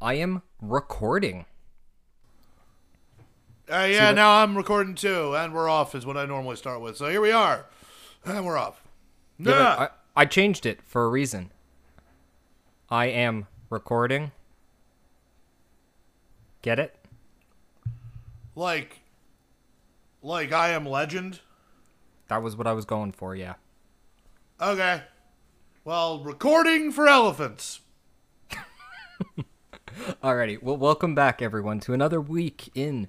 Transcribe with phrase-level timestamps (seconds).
[0.00, 1.44] I am recording.
[3.70, 6.96] Uh, yeah, now I'm recording too, and we're off is what I normally start with.
[6.96, 7.66] So here we are,
[8.24, 8.82] and we're off.
[9.38, 11.52] Yeah, but I, I changed it for a reason.
[12.88, 14.32] I am recording.
[16.62, 16.96] Get it?
[18.54, 19.00] like,
[20.22, 21.40] like I am legend.
[22.28, 23.54] That was what I was going for, yeah.
[24.60, 25.02] Okay.
[25.84, 27.80] Well, recording for elephants.
[30.22, 33.08] Alrighty, well, welcome back, everyone, to another week in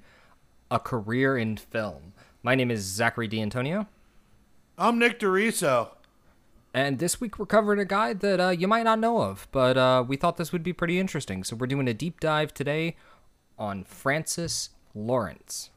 [0.70, 2.14] a career in film.
[2.44, 3.88] My name is Zachary D'Antonio,
[4.78, 5.90] I'm Nick Doriso.
[6.74, 9.78] and this week we're covering a guy that uh, you might not know of, but
[9.78, 11.44] uh, we thought this would be pretty interesting.
[11.44, 12.96] So we're doing a deep dive today
[13.60, 15.70] on Francis Lawrence.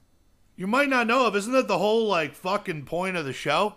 [0.57, 3.75] You might not know of, isn't that the whole like fucking point of the show?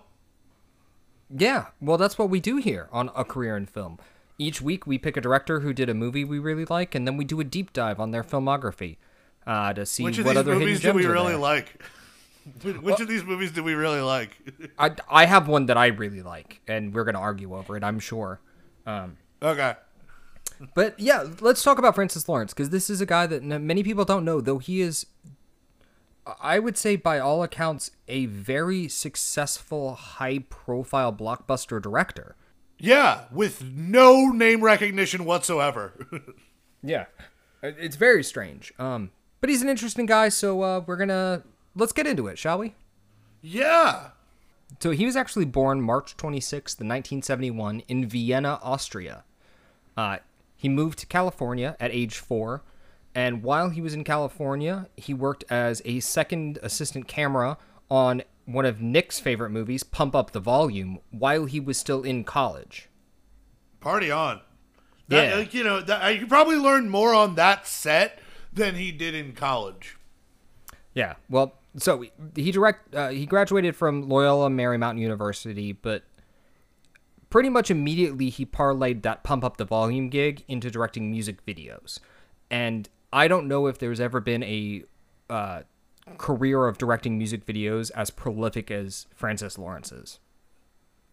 [1.30, 4.00] Yeah, well, that's what we do here on A Career in Film.
[4.40, 7.18] Each week, we pick a director who did a movie we really like, and then
[7.18, 8.98] we do a deep dive on their filmography
[9.48, 11.82] uh, to see Which of what these other movies hidden do we really like?
[12.62, 14.32] Which which of these movies do we really like?
[14.80, 17.84] I, I have one that I really like, and we're going to argue over it,
[17.84, 18.40] I'm sure.
[19.42, 19.76] okay.
[20.74, 24.06] But yeah, let's talk about Francis Lawrence because this is a guy that many people
[24.06, 25.08] don't know, though he is,
[26.42, 32.36] I would say, by all accounts, a very successful, high profile blockbuster director.
[32.80, 35.94] Yeah, with no name recognition whatsoever.
[36.84, 37.06] Yeah,
[37.64, 38.72] it's very strange.
[38.78, 39.10] Um,
[39.42, 41.42] but he's an interesting guy, so uh, we're gonna
[41.76, 42.76] let's get into it, shall we?
[43.42, 44.10] yeah.
[44.80, 49.24] So he was actually born March 26th, 1971, in Vienna, Austria.
[49.98, 50.18] Uh,
[50.56, 52.62] he moved to California at age four,
[53.16, 57.58] and while he was in California, he worked as a second assistant camera
[57.90, 62.24] on one of Nick's favorite movies, Pump Up the Volume, while he was still in
[62.24, 62.90] college.
[63.82, 64.42] Party on.
[65.10, 65.36] That, Yeah.
[65.36, 68.20] like, you know, that, you probably learned more on that set
[68.52, 69.98] than he did in college.
[70.94, 71.16] Yeah.
[71.30, 76.04] Well, so he direct uh, he graduated from Loyola Marymount University, but
[77.30, 82.00] pretty much immediately he parlayed that pump up the volume gig into directing music videos.
[82.50, 84.84] And I don't know if there's ever been a
[85.30, 85.62] uh,
[86.18, 90.20] career of directing music videos as prolific as Francis Lawrence's.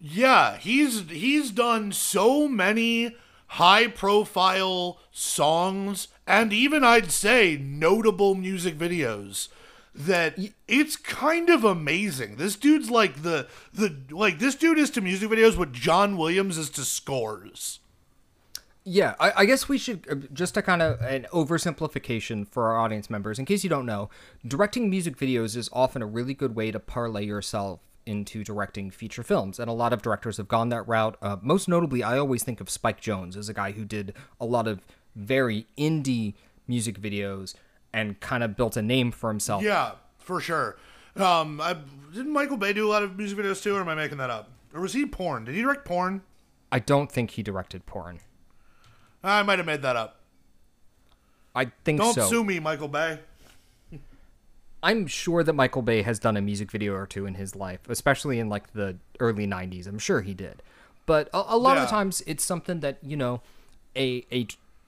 [0.00, 3.16] Yeah, he's he's done so many
[3.48, 9.48] high profile songs and even I'd say notable music videos
[9.94, 12.36] that it's kind of amazing.
[12.36, 16.58] This dude's like the the like this dude is to music videos what John Williams
[16.58, 17.78] is to scores.
[18.86, 22.78] Yeah, I, I guess we should uh, just to kind of an oversimplification for our
[22.78, 23.38] audience members.
[23.38, 24.10] In case you don't know,
[24.46, 29.22] directing music videos is often a really good way to parlay yourself into directing feature
[29.22, 31.16] films, and a lot of directors have gone that route.
[31.22, 34.44] Uh, most notably, I always think of Spike Jonze as a guy who did a
[34.44, 34.82] lot of
[35.16, 36.34] very indie
[36.68, 37.54] music videos
[37.92, 39.62] and kind of built a name for himself.
[39.62, 40.76] Yeah, for sure.
[41.16, 41.76] Um I
[42.12, 44.30] didn't Michael Bay do a lot of music videos too or am I making that
[44.30, 44.50] up?
[44.74, 45.44] Or was he porn?
[45.44, 46.22] Did he direct porn?
[46.72, 48.18] I don't think he directed porn.
[49.24, 50.20] I might have made that up.
[51.54, 52.26] I think Don't so.
[52.28, 53.20] sue me, Michael Bay.
[54.82, 57.80] I'm sure that Michael Bay has done a music video or two in his life,
[57.88, 59.86] especially in like the early 90s.
[59.86, 60.62] I'm sure he did.
[61.06, 61.84] But a, a lot of Yeah.
[61.86, 63.40] the times it's something that, you know,
[63.96, 64.46] a a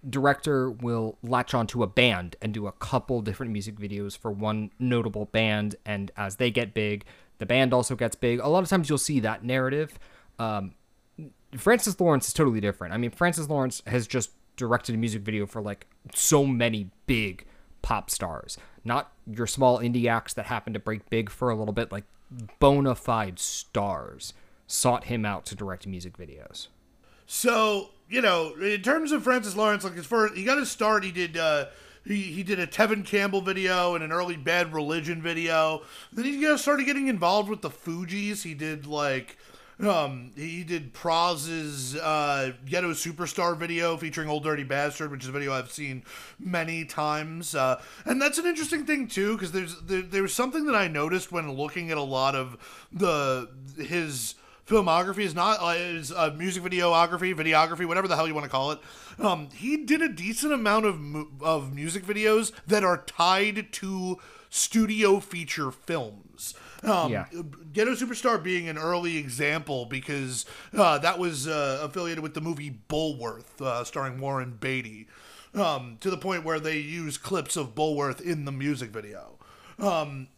[0.09, 4.71] director will latch onto a band and do a couple different music videos for one
[4.79, 7.05] notable band and as they get big,
[7.39, 8.39] the band also gets big.
[8.41, 9.99] A lot of times you'll see that narrative.
[10.39, 10.75] Um,
[11.57, 12.93] Francis Lawrence is totally different.
[12.95, 17.45] I mean, Francis Lawrence has just directed a music video for like so many big
[17.83, 21.75] pop stars, not your small indie acts that happen to break big for a little
[21.75, 22.05] bit, like
[22.59, 24.33] bona fide stars
[24.67, 26.69] sought him out to direct music videos.
[27.27, 31.05] So, you know, in terms of Francis Lawrence, like his first, he got his start.
[31.05, 31.67] He did, uh,
[32.05, 35.83] he, he did a Tevin Campbell video and an early Bad Religion video.
[36.13, 38.43] Then he started getting involved with the Fugees.
[38.43, 39.39] He did like,
[39.81, 45.33] um, he did Pras's uh, Ghetto Superstar video featuring Old Dirty Bastard, which is a
[45.33, 46.03] video I've seen
[46.39, 47.55] many times.
[47.55, 51.31] Uh, and that's an interesting thing too, because there's there, there's something that I noticed
[51.31, 52.57] when looking at a lot of
[52.93, 54.35] the his
[54.67, 58.51] filmography is not uh, is uh, music videography, videography, whatever the hell you want to
[58.51, 58.79] call it.
[59.19, 64.19] Um, he did a decent amount of mu- of music videos that are tied to
[64.49, 66.26] studio feature films.
[66.83, 67.27] Um, Yeah.
[67.73, 70.45] Ghetto Superstar being an early example because
[70.77, 75.07] uh, that was uh, affiliated with the movie Bulworth, uh, starring Warren Beatty,
[75.55, 79.39] um, to the point where they use clips of Bulworth in the music video.
[79.79, 80.29] Um,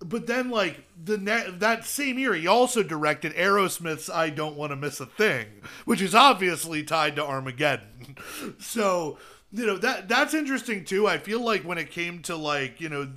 [0.00, 4.70] but then, like the ne- that same year, he also directed Aerosmith's "I Don't Want
[4.72, 5.46] to Miss a Thing,"
[5.84, 8.16] which is obviously tied to Armageddon.
[8.58, 9.18] so
[9.52, 11.06] you know that that's interesting too.
[11.06, 13.12] I feel like when it came to like you know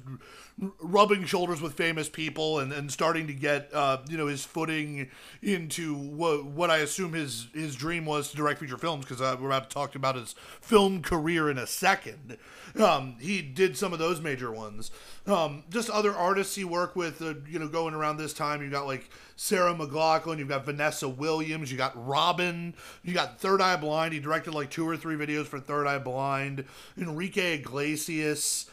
[0.79, 5.09] rubbing shoulders with famous people and, and starting to get uh, you know his footing
[5.41, 9.35] into what what I assume his his dream was to direct feature films because uh,
[9.39, 12.37] we're about to talk about his film career in a second.
[12.79, 14.91] Um, he did some of those major ones.
[15.27, 18.61] Um, just other artists he worked with, uh, you know, going around this time.
[18.61, 23.61] You got like Sarah McLachlan, you've got Vanessa Williams, you got Robyn, you got Third
[23.61, 24.13] Eye Blind.
[24.13, 26.65] He directed like two or three videos for Third Eye Blind.
[26.97, 28.69] Enrique Iglesias.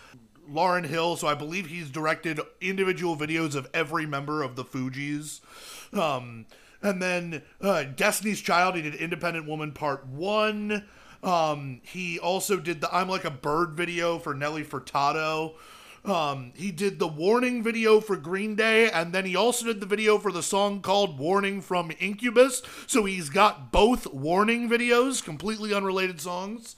[0.51, 5.41] Lauryn Hill, so I believe he's directed individual videos of every member of the Fugees.
[5.93, 6.47] Um,
[6.83, 10.85] and then uh, Destiny's Child, he did Independent Woman Part 1.
[11.23, 15.55] Um, he also did the I'm Like a Bird video for Nelly Furtado.
[16.05, 19.87] Um, he did the Warning video for Green Day, and then he also did the
[19.87, 22.63] video for the song called Warning from Incubus.
[22.89, 26.75] So he's got both Warning videos, completely unrelated songs.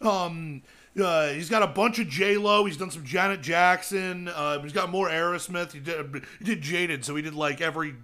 [0.00, 0.62] Um,
[1.00, 2.64] uh, he's got a bunch of J Lo.
[2.64, 4.28] He's done some Janet Jackson.
[4.28, 5.72] Uh, he's got more Aerosmith.
[5.72, 7.94] He did he did Jaded, so he did like every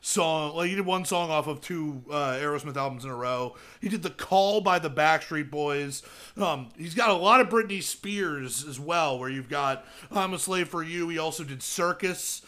[0.00, 0.56] song.
[0.56, 3.54] Like he did one song off of two uh, Aerosmith albums in a row.
[3.80, 6.02] He did the Call by the Backstreet Boys.
[6.36, 9.18] Um, he's got a lot of Britney Spears as well.
[9.18, 11.08] Where you've got I'm a Slave for You.
[11.08, 12.42] He also did Circus.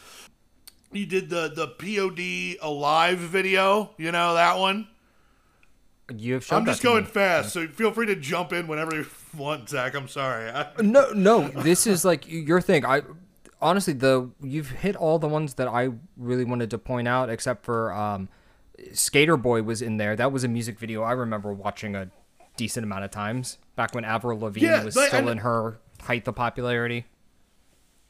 [0.93, 3.91] He did the the POD Alive video.
[3.99, 4.88] You know that one.
[6.12, 9.68] You have I'm just going fast, so feel free to jump in whenever you want,
[9.68, 9.94] Zach.
[9.94, 10.52] I'm sorry.
[10.80, 12.84] no, no, this is like your thing.
[12.84, 13.02] I
[13.60, 17.64] honestly, the you've hit all the ones that I really wanted to point out, except
[17.64, 18.28] for um,
[18.78, 20.16] Sk8er Boi was in there.
[20.16, 22.10] That was a music video I remember watching a
[22.56, 26.34] decent amount of times back when Avril Lavigne yeah, was still in her height of
[26.34, 27.06] popularity.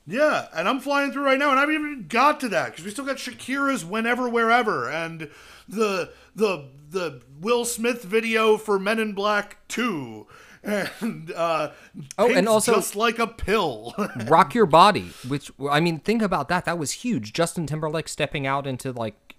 [0.06, 2.84] Yeah, and I'm flying through right now, and I haven't even got to that because
[2.84, 5.30] we still got Shakira's "Whenever, Wherever" and
[5.68, 10.26] the the the Will Smith video for Men in Black Two,
[10.62, 11.70] and uh,
[12.18, 13.94] oh, and also just like a pill.
[14.26, 16.64] rock your body, which I mean, think about that.
[16.64, 17.32] That was huge.
[17.32, 19.36] Justin Timberlake stepping out into like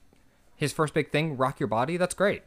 [0.56, 1.38] his first big thing.
[1.38, 1.98] Rock your body.
[1.98, 2.44] That's great.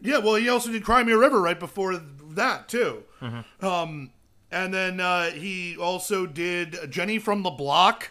[0.00, 3.04] Yeah, well, he also did Cry Me a River right before that too.
[3.20, 3.64] Mm-hmm.
[3.66, 4.10] Um,
[4.50, 8.10] and then uh, he also did Jenny from the Block.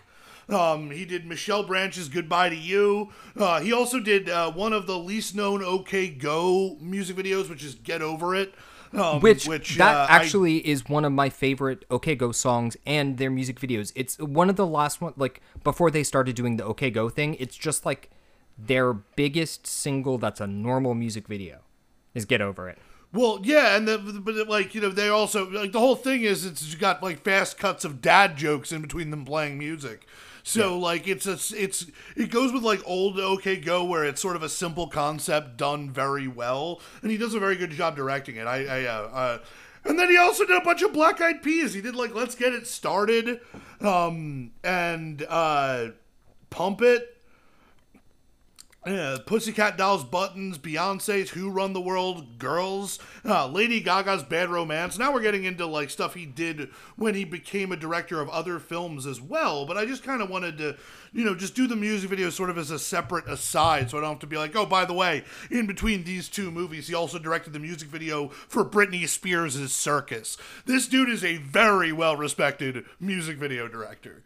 [0.50, 4.88] Um, he did Michelle Branch's "Goodbye to You." Uh, he also did uh, one of
[4.88, 8.54] the least known OK Go music videos, which is "Get Over It."
[8.98, 12.76] Um, which, which that uh, actually I, is one of my favorite OK Go songs
[12.86, 13.92] and their music videos.
[13.96, 17.36] It's one of the last one, like before they started doing the OK Go thing.
[17.36, 18.10] It's just like
[18.58, 21.60] their biggest single that's a normal music video
[22.16, 22.80] is "Get Over It."
[23.14, 26.24] Well, yeah, and the, but it, like you know, they also like the whole thing
[26.24, 30.06] is it's got like fast cuts of dad jokes in between them playing music.
[30.48, 30.82] So yeah.
[30.82, 34.44] like it's a it's it goes with like old OK Go where it's sort of
[34.44, 38.48] a simple concept done very well, and he does a very good job directing it.
[38.48, 39.38] I, I uh, uh,
[39.84, 41.74] and then he also did a bunch of Black Eyed Peas.
[41.74, 43.42] He did like Let's Get It Started,
[43.82, 45.90] um, and uh,
[46.50, 47.17] Pump It
[48.88, 54.98] Pussycat Dolls Buttons, Beyonce's Who Run the World, Girls, uh, Lady Gaga's Bad Romance.
[54.98, 58.60] Now we're getting into like stuff he did when he became a director of other
[58.60, 59.66] films as well.
[59.66, 60.78] But I just kind of wanted to,
[61.12, 64.02] you know, just do the music video sort of as a separate aside so I
[64.02, 66.94] don't have to be like, oh, by the way, in between these two movies, he
[66.94, 70.38] also directed the music video for Britney Spears' Circus.
[70.66, 74.24] This dude is a very well respected music video director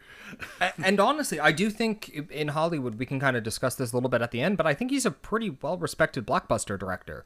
[0.82, 4.10] and honestly, I do think in Hollywood we can kind of discuss this a little
[4.10, 7.24] bit at the end, but I think he's a pretty well respected blockbuster director,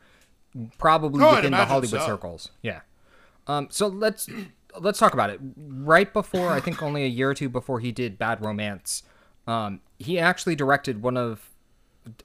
[0.79, 2.07] probably oh, within the Hollywood so.
[2.07, 2.51] circles.
[2.63, 2.81] Yeah.
[3.47, 3.69] Um.
[3.71, 4.29] So let's
[4.81, 5.41] let's talk about it.
[5.57, 9.03] Right before, I think only a year or two before he did Bad Romance,
[9.47, 11.51] um, he actually directed one of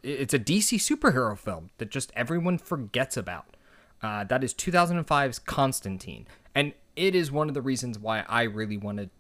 [0.04, 3.58] it's a DC superhero film that just everyone forgets about.
[4.02, 8.78] Uh, that is 2005's Constantine, and it is one of the reasons why I really
[8.78, 9.12] wanted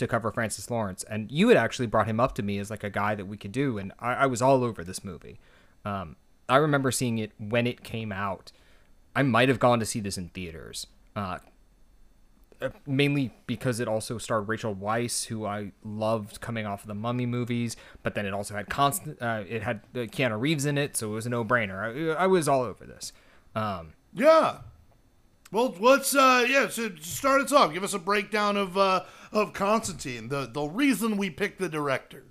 [0.00, 2.84] to cover Francis Lawrence, and you had actually brought him up to me as like
[2.84, 5.38] a guy that we could do, and I, I was all over this movie.
[5.84, 6.16] Um,
[6.48, 8.52] I remember seeing it when it came out.
[9.14, 11.38] I might have gone to see this in theaters, uh,
[12.60, 16.94] uh, mainly because it also starred Rachel Weisz, who I loved coming off of the
[16.94, 17.76] Mummy movies.
[18.02, 21.10] But then it also had constant, uh, it had uh, Keanu Reeves in it, so
[21.10, 22.16] it was a no-brainer.
[22.16, 23.12] I, I was all over this.
[23.54, 24.58] Um, yeah.
[25.52, 27.72] Well, let's uh, yeah, so start us off.
[27.72, 32.24] Give us a breakdown of uh, of Constantine, the the reason we picked the director.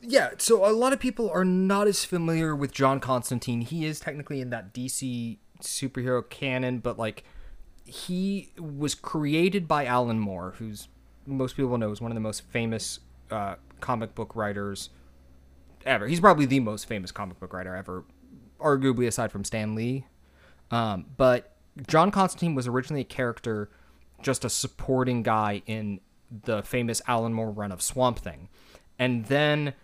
[0.00, 3.62] Yeah, so a lot of people are not as familiar with John Constantine.
[3.62, 7.24] He is technically in that DC superhero canon, but like
[7.84, 10.88] he was created by Alan Moore, who's
[11.26, 13.00] most people know is one of the most famous
[13.30, 14.90] uh, comic book writers
[15.84, 16.06] ever.
[16.06, 18.04] He's probably the most famous comic book writer ever,
[18.60, 20.06] arguably aside from Stan Lee.
[20.70, 23.70] Um, but John Constantine was originally a character,
[24.22, 26.00] just a supporting guy in
[26.44, 28.48] the famous Alan Moore run of Swamp Thing.
[28.98, 29.74] And then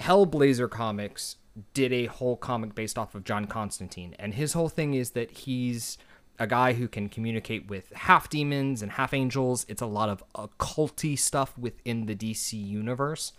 [0.00, 1.36] Hellblazer Comics
[1.74, 4.14] did a whole comic based off of John Constantine.
[4.18, 5.98] And his whole thing is that he's
[6.38, 9.66] a guy who can communicate with half demons and half angels.
[9.68, 13.32] It's a lot of occulty stuff within the DC universe.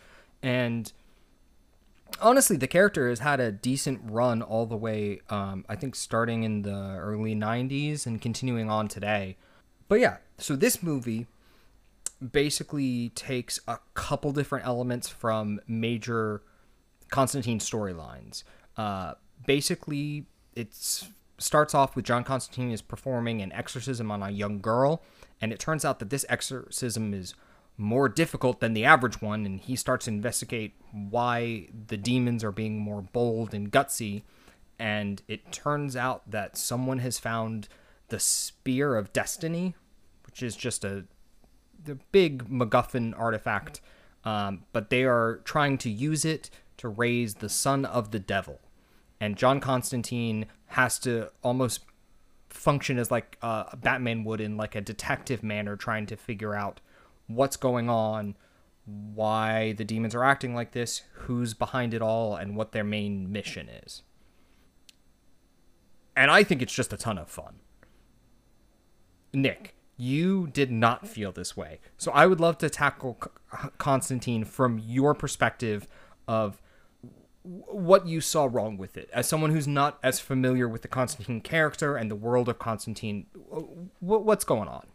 [0.43, 0.91] And
[2.21, 6.43] honestly, the character has had a decent run all the way, um, I think, starting
[6.43, 9.37] in the early 90s and continuing on today.
[9.87, 11.27] But yeah, so this movie
[12.31, 16.41] basically takes a couple different elements from major
[17.09, 18.43] Constantine storylines.
[18.77, 19.13] Uh,
[19.45, 20.25] basically,
[20.55, 20.73] it
[21.37, 25.01] starts off with John Constantine is performing an exorcism on a young girl,
[25.41, 27.33] and it turns out that this exorcism is
[27.79, 32.51] more difficult than the average one, and he starts to investigate why the demons are
[32.51, 34.23] being more bold and gutsy.
[34.77, 37.67] And it turns out that someone has found
[38.09, 39.75] the Spear of Destiny,
[40.25, 41.05] which is just a
[41.81, 43.79] the big MacGuffin artifact,
[44.25, 48.59] um, but they are trying to use it to raise the son of the devil.
[49.21, 51.81] And John Constantine has to almost
[52.49, 56.81] function as like uh, Batman would in like a detective manner, trying to figure out
[57.29, 58.35] what's going on,
[58.85, 63.31] why the demons are acting like this, who's behind it all, and what their main
[63.31, 64.01] mission is.
[66.15, 67.59] And I think it's just a ton of fun.
[69.31, 71.79] Nick, you did not feel this way.
[71.97, 73.19] So I would love to tackle
[73.77, 75.87] Constantine from your perspective
[76.27, 76.61] of
[77.43, 79.09] what you saw wrong with it.
[79.13, 83.27] As someone who's not as familiar with the Constantine character and the world of Constantine,
[83.99, 84.87] what's going on?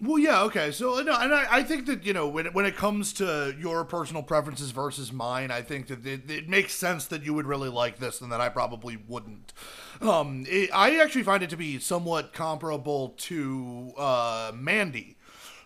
[0.00, 0.72] Well, yeah, okay.
[0.72, 3.54] So, no, and I, I think that you know when it, when it comes to
[3.58, 7.46] your personal preferences versus mine, I think that it, it makes sense that you would
[7.46, 9.54] really like this and that I probably wouldn't.
[10.02, 15.16] Um, it, I actually find it to be somewhat comparable to uh, Mandy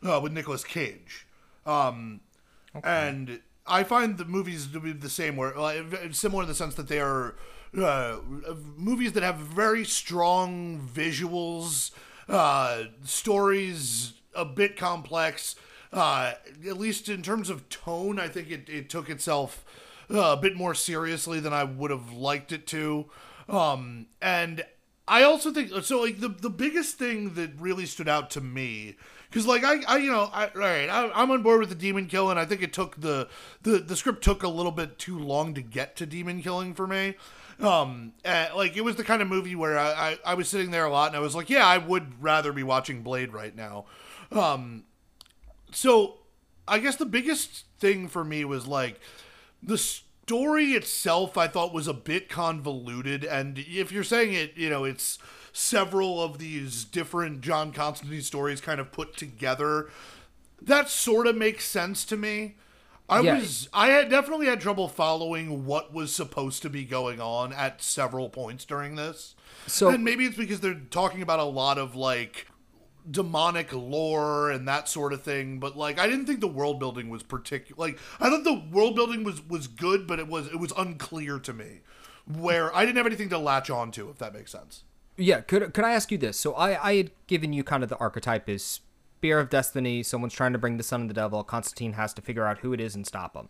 [0.05, 1.27] uh, with Nicolas Cage,
[1.67, 2.21] um,
[2.77, 2.89] okay.
[2.89, 5.83] and I find the movies to be the same, where uh,
[6.13, 7.35] similar in the sense that they are
[7.77, 8.19] uh,
[8.77, 11.91] movies that have very strong visuals,
[12.29, 15.57] uh, stories a bit complex.
[15.93, 16.35] Uh,
[16.67, 19.65] at least in terms of tone, I think it, it took itself
[20.13, 23.07] uh, a bit more seriously than I would have liked it to.
[23.49, 24.65] Um, and
[25.09, 26.01] I also think so.
[26.01, 28.97] Like the the biggest thing that really stood out to me,
[29.29, 31.75] because like I, I you know I, all right I, am on board with the
[31.75, 32.33] demon killing.
[32.33, 33.29] And I think it took the
[33.63, 36.87] the the script took a little bit too long to get to demon killing for
[36.87, 37.17] me.
[37.59, 40.85] Um, like it was the kind of movie where I, I I was sitting there
[40.85, 43.87] a lot and I was like, yeah, I would rather be watching Blade right now.
[44.33, 44.85] Um,
[45.73, 46.19] so
[46.69, 49.01] I guess the biggest thing for me was like
[49.63, 51.37] the story itself.
[51.37, 55.19] I thought was a bit convoluted, and if you're saying it, you know, it's
[55.53, 59.91] several of these different John Constantine stories kind of put together.
[60.63, 62.57] That sort of makes sense to me.
[63.09, 63.39] I yeah.
[63.41, 67.83] was I had definitely had trouble following what was supposed to be going on at
[67.83, 69.35] several points during this.
[69.67, 72.47] So and maybe it's because they're talking about a lot of like
[73.09, 77.09] demonic lore and that sort of thing but like i didn't think the world building
[77.09, 80.59] was particular like i thought the world building was was good but it was it
[80.59, 81.81] was unclear to me
[82.27, 84.85] where i didn't have anything to latch on to if that makes sense.
[85.17, 86.39] Yeah could could i ask you this?
[86.39, 88.81] So i i had given you kind of the archetype is
[89.21, 92.23] spear of destiny someone's trying to bring the son of the devil constantine has to
[92.23, 93.49] figure out who it is and stop him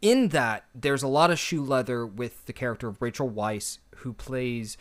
[0.00, 4.14] in that there's a lot of shoe leather with the character of rachel weisz who
[4.14, 4.78] plays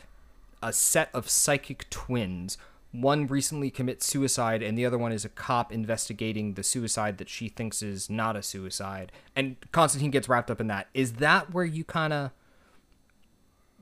[0.62, 2.58] a set of psychic twins
[2.94, 7.28] one recently commits suicide and the other one is a cop investigating the suicide that
[7.28, 9.12] she thinks is not a suicide.
[9.36, 10.88] And constantine gets wrapped up in that.
[10.94, 12.32] Is that where you kind of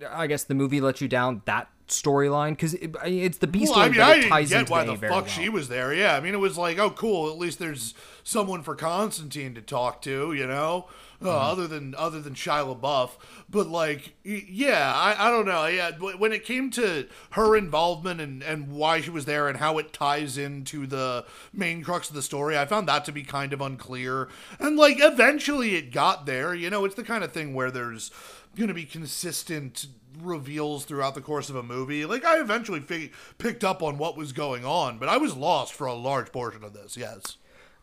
[0.09, 1.41] i guess the movie let you down?
[1.45, 4.95] That storyline because it, it's the beast well, I mean, I didn't get why the
[4.95, 5.25] fuck well.
[5.25, 5.93] she was there.
[5.93, 7.29] Yeah, I mean, it was like, oh, cool.
[7.29, 7.93] At least there's
[8.23, 10.87] someone for Constantine to talk to, you know
[11.21, 11.51] uh, mm-hmm.
[11.51, 13.11] other than other than Shia LaBeouf.
[13.49, 15.65] But like, yeah, I, I don't know.
[15.67, 19.77] Yeah, when it came to her involvement and and why she was there and how
[19.77, 23.53] it ties into the main crux of the story, I found that to be kind
[23.53, 24.29] of unclear.
[24.59, 26.53] And like, eventually it got there.
[26.53, 28.11] You know, it's the kind of thing where there's
[28.55, 29.87] going to be consistent
[30.19, 32.05] reveals throughout the course of a movie.
[32.05, 35.73] Like I eventually fig- picked up on what was going on, but I was lost
[35.73, 36.97] for a large portion of this.
[36.97, 37.37] Yes.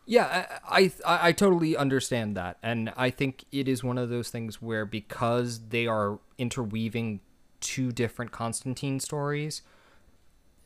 [0.05, 4.31] Yeah, I, I, I totally understand that, and I think it is one of those
[4.31, 7.19] things where because they are interweaving
[7.59, 9.61] two different Constantine stories,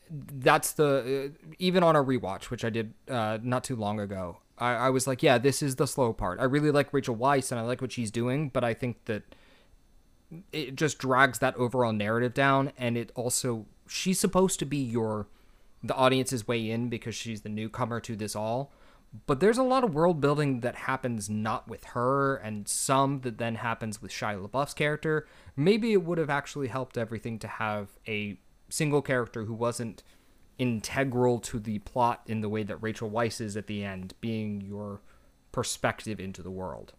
[0.10, 4.38] that's the uh, even on a rewatch, which I did uh, not too long ago.
[4.58, 6.39] I, I was like, yeah, this is the slow part.
[6.39, 9.24] I really like Rachel Weisz and I like what she's doing, but I think that
[10.52, 15.28] it just drags that overall narrative down, and it also she's supposed to be your
[15.84, 18.72] the audience's way in because she's the newcomer to this all.
[19.28, 23.38] But there's a lot of world building that happens not with her, and some that
[23.38, 25.28] then happens with Shia LaBeouf's character.
[25.56, 30.02] Maybe it would have actually helped everything to have a single character who wasn't
[30.58, 34.62] integral to the plot in the way that Rachel Weisz is at the end, being
[34.62, 35.02] your
[35.52, 36.94] perspective into the world.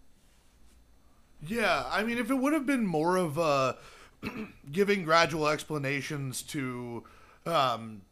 [1.47, 3.75] Yeah, I mean, if it would have been more of uh,
[4.73, 7.05] giving gradual explanations to
[7.47, 8.03] um,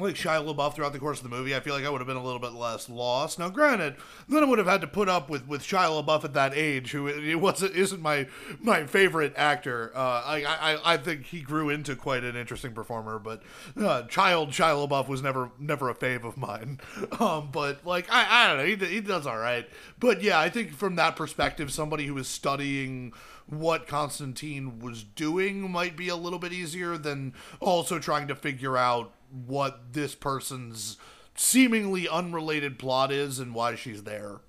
[0.00, 2.06] like Shia LaBeouf throughout the course of the movie, I feel like I would have
[2.06, 3.38] been a little bit less lost.
[3.38, 3.96] Now, granted,
[4.28, 6.92] then I would have had to put up with, with Shia LaBeouf at that age,
[6.92, 8.26] who it wasn't isn't my
[8.60, 9.92] my favorite actor.
[9.94, 13.42] Uh, I, I I think he grew into quite an interesting performer, but
[13.76, 16.80] uh, child Shia LaBeouf was never never a fave of mine.
[17.18, 19.68] Um, but like I I don't know, he he does all right.
[19.98, 23.12] But yeah, I think from that perspective, somebody who is studying
[23.48, 28.76] what Constantine was doing might be a little bit easier than also trying to figure
[28.76, 30.96] out what this person's
[31.34, 34.40] seemingly unrelated plot is and why she's there.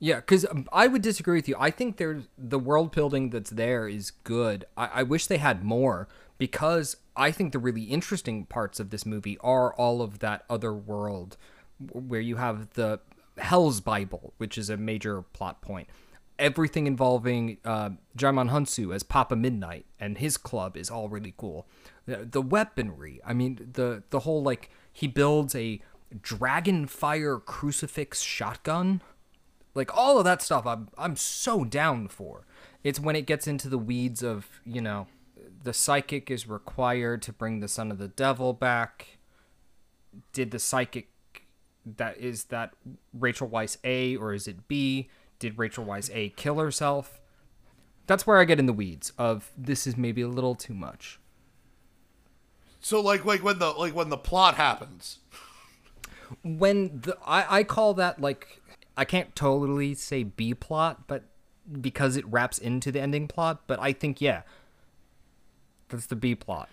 [0.00, 1.56] Yeah, because I would disagree with you.
[1.58, 4.66] I think there's the world building that's there is good.
[4.76, 9.06] I, I wish they had more because I think the really interesting parts of this
[9.06, 11.36] movie are all of that other world
[11.92, 13.00] where you have the
[13.38, 15.88] Hell's Bible, which is a major plot point.
[16.38, 21.66] Everything involving uh, Djimon Hounsou as Papa Midnight and his club is all really cool
[22.06, 23.20] the, weaponry.
[23.24, 25.80] I mean, the the whole like he builds a
[26.20, 29.02] dragon fire crucifix shotgun.
[29.74, 32.46] Like all of that stuff I'm I'm so down for.
[32.82, 35.06] It's when it gets into the weeds of, you know,
[35.62, 39.18] the psychic is required to bring the son of the devil back.
[40.32, 41.08] Did the psychic
[41.96, 42.74] that is that
[43.12, 45.08] Rachel Weisz A or is it B?
[45.38, 47.20] Did Rachel Weisz A kill herself?
[48.06, 51.18] That's where I get in the weeds of this is maybe a little too much.
[52.84, 55.18] So like like when the like when the plot happens.
[56.42, 58.60] When the I, I call that like
[58.94, 61.22] I can't totally say B plot, but
[61.80, 64.42] because it wraps into the ending plot, but I think yeah.
[65.88, 66.68] That's the B plot.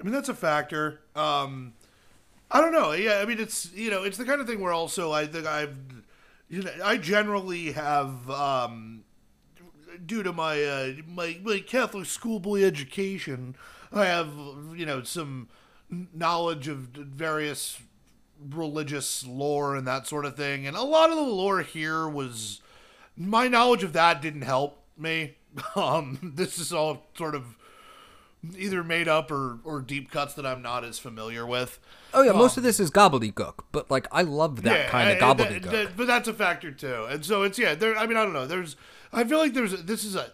[0.00, 1.00] I mean that's a factor.
[1.14, 1.74] Um
[2.50, 2.92] I don't know.
[2.92, 5.44] Yeah, I mean it's you know, it's the kind of thing where also I think
[5.46, 5.76] I've
[6.48, 9.04] you know, I generally have um
[10.06, 13.56] due to my uh, my my Catholic schoolboy education,
[13.92, 14.30] I have
[14.76, 15.48] you know some
[15.90, 17.80] knowledge of various
[18.48, 22.60] religious lore and that sort of thing, and a lot of the lore here was
[23.16, 25.36] my knowledge of that didn't help me.
[25.74, 27.56] Um, this is all sort of
[28.56, 31.78] either made up or, or deep cuts that I'm not as familiar with.
[32.14, 35.10] Oh yeah, um, most of this is gobbledygook, but like I love that yeah, kind
[35.10, 35.62] of gobbledygook.
[35.62, 37.74] That, that, but that's a factor too, and so it's yeah.
[37.74, 38.46] There, I mean, I don't know.
[38.46, 38.76] There's,
[39.12, 40.30] I feel like there's this is a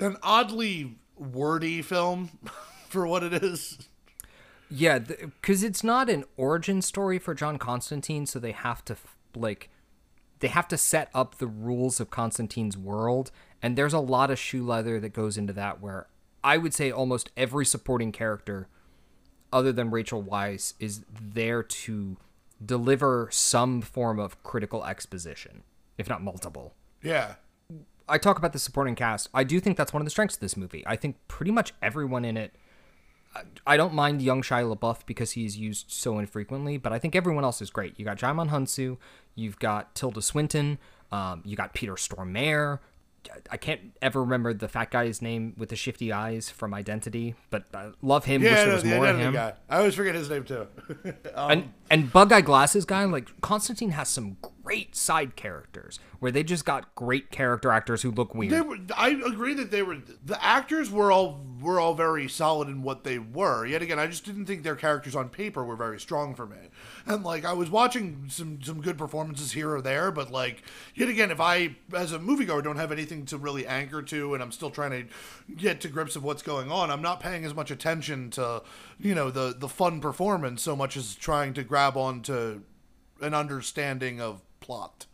[0.00, 2.30] an oddly wordy film.
[2.96, 3.76] for what it is.
[4.70, 8.96] Yeah, because it's not an origin story for John Constantine, so they have to
[9.34, 9.68] like
[10.40, 13.30] they have to set up the rules of Constantine's world,
[13.62, 15.82] and there's a lot of shoe leather that goes into that.
[15.82, 16.06] Where
[16.42, 18.66] I would say almost every supporting character,
[19.52, 22.16] other than Rachel Weisz, is there to
[22.64, 25.64] deliver some form of critical exposition,
[25.98, 26.74] if not multiple.
[27.02, 27.34] Yeah.
[28.08, 29.28] I talk about the supporting cast.
[29.34, 30.82] I do think that's one of the strengths of this movie.
[30.86, 32.54] I think pretty much everyone in it
[33.66, 37.44] I don't mind young Shia LaBeouf because he's used so infrequently, but I think everyone
[37.44, 37.98] else is great.
[37.98, 38.96] You got Djimon Hounsou,
[39.34, 40.78] you've got Tilda Swinton,
[41.12, 42.80] um, you got Peter Stormare.
[43.50, 47.64] I can't ever remember the fat guy's name with the shifty eyes from Identity, but
[47.74, 48.40] I love him.
[48.40, 49.32] Yeah, wish there was the more of him.
[49.32, 49.54] Guy.
[49.68, 50.68] I always forget his name too.
[51.34, 56.32] um, and and bug eye glasses guy, like Constantine has some great side characters where
[56.32, 58.66] they just got great character actors who look weird.
[58.66, 62.82] Were, I agree that they were the actors were all were all very solid in
[62.82, 63.64] what they were.
[63.64, 66.56] Yet again, I just didn't think their characters on paper were very strong for me.
[67.06, 71.08] And like I was watching some some good performances here or there, but like yet
[71.08, 74.52] again, if I as a moviegoer don't have anything to really anchor to, and I'm
[74.52, 77.70] still trying to get to grips of what's going on, I'm not paying as much
[77.70, 78.62] attention to
[78.98, 82.62] you know the the fun performance so much as trying to grab onto
[83.20, 85.06] an understanding of plot.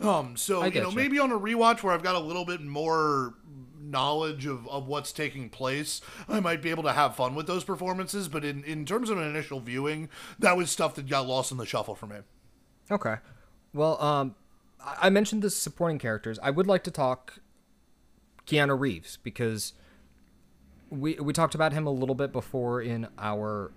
[0.00, 0.96] Um, so you know, you.
[0.96, 3.34] maybe on a rewatch where I've got a little bit more
[3.80, 7.64] knowledge of, of what's taking place, I might be able to have fun with those
[7.64, 8.28] performances.
[8.28, 11.58] But in, in terms of an initial viewing, that was stuff that got lost in
[11.58, 12.16] the shuffle for me.
[12.90, 13.16] Okay.
[13.72, 14.34] Well, um,
[14.80, 16.38] I mentioned the supporting characters.
[16.42, 17.38] I would like to talk
[18.46, 19.72] Keanu Reeves because
[20.90, 23.72] we we talked about him a little bit before in our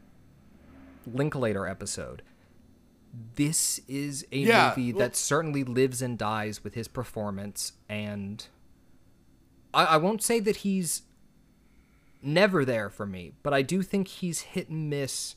[1.12, 2.22] Linklater episode
[3.36, 8.48] this is a yeah, movie well, that certainly lives and dies with his performance and
[9.74, 11.04] I, I won't say that he's
[12.22, 15.36] never there for me, but I do think he's hit and miss.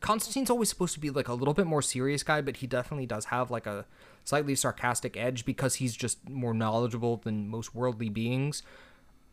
[0.00, 3.06] Constantine's always supposed to be like a little bit more serious guy, but he definitely
[3.06, 3.84] does have like a
[4.24, 8.62] slightly sarcastic edge because he's just more knowledgeable than most worldly beings.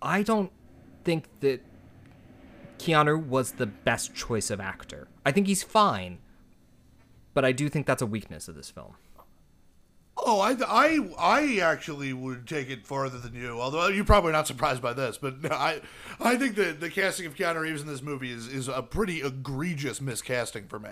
[0.02, 0.52] I don't
[1.04, 1.62] think that
[2.78, 5.08] Keanu was the best choice of actor.
[5.26, 6.20] I think he's fine,
[7.34, 8.96] but I do think that's a weakness of this film.
[10.16, 13.60] Oh, I, I, I actually would take it farther than you.
[13.60, 15.82] Although you're probably not surprised by this, but I,
[16.20, 19.22] I think that the casting of Keanu Reeves in this movie is, is a pretty
[19.22, 20.90] egregious miscasting for me.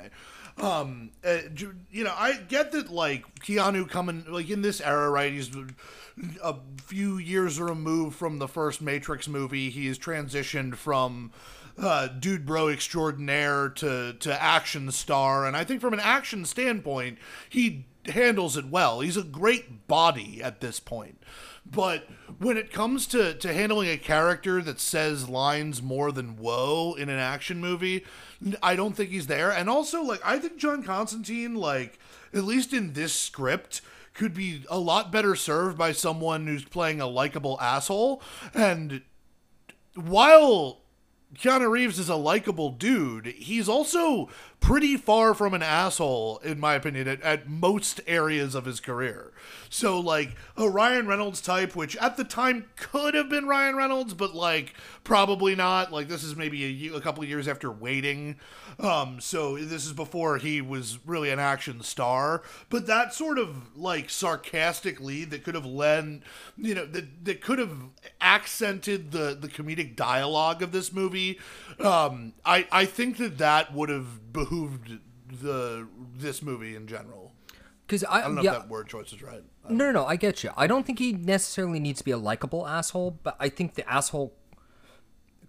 [0.58, 1.38] Um, uh,
[1.92, 5.32] you know, I get that like Keanu coming like in this era, right?
[5.32, 5.50] He's
[6.44, 9.70] a few years removed from the first Matrix movie.
[9.70, 11.32] He has transitioned from
[11.78, 17.18] uh, dude bro extraordinaire to to action star, and I think from an action standpoint,
[17.50, 19.02] he handles it well.
[19.02, 21.22] He's a great body at this point.
[21.66, 22.08] But
[22.40, 27.10] when it comes to, to handling a character that says lines more than whoa in
[27.10, 28.04] an action movie,
[28.64, 29.52] I don't think he's there.
[29.52, 32.00] And also, like, I think John Constantine, like,
[32.34, 33.82] at least in this script,
[34.14, 38.22] could be a lot better served by someone who's playing a likable asshole.
[38.54, 39.04] And
[39.96, 40.81] while
[41.38, 46.76] Keanu Reeves is a likable dude, he's also pretty far from an asshole, in my
[46.76, 49.32] opinion, at, at, most areas of his career.
[49.70, 54.14] So, like, a Ryan Reynolds type, which at the time could have been Ryan Reynolds,
[54.14, 54.74] but, like,
[55.04, 55.92] probably not.
[55.92, 58.38] Like, this is maybe a, a couple years after Waiting.
[58.80, 62.44] Um, so, this is before he was really an action star.
[62.70, 66.22] But that sort of, like, sarcastic lead that could have led,
[66.58, 67.78] you know, that, that could have
[68.20, 71.40] accented the, the comedic dialogue of this movie.
[71.80, 75.00] Um, I, I think that that would have behooved
[75.42, 77.21] the this movie in general.
[77.92, 79.44] Because I, I don't know yeah, if that word choice is right.
[79.68, 80.52] No, no, no, I get you.
[80.56, 83.88] I don't think he necessarily needs to be a likable asshole, but I think the
[83.92, 84.34] asshole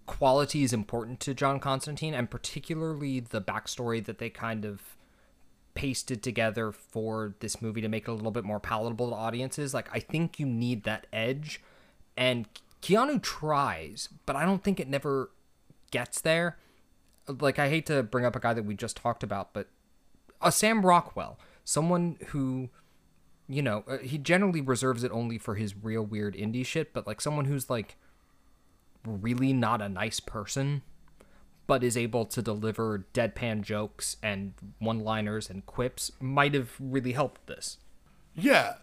[0.07, 4.81] quality is important to John Constantine, and particularly the backstory that they kind of
[5.73, 9.73] pasted together for this movie to make it a little bit more palatable to audiences.
[9.73, 11.61] Like, I think you need that edge,
[12.17, 12.45] and
[12.81, 15.31] Keanu tries, but I don't think it never
[15.91, 16.57] gets there.
[17.25, 19.69] Like, I hate to bring up a guy that we just talked about, but
[20.41, 22.69] a Sam Rockwell, someone who,
[23.47, 27.07] you know, uh, he generally reserves it only for his real weird indie shit, but
[27.07, 27.95] like someone who's like
[29.05, 30.81] really not a nice person,
[31.67, 37.13] but is able to deliver deadpan jokes and one liners and quips might have really
[37.13, 37.77] helped this.
[38.35, 38.75] Yeah.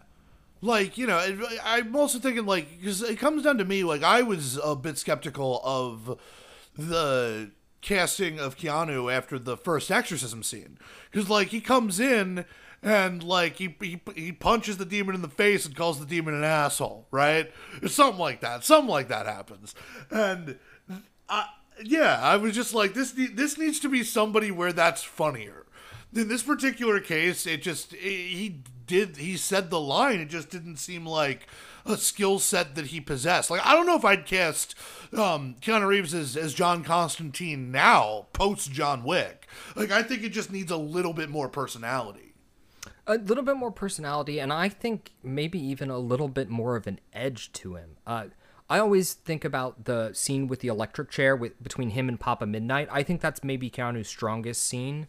[0.61, 4.21] Like, you know, I'm also thinking, like, because it comes down to me, like, I
[4.21, 6.19] was a bit skeptical of
[6.77, 10.77] the casting of Keanu after the first exorcism scene
[11.11, 12.45] because like he comes in
[12.83, 16.33] and like he, he he punches the demon in the face and calls the demon
[16.33, 17.51] an asshole right
[17.87, 19.75] something like that something like that happens
[20.09, 20.57] and
[21.29, 21.45] I,
[21.83, 25.65] yeah i was just like this this needs to be somebody where that's funnier
[26.13, 30.49] in this particular case it just it, he did he said the line it just
[30.49, 31.47] didn't seem like
[31.85, 33.49] a skill set that he possessed.
[33.49, 34.75] Like I don't know if I'd cast
[35.13, 39.47] um, Keanu Reeves as, as John Constantine now, post John Wick.
[39.75, 42.30] Like I think it just needs a little bit more personality.
[43.07, 46.85] A little bit more personality, and I think maybe even a little bit more of
[46.87, 47.97] an edge to him.
[48.05, 48.25] Uh,
[48.69, 52.45] I always think about the scene with the electric chair with between him and Papa
[52.45, 52.87] Midnight.
[52.91, 55.07] I think that's maybe Keanu's strongest scene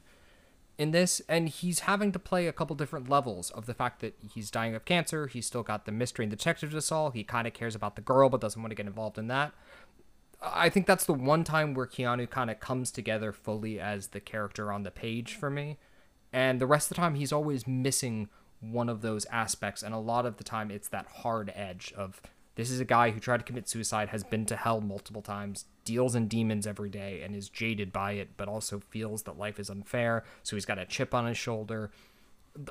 [0.79, 4.17] in this, and he's having to play a couple different levels of the fact that
[4.35, 5.27] he's dying of cancer.
[5.27, 7.15] He's still got the mystery and detective to solve.
[7.15, 9.53] He kind of cares about the girl, but doesn't want to get involved in that.
[10.43, 14.19] I think that's the one time where Keanu kind of comes together fully as the
[14.19, 15.79] character on the page for me.
[16.33, 18.29] And the rest of the time, he's always missing
[18.61, 19.83] one of those aspects.
[19.83, 22.21] And a lot of the time, it's that hard edge of
[22.55, 25.65] this is a guy who tried to commit suicide, has been to hell multiple times,
[25.85, 29.59] deals in demons every day, and is jaded by it, but also feels that life
[29.59, 30.25] is unfair.
[30.43, 31.91] So he's got a chip on his shoulder.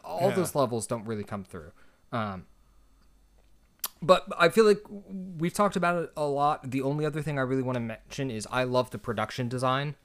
[0.04, 0.36] All yeah.
[0.36, 1.72] those levels don't really come through.
[2.12, 2.46] Um,
[4.04, 6.70] but I feel like we've talked about it a lot.
[6.70, 9.96] The only other thing I really want to mention is I love the production design.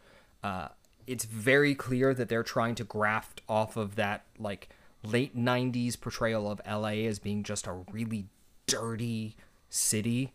[0.42, 0.68] Uh,
[1.06, 4.68] it's very clear that they're trying to graft off of that like
[5.02, 8.26] late 90s portrayal of LA as being just a really
[8.66, 9.36] dirty,
[9.68, 10.32] city.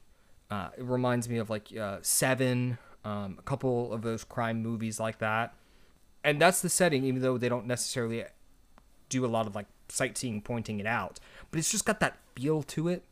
[0.49, 4.99] Uh, it reminds me of like uh, Seven, um, a couple of those crime movies
[4.99, 5.53] like that.
[6.23, 8.25] And that's the setting, even though they don't necessarily
[9.09, 11.19] do a lot of like sightseeing pointing it out.
[11.49, 13.03] But it's just got that feel to it.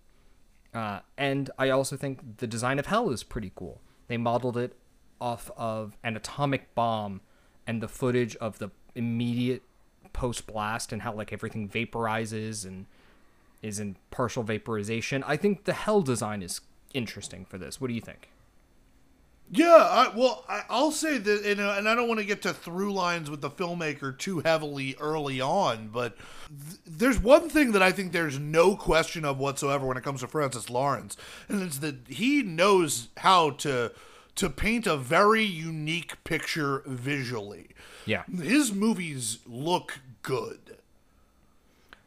[0.73, 3.81] Uh, and I also think the design of hell is pretty cool.
[4.07, 4.77] They modeled it
[5.19, 7.21] off of an atomic bomb
[7.69, 9.61] and the footage of the immediate
[10.11, 12.87] post blast and how like everything vaporizes and
[13.61, 15.23] is in partial vaporization.
[15.27, 16.61] I think the hell design is
[16.95, 17.79] interesting for this.
[17.79, 18.31] What do you think?
[19.51, 22.41] Yeah, I, well, I, I'll say that, and, uh, and I don't want to get
[22.43, 27.73] to through lines with the filmmaker too heavily early on, but th- there's one thing
[27.73, 31.61] that I think there's no question of whatsoever when it comes to Francis Lawrence, and
[31.61, 33.91] it's that he knows how to
[34.39, 37.69] to paint a very unique picture visually.
[38.05, 38.23] Yeah.
[38.25, 40.77] His movies look good.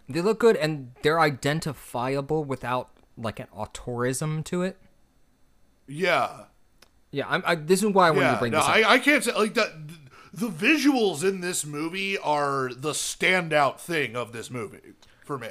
[0.09, 4.77] They look good and they're identifiable without like an auteurism to it.
[5.87, 6.45] Yeah.
[7.11, 8.75] Yeah, I'm, I, this is why I wanted Yeah, to bring no, this up.
[8.75, 9.71] I, I can't say like that.
[10.33, 15.51] The visuals in this movie are the standout thing of this movie for me.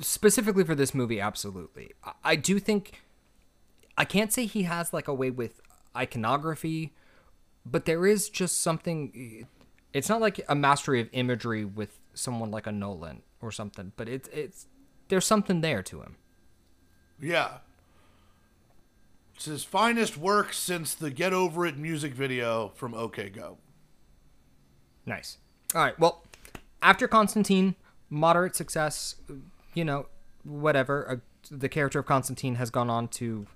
[0.00, 3.02] specifically for this movie absolutely I- i do think
[3.96, 5.60] i can't say he has like a way with
[5.96, 6.94] iconography
[7.64, 9.46] but there is just something
[9.92, 14.08] it's not like a mastery of imagery with someone like a nolan or something but
[14.08, 14.66] it's it's
[15.08, 16.16] there's something there to him.
[17.20, 17.58] Yeah,
[19.34, 23.58] it's his finest work since the "Get Over It" music video from OK Go.
[25.04, 25.38] nice.
[25.74, 26.24] All right well
[26.82, 27.74] after constantine
[28.10, 29.16] moderate success
[29.74, 30.06] you know
[30.44, 31.16] whatever uh,
[31.50, 33.46] the character of constantine has gone on to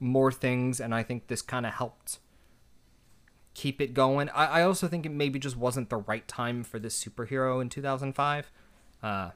[0.00, 2.18] more things and i think this kind of helped
[3.56, 4.28] keep it going.
[4.28, 7.70] I, I also think it maybe just wasn't the right time for this superhero in
[7.70, 8.52] 2005.
[9.02, 9.30] Uh,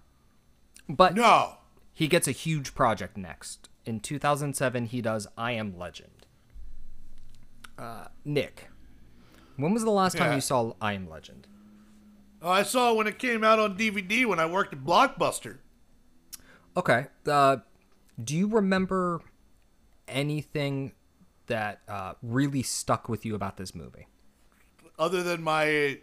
[0.88, 1.56] but No,
[1.94, 3.70] he gets a huge project next.
[3.86, 6.26] In 2007, he does I Am Legend.
[7.78, 8.68] Uh, Nick,
[9.56, 11.46] when was the last time you saw I Am Legend?
[12.42, 15.58] Oh, I saw it when it came out on DVD when I worked at Blockbuster.
[16.76, 17.06] Okay.
[17.26, 17.58] Uh,
[18.22, 19.22] do you remember
[20.10, 20.92] anything
[21.46, 24.06] that uh, really stuck with you about this movie?
[25.00, 25.98] other than my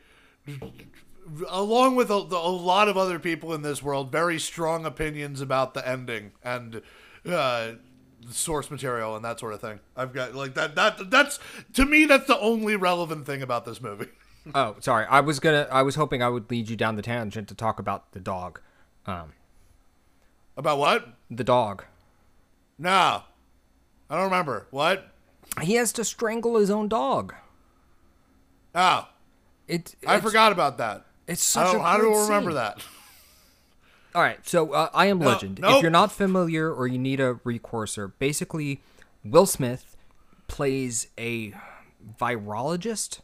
[1.50, 5.74] along with a, a lot of other people in this world very strong opinions about
[5.74, 6.82] the ending and
[7.30, 7.72] uh
[8.32, 11.38] source material and that sort of thing i've got like that that that's
[11.74, 14.08] to me that's the only relevant thing about this movie
[14.56, 15.06] Oh, sorry.
[15.10, 15.68] I was gonna.
[15.70, 18.62] I was hoping I would lead you down the tangent to talk about the dog.
[19.06, 19.34] Um,
[20.56, 21.84] about what the dog.
[22.80, 23.24] no
[24.10, 25.10] i don't remember what
[25.62, 27.34] He has to strangle his own dog.
[28.76, 29.08] oh
[29.68, 29.96] It.
[30.08, 32.56] i forgot about that It's i such don't a i good don't remember scene.
[32.56, 32.82] that
[34.16, 35.60] All right, so uh, I am Legend.
[35.60, 35.82] If nope.
[35.84, 38.82] you're not familiar or you need a recourser, basically,
[39.24, 39.96] Will Smith
[40.48, 41.54] plays a
[42.20, 43.20] virologist?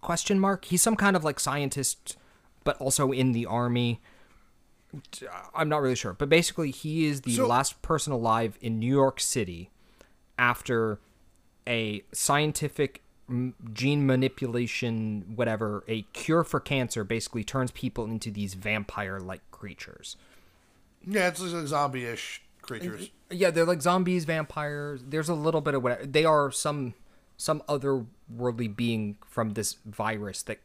[0.00, 0.64] Question mark.
[0.64, 2.16] He's some kind of like scientist,
[2.64, 4.00] but also in the army.
[5.54, 8.90] I'm not really sure, but basically, he is the So- last person alive in New
[8.94, 9.70] York City
[10.38, 10.98] after
[11.66, 13.02] a scientific
[13.72, 20.16] gene manipulation, whatever, a cure for cancer basically turns people into these vampire like creatures.
[21.06, 25.02] yeah it's like zombie-ish creatures Yeah, they're like zombies, vampires.
[25.08, 26.94] There's a little bit of what they are some
[27.36, 30.58] some otherworldly being from this virus that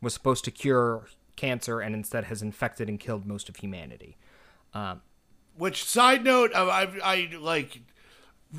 [0.00, 4.16] was supposed to cure cancer and instead has infected and killed most of humanity.
[4.74, 4.96] Uh,
[5.56, 7.82] Which side note, I, I, I like.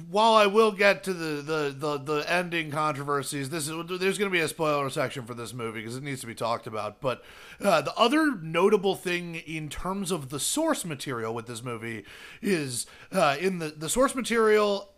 [0.09, 4.29] While I will get to the the the, the ending controversies, this is there's going
[4.29, 6.99] to be a spoiler section for this movie because it needs to be talked about.
[6.99, 7.23] But
[7.61, 12.03] uh, the other notable thing in terms of the source material with this movie
[12.41, 14.89] is uh, in the the source material,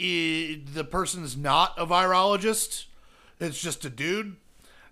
[0.00, 2.86] i the person's not a virologist;
[3.38, 4.36] it's just a dude.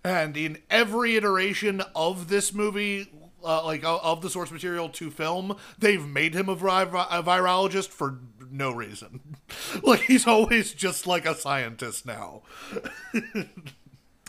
[0.05, 3.11] And in every iteration of this movie,
[3.43, 8.19] uh, like of the source material to film, they've made him a, a virologist for
[8.51, 9.37] no reason.
[9.83, 12.43] like he's always just like a scientist now.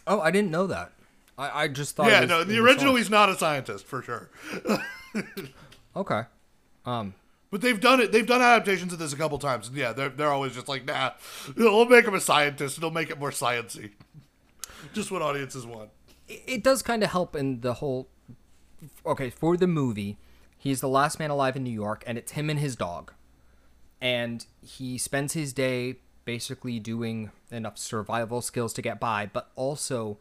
[0.08, 0.92] Oh, I didn't know that.
[1.38, 2.10] I, I just thought.
[2.10, 3.02] yeah, no, the original source.
[3.04, 4.30] he's not a scientist for sure.
[5.96, 6.22] Okay.
[6.86, 7.16] Um.
[7.50, 8.12] But they've done it.
[8.12, 9.68] They've done adaptations of this a couple times.
[9.68, 11.12] And yeah, they're they're always just like, nah,
[11.58, 12.78] we'll make him a scientist.
[12.78, 13.92] It'll make it more sciency.
[14.94, 15.90] just what audiences want.
[16.28, 18.08] it it does kind of help in the whole
[19.06, 20.18] okay for the movie
[20.58, 23.12] he's the last man alive in new york and it's him and his dog
[24.02, 30.18] and he spends his day basically doing enough survival skills to get by but also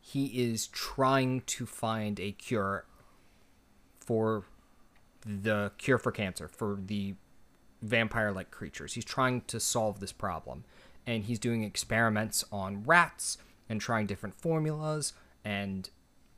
[0.00, 2.84] he is trying to find a cure
[4.00, 4.44] for
[5.24, 7.14] the cure for cancer for the
[7.82, 8.94] vampire like creatures.
[8.94, 10.64] He's trying to solve this problem.
[11.06, 13.38] And he's doing experiments on rats
[13.68, 15.12] and trying different formulas
[15.44, 15.88] and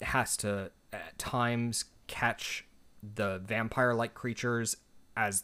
[0.00, 2.64] has to at times catch
[3.02, 4.76] the vampire like creatures
[5.16, 5.42] as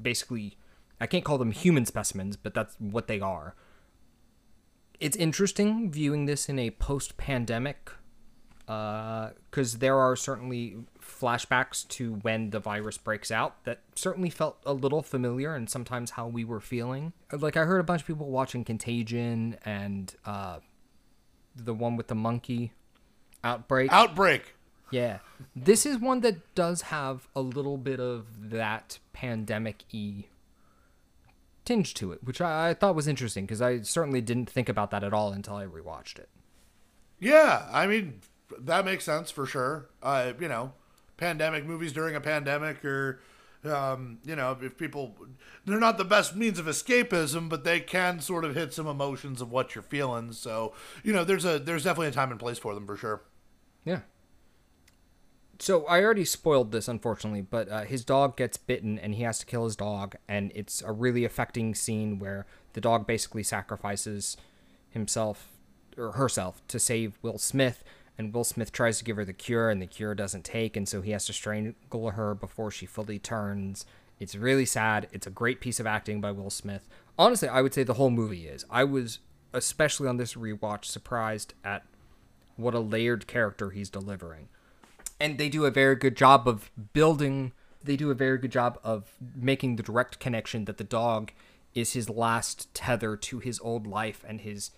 [0.00, 0.56] basically
[1.00, 3.54] I can't call them human specimens, but that's what they are.
[5.00, 7.90] It's interesting viewing this in a post pandemic
[8.66, 14.72] because there are certainly flashbacks to when the virus breaks out that certainly felt a
[14.72, 17.12] little familiar and sometimes how we were feeling.
[17.30, 20.60] Like I heard a bunch of people watching Contagion and uh,
[21.54, 22.72] the one with the monkey
[23.42, 23.92] outbreak.
[23.92, 24.54] Outbreak.
[24.90, 25.18] Yeah.
[25.54, 30.26] This is one that does have a little bit of that pandemic y
[31.64, 34.90] tinge to it, which I, I thought was interesting because I certainly didn't think about
[34.90, 36.28] that at all until I rewatched it.
[37.18, 38.20] Yeah, I mean
[38.58, 39.88] that makes sense for sure.
[40.02, 40.72] Uh, you know,
[41.16, 43.20] pandemic movies during a pandemic or
[43.64, 45.16] um, you know, if people
[45.64, 49.40] they're not the best means of escapism, but they can sort of hit some emotions
[49.40, 50.32] of what you're feeling.
[50.32, 53.22] So, you know, there's a there's definitely a time and place for them for sure.
[53.84, 54.00] Yeah.
[55.58, 59.38] So I already spoiled this, unfortunately, but uh, his dog gets bitten and he has
[59.38, 64.36] to kill his dog, and it's a really affecting scene where the dog basically sacrifices
[64.90, 65.48] himself
[65.96, 67.84] or herself to save Will Smith,
[68.18, 70.88] and Will Smith tries to give her the cure, and the cure doesn't take, and
[70.88, 73.86] so he has to strangle her before she fully turns.
[74.18, 75.08] It's really sad.
[75.12, 76.88] It's a great piece of acting by Will Smith.
[77.18, 78.64] Honestly, I would say the whole movie is.
[78.70, 79.18] I was
[79.52, 81.84] especially on this rewatch surprised at
[82.56, 84.48] what a layered character he's delivering.
[85.20, 88.78] And they do a very good job of building, they do a very good job
[88.82, 91.32] of making the direct connection that the dog
[91.74, 94.70] is his last tether to his old life and his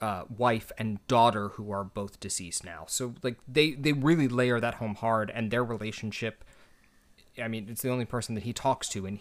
[0.00, 2.84] uh, wife and daughter who are both deceased now.
[2.86, 6.44] So like they they really layer that home hard and their relationship
[7.42, 9.18] I mean, it's the only person that he talks to and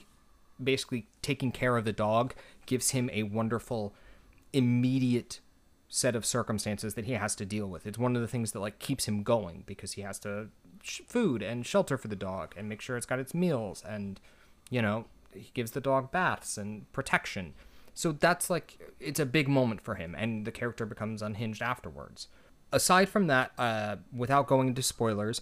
[0.62, 2.34] basically taking care of the dog
[2.66, 3.94] gives him a wonderful
[4.54, 5.40] immediate
[5.96, 7.88] set of circumstances that he has to deal with.
[7.88, 10.50] It's one of the things that like keeps him going because he has to
[10.84, 14.20] sh- food and shelter for the dog and make sure it's got its meals and
[14.70, 17.54] you know, he gives the dog baths and protection.
[17.94, 22.28] So that's like it's a big moment for him and the character becomes unhinged afterwards.
[22.74, 25.40] Aside from that, uh, without going into spoilers,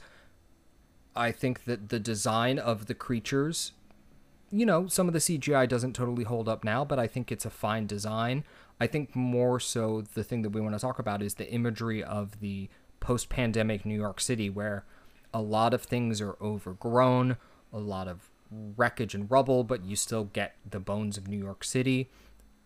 [1.16, 3.72] I think that the design of the creatures
[4.52, 7.44] you know, some of the CGI doesn't totally hold up now, but I think it's
[7.44, 8.44] a fine design.
[8.80, 12.04] I think more so the thing that we want to talk about is the imagery
[12.04, 14.86] of the post pandemic New York City, where
[15.34, 17.38] a lot of things are overgrown,
[17.72, 21.64] a lot of wreckage and rubble, but you still get the bones of New York
[21.64, 22.10] City.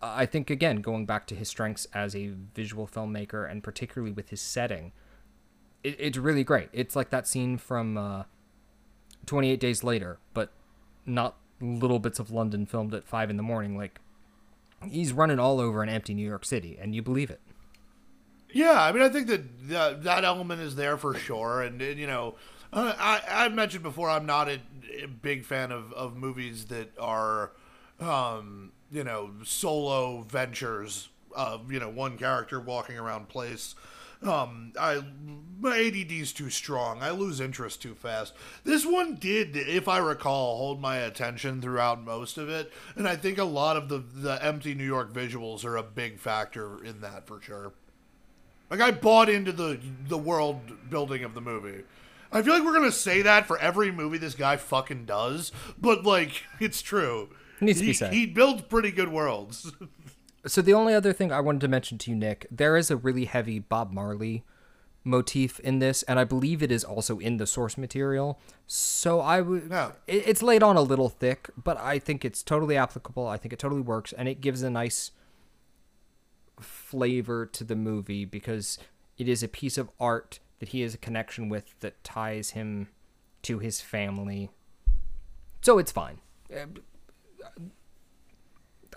[0.01, 4.29] I think, again, going back to his strengths as a visual filmmaker and particularly with
[4.29, 4.91] his setting,
[5.83, 6.69] it, it's really great.
[6.71, 8.23] It's like that scene from uh,
[9.25, 10.51] 28 Days Later, but
[11.05, 13.75] not little bits of London filmed at five in the morning.
[13.75, 13.99] Like
[14.89, 17.41] he's running all over an empty New York City, and you believe it.
[18.51, 21.99] Yeah, I mean, I think that that, that element is there for sure, and, and
[21.99, 22.35] you know,
[22.71, 24.59] uh, I I mentioned before I'm not a,
[25.03, 27.51] a, big fan of of movies that are,
[27.99, 33.75] um, you know, solo ventures of you know one character walking around place
[34.23, 35.03] um, I
[35.59, 37.01] my ADD's too strong.
[37.01, 38.33] I lose interest too fast.
[38.63, 43.15] This one did, if I recall, hold my attention throughout most of it, and I
[43.15, 47.01] think a lot of the the empty New York visuals are a big factor in
[47.01, 47.73] that for sure.
[48.69, 51.83] Like I bought into the the world building of the movie.
[52.31, 56.03] I feel like we're gonna say that for every movie this guy fucking does, but
[56.03, 57.29] like it's true.
[57.61, 58.13] It needs he, to be said.
[58.13, 59.71] He builds pretty good worlds.
[60.47, 62.97] So the only other thing I wanted to mention to you, Nick, there is a
[62.97, 64.43] really heavy Bob Marley
[65.03, 68.39] motif in this, and I believe it is also in the source material.
[68.65, 69.91] So I would, Yeah.
[70.05, 73.25] it, it's laid on a little thick, but I think it's totally applicable.
[73.27, 75.11] I think it totally works, and it gives a nice
[76.59, 78.77] flavor to the movie because
[79.17, 82.89] it is a piece of art that he has a connection with that ties him
[83.43, 84.49] to his family.
[85.61, 86.19] So it's fine.
[86.53, 86.65] Uh,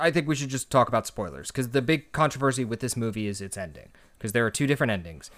[0.01, 3.27] I think we should just talk about spoilers because the big controversy with this movie
[3.27, 5.31] is its ending because there are two different endings.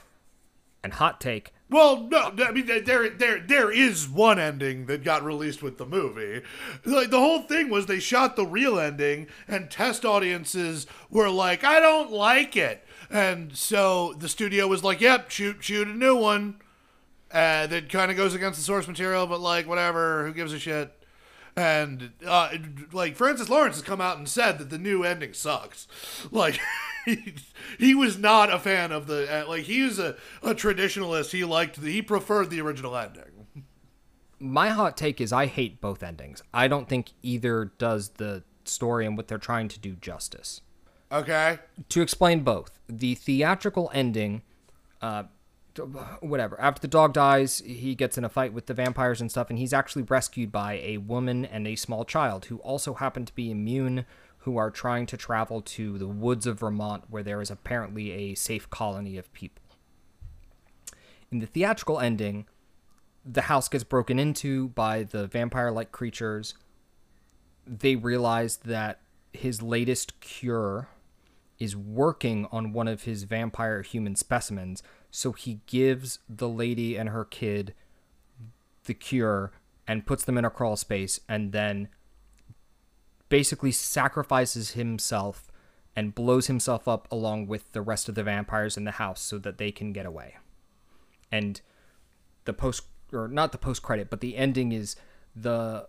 [0.84, 5.22] And hot take, Well, no, I mean there there there is one ending that got
[5.22, 6.42] released with the movie.
[6.84, 11.62] Like the whole thing was they shot the real ending and test audiences were like,
[11.62, 16.16] "I don't like it." And so the studio was like, "Yep, shoot shoot a new
[16.16, 16.60] one."
[17.30, 20.58] Uh, that kind of goes against the source material, but like whatever, who gives a
[20.58, 21.01] shit?
[21.54, 22.50] And uh,
[22.92, 25.86] like Francis Lawrence has come out and said that the new ending sucks.
[26.30, 26.58] Like
[27.04, 27.34] he,
[27.78, 31.32] he was not a fan of the uh, like he was a, a traditionalist.
[31.32, 33.46] He liked the, he preferred the original ending.
[34.38, 36.42] my hot take is I hate both endings.
[36.54, 40.60] I don't think either does the story and what they're trying to do justice.
[41.10, 41.58] Okay.
[41.90, 44.40] to explain both the theatrical ending
[45.02, 45.24] uh
[46.20, 49.48] whatever after the dog dies he gets in a fight with the vampires and stuff
[49.48, 53.34] and he's actually rescued by a woman and a small child who also happen to
[53.34, 54.04] be immune
[54.38, 58.34] who are trying to travel to the woods of Vermont where there is apparently a
[58.34, 59.62] safe colony of people
[61.30, 62.46] In the theatrical ending,
[63.24, 66.54] the house gets broken into by the vampire like creatures.
[67.66, 69.00] They realize that
[69.32, 70.88] his latest cure
[71.58, 74.82] is working on one of his vampire human specimens.
[75.12, 77.74] So he gives the lady and her kid
[78.86, 79.52] the cure
[79.86, 81.88] and puts them in a crawl space and then
[83.28, 85.52] basically sacrifices himself
[85.94, 89.38] and blows himself up along with the rest of the vampires in the house so
[89.38, 90.38] that they can get away.
[91.30, 91.60] And
[92.46, 94.96] the post or not the post credit, but the ending is
[95.36, 95.88] the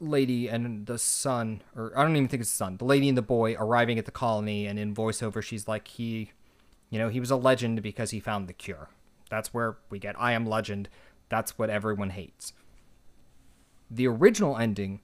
[0.00, 2.76] lady and the son or I don't even think it's the son.
[2.76, 6.32] The lady and the boy arriving at the colony and in voiceover she's like he
[6.94, 8.88] you know, he was a legend because he found the cure.
[9.28, 10.88] That's where we get I am legend.
[11.28, 12.52] That's what everyone hates.
[13.90, 15.00] The original ending,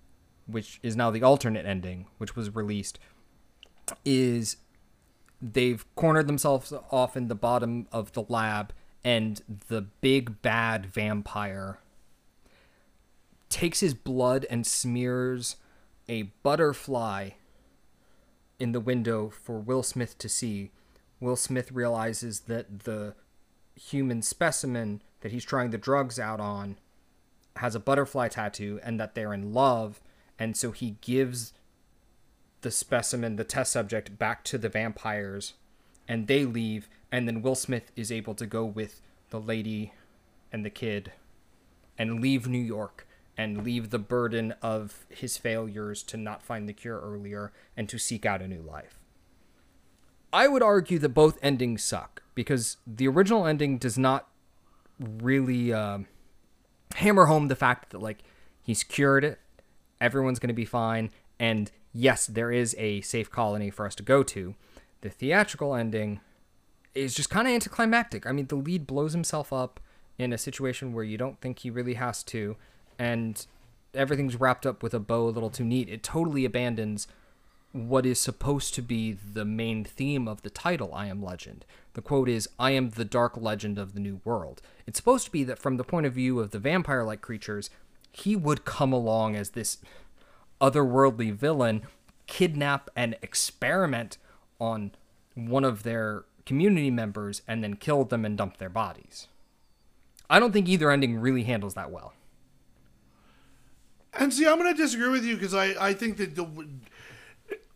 [0.47, 3.01] which is now the alternate ending, which was released,
[4.05, 4.59] is
[5.43, 8.72] they've cornered themselves off in the bottom of the lab
[9.03, 11.80] and the big bad vampire
[13.49, 15.57] takes his blood and smears
[16.09, 17.30] a butterfly
[18.61, 20.70] in the window for Will Smith to see.
[21.21, 23.14] Will Smith realizes that the
[23.75, 26.79] human specimen that he's trying the drugs out on
[27.57, 30.01] has a butterfly tattoo and that they're in love
[30.39, 31.53] and so he gives
[32.62, 35.55] the specimen the test subject back to the vampires
[36.09, 39.01] and they leave and then Will Smith is able to go with
[39.31, 39.93] the lady
[40.53, 41.12] and the kid
[41.99, 43.07] and leave New York
[43.37, 47.99] and leave the burden of his failures to not find the cure earlier and to
[47.99, 48.99] seek out a new life.
[50.33, 54.28] I would argue that both endings suck because the original ending does not
[54.99, 55.99] really uh,
[56.97, 58.18] hammer home the fact that like
[58.62, 59.41] he's cured it,
[60.01, 64.03] everyone's going to be fine, and yes, there is a safe colony for us to
[64.03, 64.55] go to.
[65.01, 66.20] The theatrical ending
[66.95, 68.26] is just kind of anticlimactic.
[68.26, 69.81] I mean, the lead blows himself up
[70.18, 72.57] in a situation where you don't think he really has to,
[72.99, 73.47] and
[73.95, 75.89] everything's wrapped up with a bow a little too neat.
[75.89, 77.09] It totally abandons
[77.73, 81.64] what is supposed to be the main theme of the title, I Am Legend.
[81.95, 84.61] The quote is, I am the dark legend of the new world.
[84.87, 87.71] It's supposed to be that from the point of view of the vampire like creatures,
[88.12, 89.79] he would come along as this
[90.61, 91.83] otherworldly villain,
[92.27, 94.18] kidnap and experiment
[94.61, 94.93] on
[95.35, 99.29] one of their community members, and then kill them and dump their bodies.
[100.29, 102.14] I don't think either ending really handles that well.
[104.12, 106.49] And see, I'm going to disagree with you because I, I think that the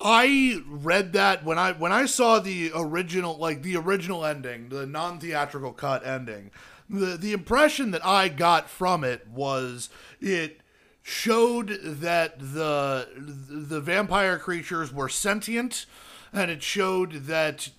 [0.07, 4.87] I read that when I when I saw the original like the original ending, the
[4.87, 6.51] non theatrical cut ending.
[6.91, 9.89] The the impression that I got from it was
[10.21, 10.61] it
[11.03, 15.87] showed that the the vampire creatures were sentient
[16.35, 17.71] and it showed that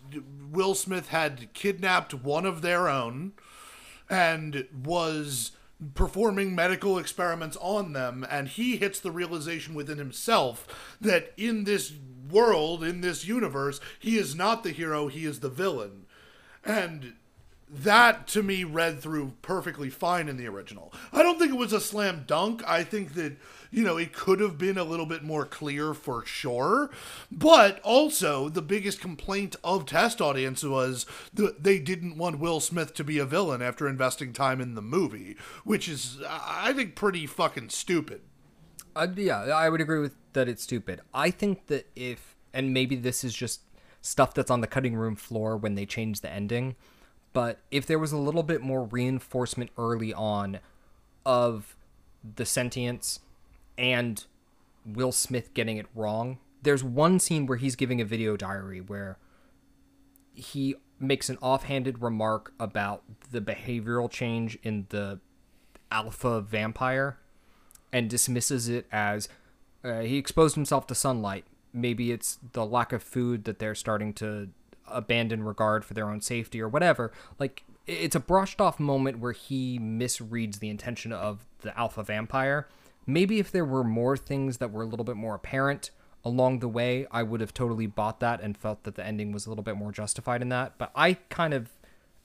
[0.51, 3.33] Will Smith had kidnapped one of their own
[4.09, 5.51] and was
[5.93, 11.93] performing medical experiments on them and he hits the realization within himself that in this
[12.29, 16.05] world in this universe he is not the hero he is the villain.
[16.63, 17.13] And
[17.67, 20.93] that to me read through perfectly fine in the original.
[21.11, 22.63] I don't think it was a slam dunk.
[22.67, 23.37] I think that
[23.71, 26.91] you know it could have been a little bit more clear for sure.
[27.31, 32.93] But also the biggest complaint of test audience was that they didn't want will smith
[32.95, 37.25] to be a villain after investing time in the movie which is i think pretty
[37.25, 38.21] fucking stupid
[38.95, 42.95] uh, yeah i would agree with that it's stupid i think that if and maybe
[42.95, 43.61] this is just
[44.01, 46.75] stuff that's on the cutting room floor when they change the ending
[47.33, 50.59] but if there was a little bit more reinforcement early on
[51.25, 51.75] of
[52.35, 53.19] the sentience
[53.77, 54.25] and
[54.85, 56.37] Will Smith getting it wrong.
[56.61, 59.17] There's one scene where he's giving a video diary where
[60.33, 65.19] he makes an offhanded remark about the behavioral change in the
[65.91, 67.17] alpha vampire
[67.95, 69.27] and dismisses it as
[69.83, 71.45] uh, he exposed himself to sunlight.
[71.73, 74.49] Maybe it's the lack of food that they're starting to
[74.87, 77.11] abandon regard for their own safety or whatever.
[77.39, 82.67] Like, it's a brushed off moment where he misreads the intention of the alpha vampire
[83.05, 85.91] Maybe if there were more things that were a little bit more apparent
[86.23, 89.45] along the way, I would have totally bought that and felt that the ending was
[89.45, 90.77] a little bit more justified in that.
[90.77, 91.69] But I kind of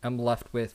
[0.02, 0.74] am left with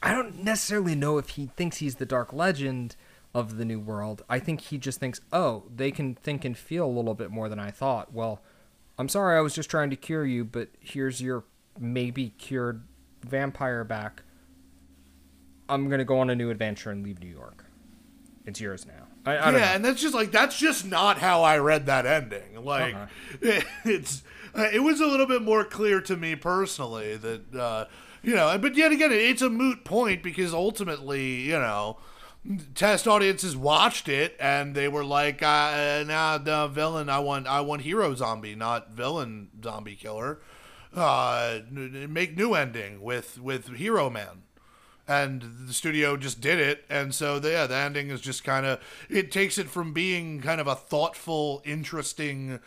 [0.00, 2.94] I don't necessarily know if he thinks he's the Dark Legend
[3.34, 4.22] of the New World.
[4.28, 7.48] I think he just thinks, oh, they can think and feel a little bit more
[7.48, 8.12] than I thought.
[8.12, 8.40] Well,
[8.98, 11.44] I'm sorry, I was just trying to cure you, but here's your
[11.78, 12.82] maybe cured
[13.22, 14.22] vampire back.
[15.68, 17.64] I'm going to go on a new adventure and leave New York.
[18.46, 19.06] It's yours now.
[19.26, 22.64] I, I yeah, and that's just like that's just not how I read that ending.
[22.64, 23.60] Like Uh-huh.
[23.84, 24.22] it's
[24.54, 27.84] uh, it was a little bit more clear to me personally that uh,
[28.22, 31.98] you know, but yet again, it's a moot point because ultimately, you know,
[32.74, 37.08] test audiences watched it and they were like, uh, "Nah, the villain.
[37.08, 40.40] I want, I want hero zombie, not villain zombie killer."
[40.94, 44.42] Uh, make new ending with with Hero Man
[45.08, 48.66] and the studio just did it and so the, yeah the ending is just kind
[48.66, 48.78] of
[49.08, 52.60] it takes it from being kind of a thoughtful interesting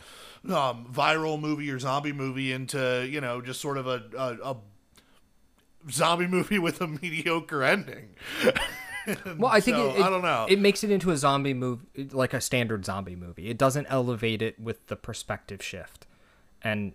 [0.50, 4.56] um, viral movie or zombie movie into you know just sort of a, a, a
[5.90, 8.08] zombie movie with a mediocre ending
[9.38, 10.46] well i think So, it, it- I don't know.
[10.48, 13.48] it makes it into a zombie movie like a standard zombie movie.
[13.48, 16.06] It doesn't elevate it with the perspective shift.
[16.62, 16.94] And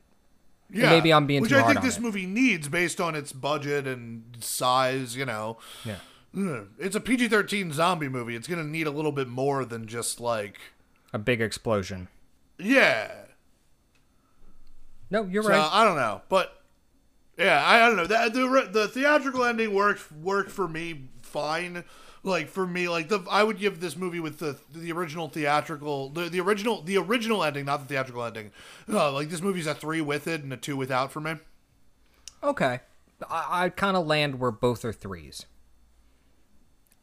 [0.69, 2.01] yeah maybe I'm being which i think this it.
[2.01, 5.57] movie needs based on its budget and size you know.
[5.85, 5.97] Yeah.
[6.77, 8.35] It's a pg-13 zombie movie.
[8.35, 10.57] It's gonna need a little bit more than just like
[11.13, 12.09] a big explosion.
[12.59, 13.11] Yeah.
[15.09, 15.69] No you're So, right.
[15.71, 16.61] I don't know, but
[17.37, 18.05] yeah, I, I don't know.
[18.07, 21.83] The, the the theatrical ending worked worked for me fine.
[22.23, 26.09] Like for me, like the I would give this movie with the the original theatrical
[26.09, 28.51] the, the original the original ending, not the theatrical ending.
[28.89, 31.35] Uh, like this movie's a three with it and a two without for me.
[32.43, 32.81] Okay.
[33.29, 35.45] I, I kind of land where both are threes.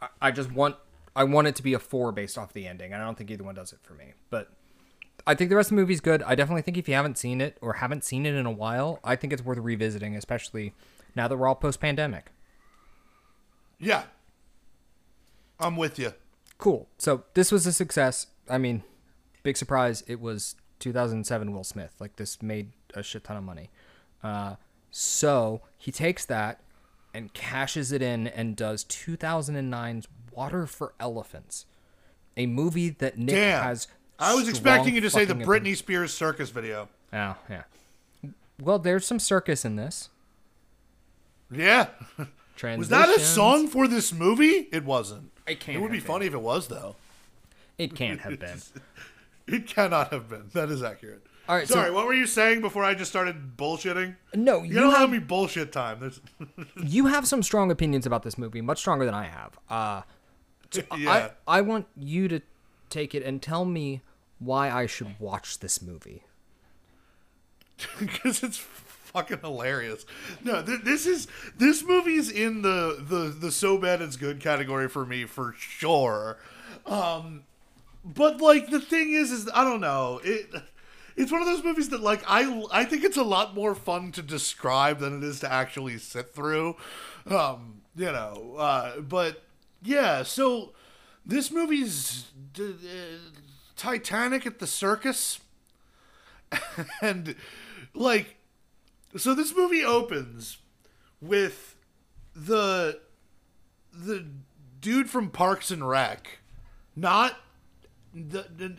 [0.00, 0.76] I, I just want
[1.16, 2.92] I want it to be a four based off the ending.
[2.92, 4.14] and I don't think either one does it for me.
[4.30, 4.50] But
[5.26, 6.22] I think the rest of the movie's good.
[6.22, 9.00] I definitely think if you haven't seen it or haven't seen it in a while,
[9.02, 10.74] I think it's worth revisiting, especially
[11.14, 12.30] now that we're all post pandemic.
[13.78, 14.04] Yeah,
[15.58, 16.12] I'm with you.
[16.58, 16.88] Cool.
[16.98, 18.26] So this was a success.
[18.48, 18.82] I mean,
[19.42, 20.02] big surprise.
[20.06, 21.94] It was 2007 Will Smith.
[21.98, 23.70] Like this made a shit ton of money.
[24.22, 24.56] Uh,
[24.90, 26.60] so he takes that
[27.12, 31.64] and cashes it in and does 2009's Water for Elephants,
[32.36, 33.86] a movie that Nick Damn, has.
[34.18, 36.88] I was expecting you to say the Britney Spears circus video.
[37.12, 37.62] Oh yeah.
[38.60, 40.08] Well, there's some circus in this.
[41.50, 41.88] Yeah,
[42.78, 44.68] was that a song for this movie?
[44.72, 45.30] It wasn't.
[45.46, 46.06] It can't It would be been.
[46.06, 46.96] funny if it was though.
[47.78, 48.60] It can't have been.
[49.46, 50.44] It cannot have been.
[50.54, 51.22] That is accurate.
[51.46, 54.16] All right, so- Sorry, what were you saying before I just started bullshitting?
[54.34, 56.00] No, You, you don't have have me bullshit time.
[56.00, 56.20] There's,
[56.82, 59.58] you have some strong opinions about this movie, much stronger than I have.
[59.68, 60.02] Uh,
[60.96, 61.28] yeah.
[61.46, 62.40] I, I want you to
[62.88, 64.00] take it and tell me
[64.38, 66.22] why I should watch this movie.
[67.98, 68.56] because it's
[69.14, 70.04] fucking hilarious.
[70.42, 74.88] No, th- this is this movie's in the the the so bad it's good category
[74.88, 76.38] for me for sure.
[76.84, 77.44] Um,
[78.04, 80.50] but like the thing is, is I don't know it.
[81.16, 84.10] It's one of those movies that like I I think it's a lot more fun
[84.12, 86.76] to describe than it is to actually sit through.
[87.26, 89.44] Um, you know, uh, but
[89.80, 90.72] yeah, so
[91.24, 92.24] this movie's
[92.58, 92.64] uh,
[93.76, 95.38] Titanic at the circus
[97.00, 97.36] and
[97.94, 98.36] like
[99.16, 100.58] so this movie opens
[101.20, 101.76] with
[102.34, 103.00] the
[103.92, 104.26] the
[104.80, 106.38] dude from Parks and Rec
[106.96, 107.36] not
[108.12, 108.76] the, the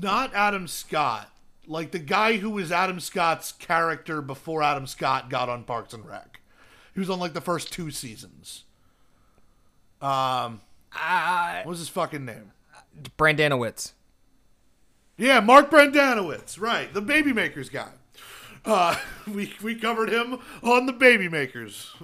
[0.00, 1.30] not Adam Scott
[1.66, 6.06] like the guy who was Adam Scott's character before Adam Scott got on Parks and
[6.06, 6.40] Rec
[6.94, 8.64] he was on like the first two seasons
[10.00, 10.60] um
[10.92, 12.52] Uh, what was his fucking name
[13.18, 13.92] Brendanawicz.
[15.18, 17.90] Yeah, Mark Brendanawicz, right, the Baby Makers guy.
[18.66, 21.94] Uh, we we covered him on the Baby Makers,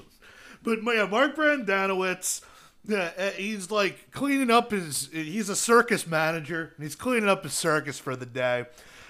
[0.62, 2.42] but yeah, Mark Brendanawicz.
[2.84, 5.08] Yeah, uh, he's like cleaning up his.
[5.12, 8.66] He's a circus manager, and he's cleaning up his circus for the day,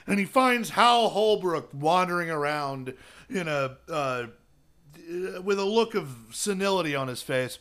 [0.06, 2.94] and he finds Hal Holbrook wandering around
[3.30, 4.26] in a uh,
[5.42, 7.58] with a look of senility on his face.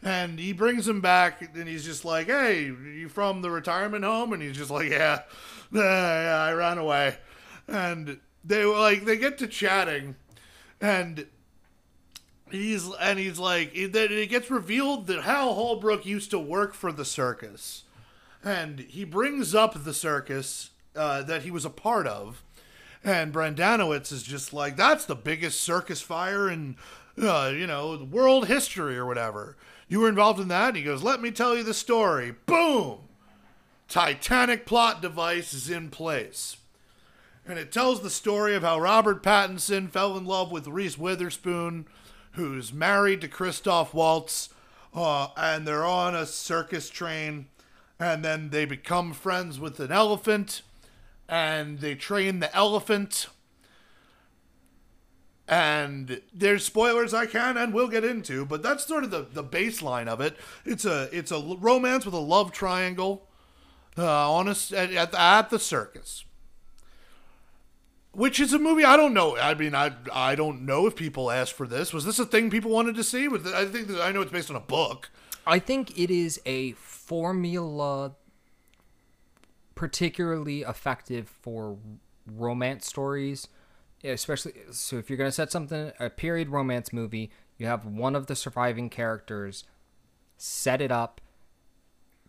[0.00, 4.32] And he brings him back, and he's just like, "Hey, you from the retirement home?"
[4.32, 5.22] And he's just like, "Yeah,
[5.72, 7.16] yeah, yeah, I ran away."
[7.66, 10.16] And they were like, they get to chatting,
[10.80, 11.26] and
[12.50, 16.74] he's and he's like, it, then it gets revealed that Hal Holbrook used to work
[16.74, 17.84] for the circus,
[18.42, 22.42] and he brings up the circus uh, that he was a part of,
[23.04, 26.76] and Brendanawicz is just like, that's the biggest circus fire in,
[27.20, 29.56] uh, you know, world history or whatever.
[29.88, 30.68] You were involved in that?
[30.68, 32.34] And he goes, let me tell you the story.
[32.46, 32.98] Boom!
[33.88, 36.58] Titanic plot device is in place.
[37.48, 41.86] And it tells the story of how Robert Pattinson fell in love with Reese Witherspoon,
[42.32, 44.50] who's married to Christoph Waltz,
[44.94, 47.46] uh, and they're on a circus train,
[47.98, 50.60] and then they become friends with an elephant,
[51.26, 53.28] and they train the elephant.
[55.48, 59.42] And there's spoilers I can and will get into, but that's sort of the, the
[59.42, 60.36] baseline of it.
[60.66, 63.26] It's a it's a romance with a love triangle
[63.96, 66.26] uh, on a at, at the circus.
[68.12, 69.36] Which is a movie I don't know.
[69.36, 71.92] I mean, I I don't know if people asked for this.
[71.92, 73.28] Was this a thing people wanted to see?
[73.28, 75.10] Was I think I know it's based on a book.
[75.46, 78.12] I think it is a formula
[79.74, 81.78] particularly effective for
[82.26, 83.48] romance stories,
[84.04, 88.14] especially so if you're going to set something a period romance movie, you have one
[88.14, 89.64] of the surviving characters
[90.36, 91.20] set it up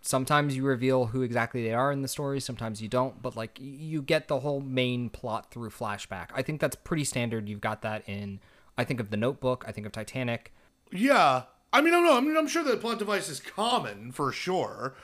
[0.02, 3.58] sometimes you reveal who exactly they are in the story sometimes you don't but like
[3.60, 7.82] you get the whole main plot through flashback i think that's pretty standard you've got
[7.82, 8.40] that in
[8.78, 10.54] i think of the notebook i think of titanic
[10.92, 12.18] Yeah, I mean, I don't know.
[12.18, 14.96] I mean, I'm sure the plot device is common for sure.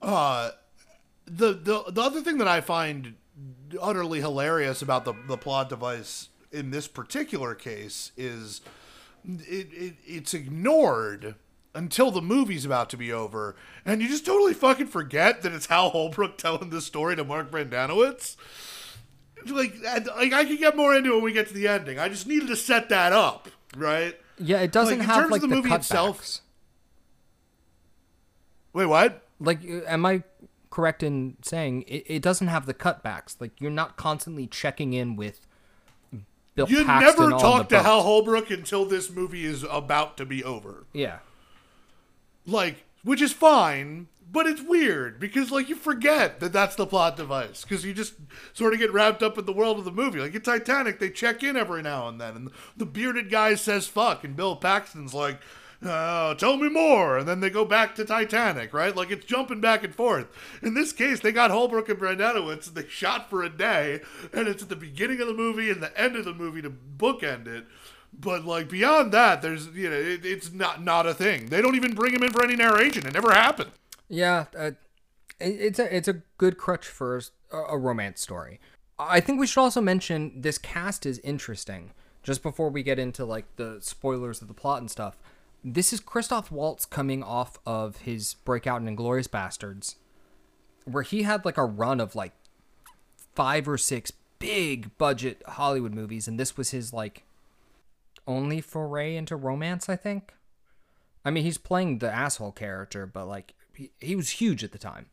[0.00, 0.50] Uh,
[1.26, 3.14] the the the other thing that I find
[3.80, 8.60] utterly hilarious about the the plot device in this particular case is
[9.24, 11.34] it, it it's ignored
[11.78, 13.54] until the movie's about to be over,
[13.84, 17.50] and you just totally fucking forget that it's Hal Holbrook telling this story to Mark
[17.50, 18.36] Brendanawicz.
[19.46, 21.98] Like, I- like I could get more into it when we get to the ending.
[21.98, 24.18] I just needed to set that up, right?
[24.40, 26.38] yeah it doesn't Like, in have terms like of the, the movie cutbacks itself-
[28.72, 29.24] Wait, what?
[29.40, 30.22] like uh, am i
[30.70, 35.16] correct in saying it, it doesn't have the cutbacks like you're not constantly checking in
[35.16, 35.46] with
[36.54, 37.84] bill You paxton never talk to boat.
[37.84, 40.84] Hal Holbrook until this movie is about to be over.
[40.92, 41.18] yeah
[42.48, 47.16] Like, which is fine, but it's weird because, like, you forget that that's the plot
[47.16, 48.14] device because you just
[48.52, 50.20] sort of get wrapped up in the world of the movie.
[50.20, 53.86] Like in Titanic, they check in every now and then, and the bearded guy says
[53.86, 55.40] "fuck," and Bill Paxton's like.
[55.80, 58.96] Uh, tell me more, and then they go back to Titanic, right?
[58.96, 60.26] Like it's jumping back and forth.
[60.60, 64.00] In this case, they got Holbrook and Brendanawicz, and they shot for a day,
[64.32, 66.70] and it's at the beginning of the movie and the end of the movie to
[66.70, 67.64] bookend it.
[68.12, 71.46] But like beyond that, there's you know it, it's not not a thing.
[71.46, 73.06] They don't even bring him in for any narration.
[73.06, 73.70] It never happened.
[74.08, 74.72] Yeah, uh,
[75.40, 77.20] it- it's a it's a good crutch for
[77.52, 78.60] a, a romance story.
[78.98, 81.92] I think we should also mention this cast is interesting.
[82.24, 85.16] Just before we get into like the spoilers of the plot and stuff,
[85.64, 89.94] this is Christoph Waltz coming off of his breakout in Inglourious Basterds,
[90.84, 92.32] where he had like a run of like
[93.34, 97.22] five or six big budget Hollywood movies, and this was his like
[98.28, 99.88] only foray into romance.
[99.88, 100.34] I think.
[101.24, 104.78] I mean, he's playing the asshole character, but like he, he was huge at the
[104.78, 105.06] time.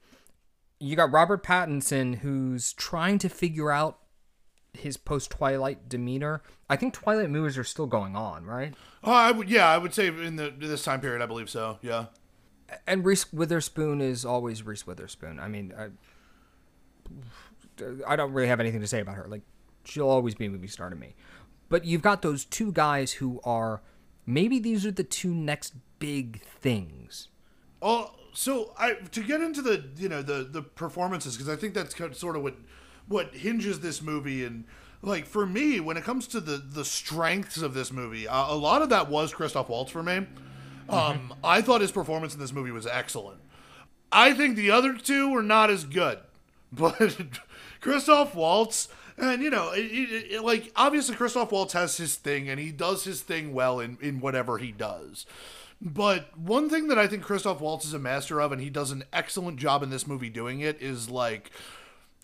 [0.79, 3.99] You got Robert Pattinson, who's trying to figure out
[4.73, 6.41] his post Twilight demeanor.
[6.69, 8.73] I think Twilight movies are still going on, right?
[9.03, 11.79] Oh, I would yeah, I would say in the this time period, I believe so.
[11.81, 12.05] Yeah.
[12.87, 15.39] And Reese Witherspoon is always Reese Witherspoon.
[15.39, 15.89] I mean, I,
[18.07, 19.27] I don't really have anything to say about her.
[19.27, 19.43] Like,
[19.83, 21.15] she'll always be a movie star to me.
[21.69, 23.81] But you've got those two guys who are
[24.25, 27.29] maybe these are the two next big things.
[27.81, 31.73] Oh, so I to get into the you know the the performances because I think
[31.73, 32.55] that's kind of sort of what
[33.07, 34.65] what hinges this movie and
[35.01, 38.55] like for me when it comes to the the strengths of this movie, uh, a
[38.55, 40.25] lot of that was Christoph Waltz for me.
[40.87, 43.41] Um, I thought his performance in this movie was excellent.
[44.11, 46.19] I think the other two were not as good,
[46.75, 47.17] but
[47.81, 52.49] Christoph Waltz, and you know, it, it, it- like obviously Christoph Waltz has his thing,
[52.49, 55.25] and he does his thing well in in whatever he does.
[55.81, 58.91] But one thing that I think Christoph Waltz is a master of, and he does
[58.91, 61.51] an excellent job in this movie doing it, is like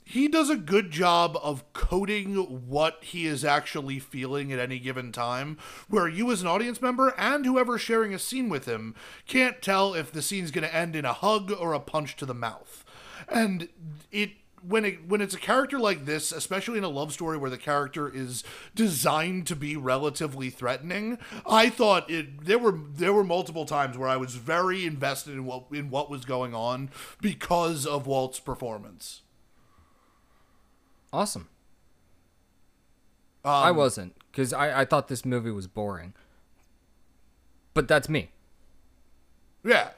[0.04, 2.36] he does a good job of coding
[2.68, 5.58] what he is actually feeling at any given time,
[5.90, 8.96] where you as an audience member and whoever's sharing a scene with him
[9.28, 12.26] can't tell if the scene's going to end in a hug or a punch to
[12.26, 12.84] the mouth.
[13.30, 13.70] And
[14.12, 14.32] it
[14.68, 17.58] when it when it's a character like this, especially in a love story where the
[17.58, 18.44] character is
[18.76, 24.10] designed to be relatively threatening, I thought it there were there were multiple times where
[24.10, 26.90] I was very invested in what in what was going on
[27.22, 29.22] because of Waltz's performance.
[31.14, 31.50] Awesome.
[33.44, 36.14] Um, I wasn't because I, I thought this movie was boring.
[37.74, 38.32] But that's me.
[39.64, 39.90] Yeah.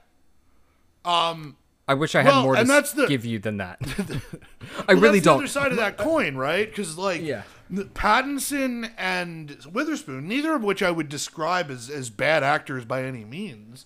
[1.03, 1.57] Um,
[1.87, 3.77] I wish I Well, had more to that's the- give you than that.
[4.87, 5.37] I well, really that's don't.
[5.39, 6.69] The other side of that coin, right?
[6.69, 7.43] Because like, Yeah.
[7.71, 13.25] Pattinson and Witherspoon, neither of which I would describe as as bad actors by any
[13.25, 13.85] means.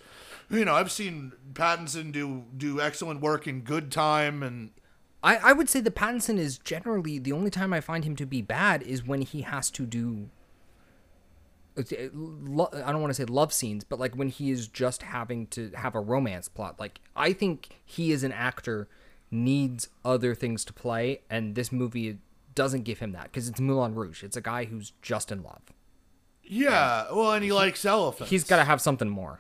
[0.50, 4.72] You know, I've seen Pattinson do do excellent work in Good Time, and
[5.24, 8.26] I, I would say that Pattinson is generally the only time I find him to
[8.26, 10.30] be bad is when he has to do.
[11.78, 15.72] I don't want to say love scenes, but like when he is just having to
[15.76, 16.80] have a romance plot.
[16.80, 18.88] Like I think he as an actor
[19.30, 22.18] needs other things to play, and this movie
[22.56, 24.24] doesn't give him that because it's Moulin Rouge.
[24.24, 25.62] It's a guy who's just in love.
[26.44, 28.30] yeah, well, and he, likes elephants.
[28.32, 29.40] He's got to have something more.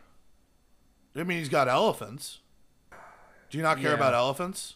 [1.15, 2.39] I mean, he's got elephants.
[3.49, 3.95] Do you not care Yeah.
[3.95, 4.75] about elephants?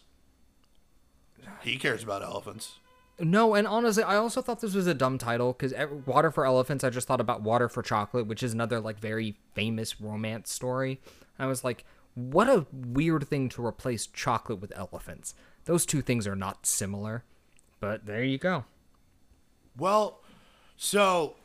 [1.60, 2.78] He cares about elephants.
[3.18, 5.74] No, and honestly, I also thought this was a dumb title because
[6.06, 9.36] Water for Elephants, I just thought about Water for Chocolate, which is another like very
[9.54, 11.00] famous romance story.
[11.38, 11.84] I was like,
[12.14, 15.34] what a weird thing to replace chocolate with elephants.
[15.64, 17.24] Those two things are not similar,
[17.80, 18.64] but there you go.
[19.76, 20.20] Well,
[20.76, 21.36] so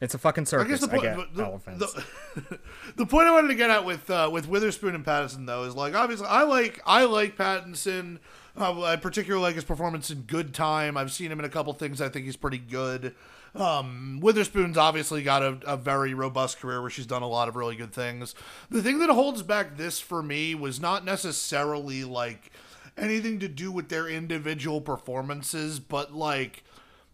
[0.00, 0.66] it's a fucking circus.
[0.66, 1.92] I guess the point, I the, elephants.
[1.92, 2.58] The,
[2.96, 5.74] the, point I wanted to get at with uh, with Witherspoon and Pattinson though is
[5.74, 8.18] like obviously I like I like Pattinson.
[8.56, 10.96] Uh, I particularly like his performance in Good Time.
[10.96, 12.00] I've seen him in a couple things.
[12.00, 13.14] I think he's pretty good.
[13.54, 17.54] Um, Witherspoon's obviously got a, a, very robust career where she's done a lot of
[17.54, 18.34] really good things.
[18.68, 22.50] The thing that holds back this for me was not necessarily like
[22.96, 26.64] anything to do with their individual performances, but like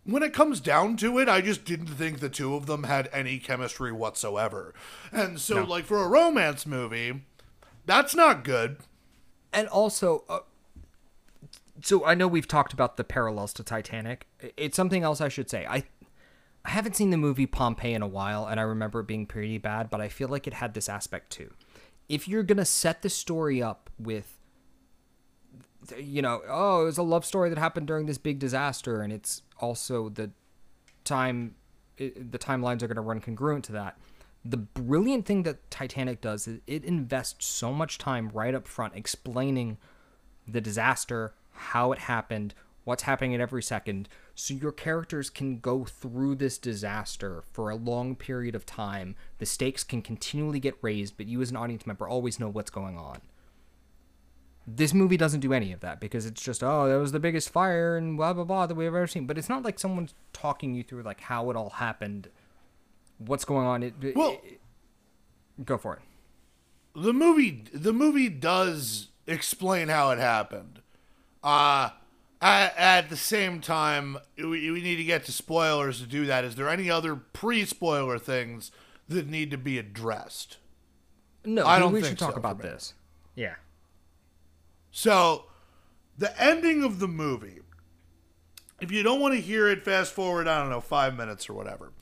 [0.04, 3.08] when it comes down to it, I just didn't think the two of them had
[3.12, 4.74] any chemistry whatsoever.
[5.12, 5.64] And so, no.
[5.64, 7.22] like, for a romance movie,
[7.84, 8.78] that's not good.
[9.52, 10.40] And also, uh,
[11.82, 14.26] so I know we've talked about the parallels to Titanic.
[14.56, 15.66] It's something else I should say.
[15.66, 15.84] I
[16.64, 19.58] I haven't seen the movie Pompeii in a while, and I remember it being pretty
[19.58, 21.52] bad, but I feel like it had this aspect too.
[22.08, 24.38] If you're gonna set the story up with,
[25.96, 29.12] you know, oh, it was a love story that happened during this big disaster, and
[29.12, 30.32] it's also the
[31.04, 31.54] time,
[31.96, 33.98] the timelines are gonna run congruent to that.
[34.44, 38.94] The brilliant thing that Titanic does is it invests so much time right up front
[38.96, 39.78] explaining
[40.46, 42.54] the disaster, how it happened,
[42.84, 47.76] what's happening at every second, so your characters can go through this disaster for a
[47.76, 49.14] long period of time.
[49.38, 52.70] The stakes can continually get raised, but you as an audience member always know what's
[52.70, 53.20] going on.
[54.66, 57.50] This movie doesn't do any of that because it's just, oh, that was the biggest
[57.50, 59.26] fire and blah blah blah that we've ever seen.
[59.26, 62.28] But it's not like someone's talking you through like how it all happened,
[63.18, 63.82] what's going on.
[63.82, 64.60] It, well, it,
[65.64, 66.02] go for it.
[66.94, 70.80] The movie, the movie does explain how it happened.
[71.42, 71.90] Uh
[72.40, 76.44] at, at the same time, we, we need to get to spoilers to do that.
[76.44, 78.70] Is there any other pre-spoiler things
[79.08, 80.58] that need to be addressed?
[81.44, 81.92] No, I don't.
[81.92, 82.94] We should talk so about this.
[83.34, 83.54] Yeah.
[84.90, 85.46] So,
[86.18, 87.60] the ending of the movie.
[88.80, 90.48] If you don't want to hear it, fast forward.
[90.48, 91.92] I don't know, five minutes or whatever.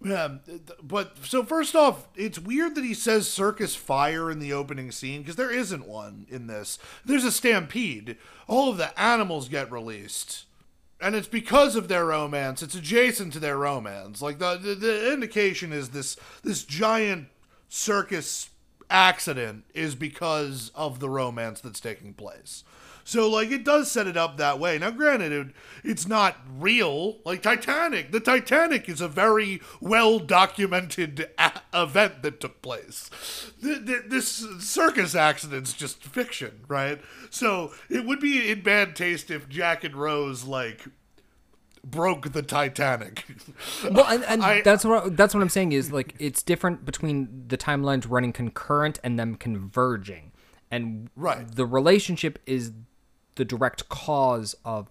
[0.00, 0.10] Um,
[0.46, 4.92] yeah, but so first off, it's weird that he says circus fire in the opening
[4.92, 6.78] scene because there isn't one in this.
[7.04, 8.16] There's a stampede.
[8.46, 10.44] All of the animals get released.
[11.00, 12.62] And it's because of their romance.
[12.62, 14.20] It's adjacent to their romance.
[14.20, 17.28] Like the, the, the indication is this this giant
[17.68, 18.50] circus
[18.90, 22.64] accident is because of the romance that's taking place.
[23.08, 24.78] So like it does set it up that way.
[24.78, 25.46] Now, granted, it,
[25.82, 27.20] it's not real.
[27.24, 33.08] Like Titanic, the Titanic is a very well documented a- event that took place.
[33.62, 37.00] Th- th- this circus accident's just fiction, right?
[37.30, 40.84] So it would be in bad taste if Jack and Rose like
[41.82, 43.24] broke the Titanic.
[43.90, 47.46] well, and, and I, that's what that's what I'm saying is like it's different between
[47.48, 50.32] the timelines running concurrent and them converging,
[50.70, 51.50] and right.
[51.50, 52.72] the relationship is
[53.38, 54.90] the direct cause of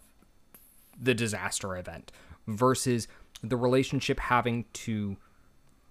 [1.00, 2.14] the disaster event
[2.48, 3.08] versus
[3.43, 5.18] the relationship having to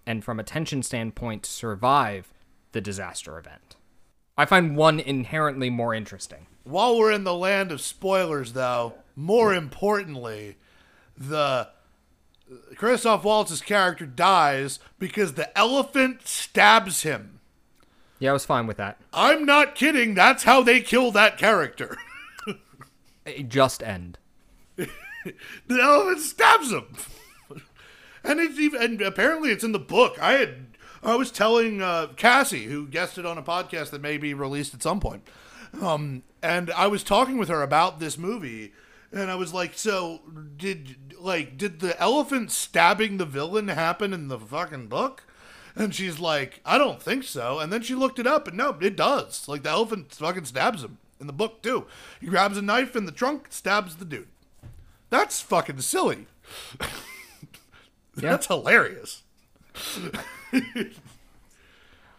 [0.07, 2.33] and from a tension standpoint survive
[2.73, 3.77] the disaster event.
[4.39, 6.47] I find one inherently more interesting.
[6.65, 10.57] While we're in the land of spoilers though, more importantly,
[11.17, 11.69] the
[12.77, 17.41] Christoph Waltz's character dies because the elephant stabs him.
[18.19, 18.99] Yeah, I was fine with that.
[19.13, 20.15] I'm not kidding.
[20.15, 21.99] That's how they kill that character.
[23.49, 24.19] just end.
[24.77, 24.89] the
[25.71, 26.87] elephant stabs him,
[28.23, 30.21] and it's even and apparently it's in the book.
[30.21, 30.67] I had
[31.03, 34.83] I was telling uh, Cassie, who guested on a podcast that may be released at
[34.83, 35.27] some point,
[35.81, 38.73] um, and I was talking with her about this movie,
[39.13, 40.21] and I was like, "So
[40.57, 45.25] did like did the elephant stabbing the villain happen in the fucking book?"
[45.75, 48.77] And she's like, "I don't think so." And then she looked it up, and no,
[48.81, 49.49] it does.
[49.49, 51.87] Like the elephant fucking stabs him in the book too.
[52.21, 54.29] He grabs a knife in the trunk, stabs the dude.
[55.11, 56.27] That's fucking silly.
[58.15, 59.23] That's hilarious.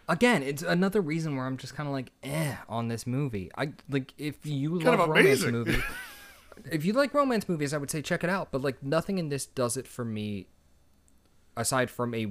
[0.08, 3.50] Again, it's another reason where I'm just kind of like, eh, on this movie.
[3.58, 5.82] I like if you kind love romance movie.
[6.70, 8.50] if you like romance movies, I would say check it out.
[8.50, 10.46] But like nothing in this does it for me.
[11.56, 12.28] Aside from a,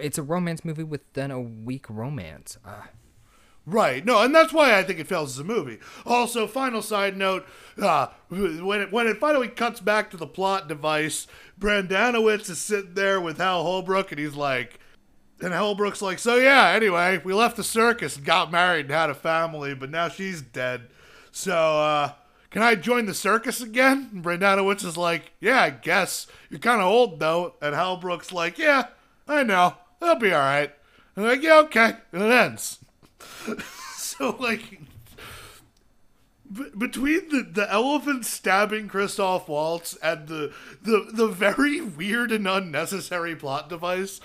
[0.00, 2.58] it's a romance movie with then a weak romance.
[2.64, 2.82] Uh,
[3.64, 4.04] Right.
[4.04, 5.78] No, and that's why I think it fails as a movie.
[6.04, 7.46] Also, final side note:
[7.80, 11.26] uh, when it when it finally cuts back to the plot device,
[11.60, 14.80] Brendanawicz is sitting there with Hal Holbrook, and he's like,
[15.40, 19.10] and Holbrook's like, "So yeah, anyway, we left the circus and got married and had
[19.10, 20.88] a family, but now she's dead.
[21.30, 22.12] So uh,
[22.52, 24.10] can I join the circus again?
[24.12, 26.26] And Brendanawicz is like, yeah, I guess.
[26.50, 27.54] You're kind of old, though.
[27.62, 28.88] And Holbrook's like, yeah,
[29.26, 29.76] I know.
[30.02, 30.70] It'll be all right.
[31.16, 31.94] And like, yeah, okay.
[32.12, 32.78] And it ends.
[33.96, 34.80] so, like,
[36.50, 40.52] b- between the, the elephant stabbing Christoph Waltz and the,
[40.82, 44.20] the the very weird and unnecessary plot device,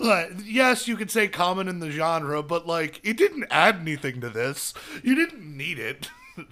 [0.00, 4.20] uh, yes, you could say common in the genre, but like it didn't add anything
[4.20, 4.74] to this.
[5.02, 6.10] You didn't need it.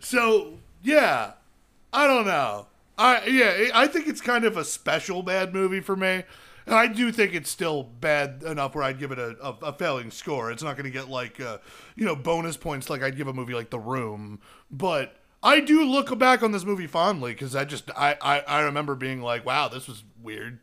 [0.00, 1.32] so yeah,
[1.92, 2.66] I don't know.
[2.96, 6.24] I yeah, I think it's kind of a special bad movie for me.
[6.68, 9.72] And I do think it's still bad enough where I'd give it a, a, a
[9.72, 10.52] failing score.
[10.52, 11.58] It's not going to get like, uh,
[11.96, 14.38] you know, bonus points like I'd give a movie like The Room.
[14.70, 18.60] But I do look back on this movie fondly because I just, I, I, I
[18.60, 20.58] remember being like, wow, this was weird.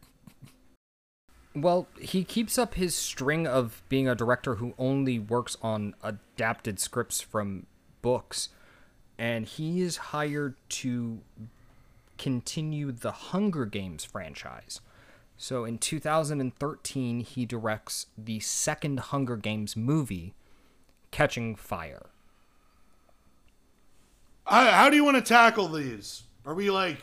[1.56, 6.80] Well, he keeps up his string of being a director who only works on adapted
[6.80, 7.66] scripts from
[8.04, 8.50] books.
[9.18, 11.22] And he is hired to
[12.20, 14.82] continue the Hunger Games franchise.
[15.38, 20.34] So in 2013, he directs the second Hunger Games movie,
[21.12, 22.08] Catching Fire.
[24.46, 26.24] How, how do you want to tackle these?
[26.46, 26.98] Are we like,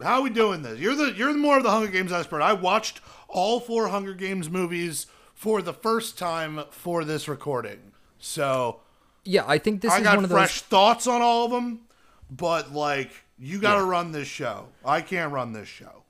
[0.00, 0.78] how are we doing this?
[0.78, 2.40] You're the you're more of the Hunger Games expert.
[2.42, 8.80] I watched all four Hunger Games movies for the first time for this recording, so
[9.24, 10.68] yeah, I think this I is got one of fresh those.
[10.68, 11.80] thoughts on all of them.
[12.30, 13.88] But like, you got to Yeah.
[13.90, 14.68] run this show.
[14.84, 16.03] I can't run this show.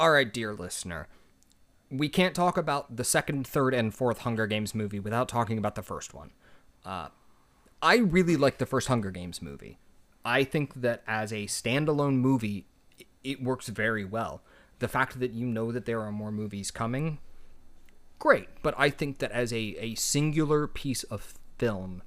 [0.00, 1.08] All right, dear listener,
[1.90, 5.74] we can't talk about the second, third, and fourth Hunger Games movie without talking about
[5.74, 6.30] the first one.
[6.86, 7.08] Uh,
[7.82, 9.78] I really like the first Hunger Games movie.
[10.24, 12.64] I think that as a standalone movie,
[13.22, 14.40] it works very well.
[14.78, 17.18] The fact that you know that there are more movies coming,
[18.18, 18.48] great.
[18.62, 22.02] But I think that as a, a singular piece of film,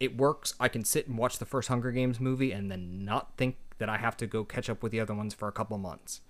[0.00, 0.54] it works.
[0.58, 3.88] I can sit and watch the first Hunger Games movie and then not think that
[3.88, 6.22] I have to go catch up with the other ones for a couple months.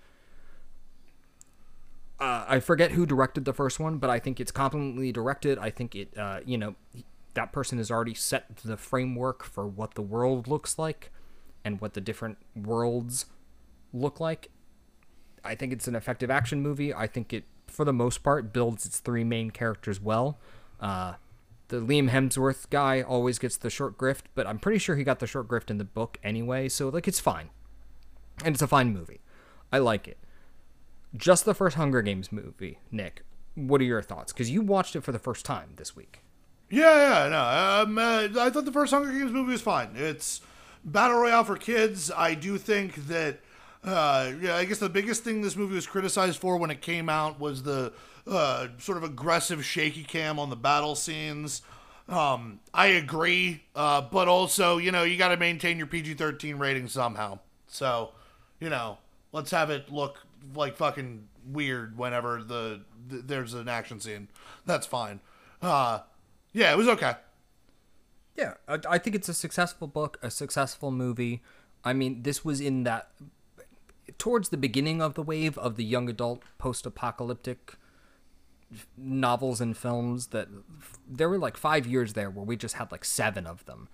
[2.19, 5.59] Uh, I forget who directed the first one, but I think it's competently directed.
[5.59, 6.75] I think it, uh, you know,
[7.35, 11.11] that person has already set the framework for what the world looks like
[11.63, 13.27] and what the different worlds
[13.93, 14.49] look like.
[15.43, 16.93] I think it's an effective action movie.
[16.93, 20.39] I think it, for the most part, builds its three main characters well.
[20.79, 21.13] Uh,
[21.67, 25.19] the Liam Hemsworth guy always gets the short grift, but I'm pretty sure he got
[25.19, 27.49] the short grift in the book anyway, so like it's fine.
[28.43, 29.19] And it's a fine movie.
[29.71, 30.17] I like it.
[31.15, 33.23] Just the first Hunger Games movie, Nick.
[33.55, 34.33] What are your thoughts?
[34.33, 36.19] Because you watched it for the first time this week.
[36.69, 37.83] Yeah, yeah, no.
[37.83, 39.91] Um, uh, I thought the first Hunger Games movie was fine.
[39.95, 40.41] It's
[40.83, 42.11] battle royale for kids.
[42.11, 43.39] I do think that.
[43.83, 47.07] Uh, yeah, I guess the biggest thing this movie was criticized for when it came
[47.07, 47.93] out was the
[48.25, 51.61] uh, sort of aggressive shaky cam on the battle scenes.
[52.09, 56.57] Um, I agree, uh, but also, you know, you got to maintain your PG 13
[56.57, 57.39] rating somehow.
[57.67, 58.11] So,
[58.59, 58.97] you know,
[59.31, 60.19] let's have it look
[60.55, 64.27] like fucking weird whenever the, th- there's an action scene.
[64.65, 65.19] That's fine.
[65.61, 65.99] Uh,
[66.53, 67.15] yeah, it was okay.
[68.35, 71.41] Yeah, I, I think it's a successful book, a successful movie.
[71.83, 73.09] I mean, this was in that
[74.17, 77.75] towards the beginning of the wave of the young adult post-apocalyptic
[78.97, 80.47] novels and films that
[81.07, 83.87] there were like 5 years there where we just had like 7 of them.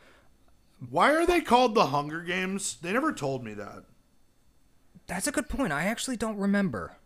[0.90, 2.78] Why are they called the Hunger Games?
[2.82, 3.84] They never told me that.
[5.14, 5.72] That's a good point.
[5.72, 6.98] I actually don't remember.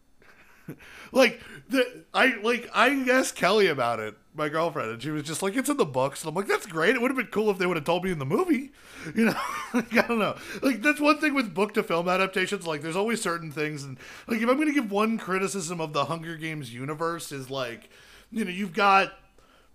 [1.13, 1.39] Like
[1.69, 5.55] the I like I asked Kelly about it, my girlfriend, and she was just like,
[5.55, 6.93] "It's in the books." And I'm like, "That's great.
[6.93, 8.71] It would have been cool if they would have told me in the movie."
[9.15, 9.39] You know,
[9.73, 10.35] like, I don't know.
[10.61, 12.67] Like that's one thing with book to film adaptations.
[12.67, 13.97] Like there's always certain things, and
[14.27, 17.89] like if I'm going to give one criticism of the Hunger Games universe is like,
[18.29, 19.13] you know, you've got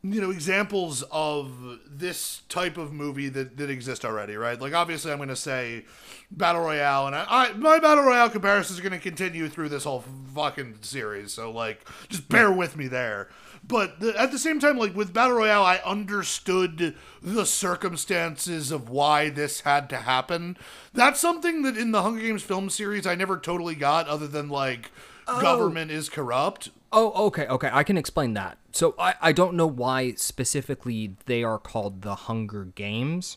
[0.04, 4.60] you know examples of this type of movie that, that exist already right?
[4.60, 5.84] Like obviously i'm going to say
[6.30, 9.84] battle royale and I, I my battle royale comparisons are going to continue through this
[9.84, 13.28] whole fucking series so like just bear with me there.
[13.64, 18.88] But the, at the same time like with battle royale i understood the circumstances of
[18.88, 20.56] why this had to happen.
[20.92, 24.48] That's something that in the hunger games film series i never totally got other than
[24.48, 24.90] like
[25.28, 25.40] oh.
[25.40, 26.70] government is corrupt.
[26.92, 27.70] Oh, okay, okay.
[27.72, 28.58] I can explain that.
[28.72, 33.36] So I, I don't know why specifically they are called the Hunger Games,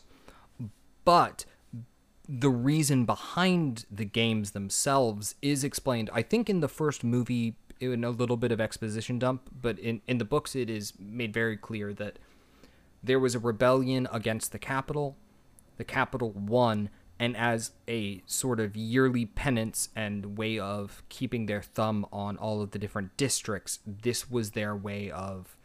[1.04, 1.44] but
[2.28, 8.02] the reason behind the games themselves is explained, I think, in the first movie in
[8.02, 11.56] a little bit of exposition dump, but in, in the books it is made very
[11.56, 12.18] clear that
[13.02, 15.16] there was a rebellion against the Capitol.
[15.76, 16.88] The Capitol won,
[17.18, 22.60] and as a sort of yearly penance and way of keeping their thumb on all
[22.60, 25.56] of the different districts, this was their way of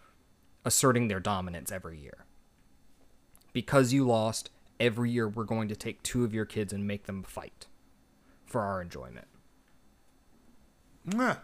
[0.64, 2.26] asserting their dominance every year.
[3.54, 4.50] Because you lost,
[4.80, 7.68] every year we're going to take two of your kids and make them fight
[8.46, 9.28] for our enjoyment.
[11.06, 11.38] Yeah.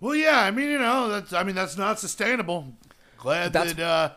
[0.00, 0.40] Well, yeah.
[0.40, 1.32] I mean, you know, that's.
[1.32, 2.72] I mean, that's not sustainable.
[3.18, 4.10] Glad That's- that uh,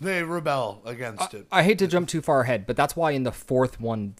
[0.00, 1.46] they rebel against it.
[1.50, 4.14] I hate to jump too far ahead, but that's why in the fourth one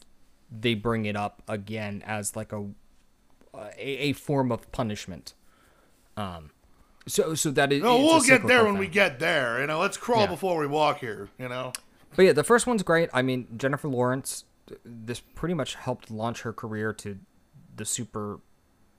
[0.51, 2.67] they bring it up again as like a
[3.55, 3.71] a,
[4.09, 5.35] a form of punishment.
[6.17, 6.51] Um,
[7.07, 7.83] so so that is.
[7.83, 8.81] no, we'll get there when thing.
[8.81, 9.61] we get there.
[9.61, 10.27] You know, let's crawl Yeah.
[10.27, 11.29] before we walk here.
[11.39, 11.73] You know.
[12.17, 13.11] But yeah, the first one's great.
[13.13, 14.45] I mean, Jennifer Lawrence,
[14.85, 17.19] this pretty much helped launch her career to
[17.77, 18.41] the super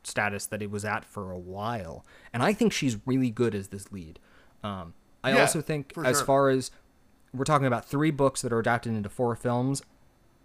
[0.04, 3.68] status that it was at for a while, and I think she's really good as
[3.70, 4.20] this lead.
[4.64, 4.94] Um,
[5.24, 6.26] I Yeah, also think, as sure.
[6.26, 6.72] far as
[7.34, 9.82] we're talking about three books that are adapted into four films,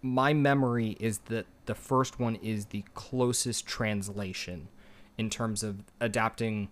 [0.05, 4.67] my memory is that the first one is the closest translation
[5.17, 6.69] in terms of adapting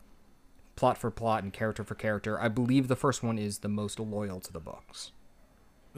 [0.76, 2.40] plot for plot and character for character.
[2.40, 5.12] I believe the first one is the most loyal to the books.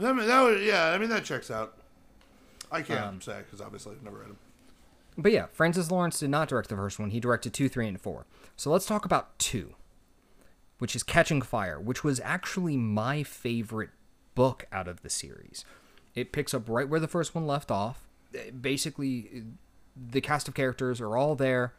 [0.01, 1.77] I mean, that would, yeah, I mean that checks out.
[2.71, 4.37] I can't Um, say because obviously I've never read them.
[5.17, 7.11] But yeah, Francis Lawrence did not direct the first one.
[7.11, 8.25] He directed two, three, and four.
[8.57, 9.75] So let's talk about two,
[10.79, 13.91] which is Catching Fire, which was actually my favorite
[14.35, 15.63] book out of the series.
[16.15, 18.07] It picks up right where the first one left off.
[18.59, 19.43] Basically,
[19.95, 21.73] the cast of characters are all there,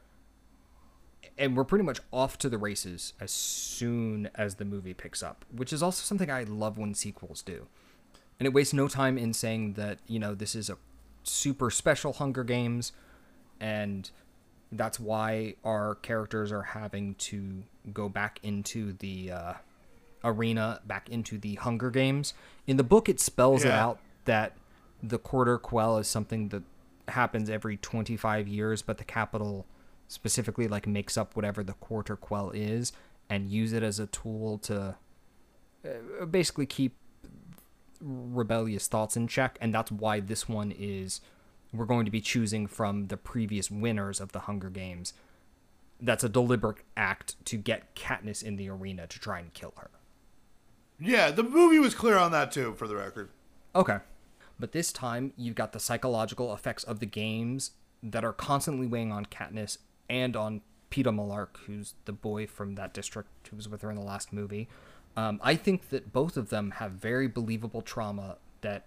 [1.39, 5.45] and we're pretty much off to the races as soon as the movie picks up,
[5.55, 7.67] which is also something I love when sequels do.
[8.39, 10.77] And it wastes no time in saying that, you know, this is a
[11.23, 12.93] super special Hunger Games,
[13.61, 14.11] and
[14.73, 17.63] that's why our characters are having to
[17.93, 19.53] go back into the uh,
[20.25, 22.35] arena, back into the Hunger Games.
[22.67, 24.57] In the book, it spells it out that
[25.03, 26.63] the quarter quell is something that
[27.09, 29.67] happens every 25 years, but the Capitol
[30.09, 32.93] specifically like makes up whatever the quarter quell is
[33.29, 34.97] and use it as a tool to
[35.85, 36.95] uh, basically keep
[38.01, 41.21] rebellious thoughts in check and that's why this one is
[41.73, 45.13] we're going to be choosing from the previous winners of the Hunger Games.
[46.01, 49.91] That's a deliberate act to get Katniss in the arena to try and kill her.
[51.01, 53.31] Yeah, the movie was clear on that too, for the record.
[53.75, 53.99] Okay.
[54.59, 59.13] But this time, you've got the psychological effects of the games that are constantly weighing
[59.13, 59.79] on Katniss
[60.09, 63.97] and on Peeta Mellark, who's the boy from that district who was with her in
[63.97, 64.69] the last movie.
[65.17, 68.85] Um, I think that both of them have very believable trauma that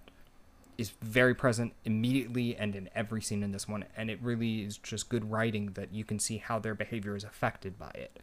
[0.77, 3.83] is very present immediately and in every scene in this one.
[3.97, 7.23] And it really is just good writing that you can see how their behavior is
[7.23, 8.19] affected by it.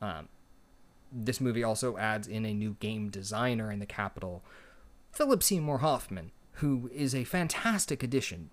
[0.00, 0.28] Um,
[1.10, 4.44] this movie also adds in a new game designer in the Capitol,
[5.10, 8.50] Philip Seymour Hoffman, who is a fantastic addition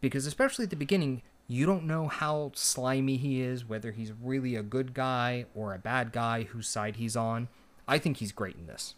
[0.00, 4.56] because especially at the beginning, you don't know how slimy he is, whether he's really
[4.56, 7.48] a good guy or a bad guy whose side he's on.
[7.88, 8.94] I think he's great in this.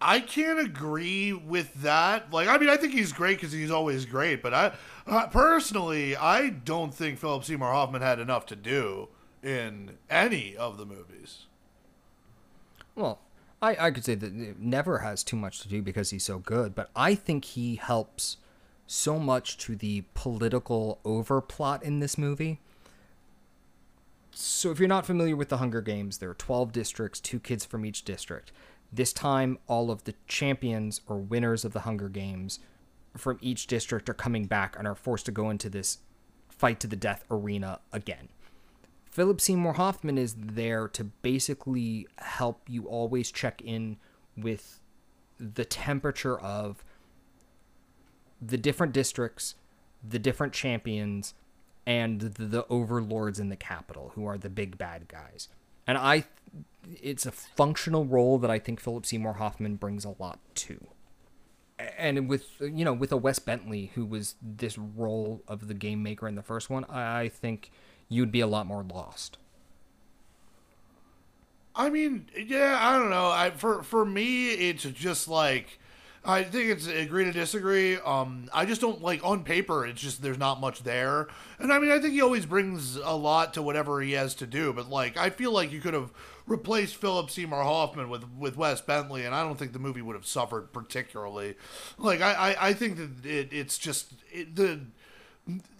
[0.00, 2.32] I can't agree with that.
[2.32, 4.42] Like, I mean, I think he's great because he's always great.
[4.42, 4.72] But I,
[5.06, 9.08] uh, personally, I don't think Philip Seymour Hoffman had enough to do
[9.44, 11.46] in any of the movies.
[12.96, 13.20] Well,
[13.62, 16.74] I, I could say that never has too much to do because he's so good,
[16.74, 18.38] but I think he helps
[18.88, 22.60] so much to the political overplot in this movie.
[24.32, 27.64] So, if you're not familiar with the Hunger Games, there are 12 districts, two kids
[27.64, 28.50] from each district.
[28.92, 32.58] This time, all of the champions or winners of the Hunger Games
[33.16, 35.98] from each district are coming back and are forced to go into this
[36.48, 38.28] fight to the death arena again.
[39.12, 43.98] Philip Seymour Hoffman is there to basically help you always check in
[44.38, 44.80] with
[45.38, 46.82] the temperature of
[48.40, 49.54] the different districts,
[50.02, 51.34] the different champions,
[51.86, 55.48] and the, overlords in the Capitol, who are the big bad guys.
[55.86, 56.24] And I,
[57.02, 60.86] it's a functional role that I think Philip Seymour Hoffman brings a lot to.
[61.98, 66.02] And with you know with a Wes Bentley who was this role of the game
[66.02, 67.72] maker in the first one, I think
[68.12, 69.38] you'd be a lot more lost.
[71.74, 73.30] I mean, yeah, I don't know.
[73.30, 75.78] I for for me, it's just like
[76.24, 77.96] I think it's agree to disagree.
[77.96, 79.84] Um, I just don't like on paper.
[79.86, 83.16] It's just there's not much there, and I mean, I think he always brings a
[83.16, 84.72] lot to whatever he has to do.
[84.72, 86.12] But like, I feel like you could have
[86.46, 90.14] replaced Philip Seymour Hoffman with with Wes Bentley, and I don't think the movie would
[90.14, 91.56] have suffered particularly.
[91.98, 94.80] Like, I I, I think that it, it's just it, the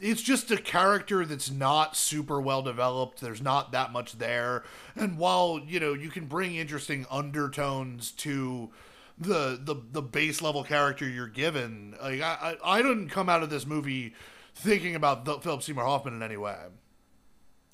[0.01, 3.21] it's just a character that's not super well developed.
[3.21, 4.65] There's not that much there.
[4.97, 8.71] And while, you know, you can bring interesting undertones to
[9.19, 13.43] the the the base level character you're given, like I I, I didn't come out
[13.43, 14.15] of this movie
[14.55, 16.57] thinking about the, Philip Seymour Hoffman in any way.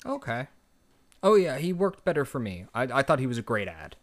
[0.05, 0.47] Okay.
[1.23, 2.65] Oh yeah, he worked better for me.
[2.73, 3.95] I I thought he was a great ad.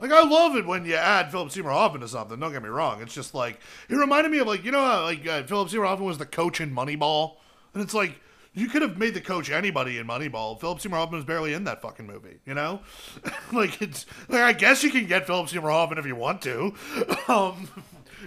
[0.00, 2.38] Like I love it when you add Philip Seymour Hoffman to something.
[2.38, 3.00] Don't get me wrong.
[3.02, 5.86] It's just like it reminded me of like you know how like uh, Philip Seymour
[5.86, 7.36] Hoffman was the coach in Moneyball,
[7.72, 8.20] and it's like
[8.54, 10.60] you could have made the coach anybody in Moneyball.
[10.60, 12.38] Philip Seymour Hoffman was barely in that fucking movie.
[12.46, 12.80] You know,
[13.52, 16.74] like it's like I guess you can get Philip Seymour Hoffman if you want to.
[17.26, 17.68] Um,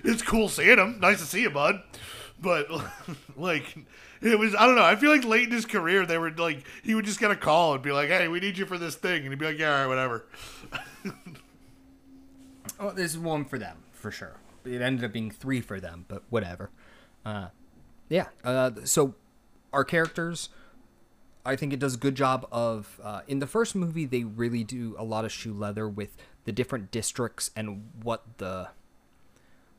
[0.04, 1.00] it's cool seeing him.
[1.00, 1.84] Nice to see you, bud.
[2.42, 2.68] But
[3.38, 3.78] like
[4.22, 4.84] it was I don't know.
[4.84, 7.36] I feel like late in his career they were like he would just get a
[7.36, 9.60] call and be like, "Hey, we need you for this thing," and he'd be like,
[9.60, 10.26] "Yeah, all right, whatever."
[12.80, 14.38] Oh, there's one for them for sure.
[14.66, 16.70] It ended up being three for them, but whatever.
[17.26, 17.48] Uh,
[18.10, 18.28] yeah.
[18.44, 19.16] Uh, so
[19.74, 20.50] our characters,
[21.46, 23.00] I think it does a good job of.
[23.04, 26.52] Uh, in the first movie, they really do a lot of shoe leather with the
[26.52, 28.70] different districts and what the.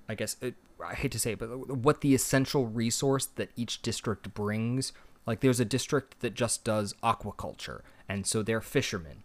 [0.09, 3.83] I guess it, I hate to say it, but what the essential resource that each
[3.83, 4.93] district brings.
[5.27, 9.25] Like there's a district that just does aquaculture, and so they're fishermen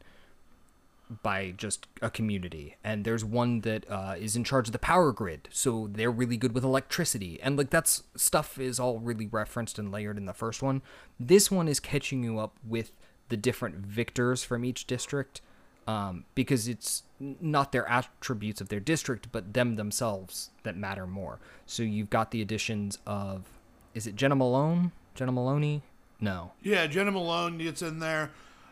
[1.22, 2.78] by just a community.
[2.84, 5.48] And there's one that uh, is in charge of the power grid.
[5.52, 7.40] So they're really good with electricity.
[7.42, 10.82] And like that's stuff is all really referenced and layered in the first one.
[11.20, 12.92] This one is catching you up with
[13.30, 15.42] the different victors from each district
[15.88, 21.40] um, because it's not their attributes of their district but them themselves that matter more.
[21.66, 23.46] So you've got the additions of
[23.94, 24.92] is it Jena Malone?
[25.16, 25.84] Jenna maloney?
[26.20, 26.54] No.
[26.64, 28.32] Yeah, Jena Malone gets in there.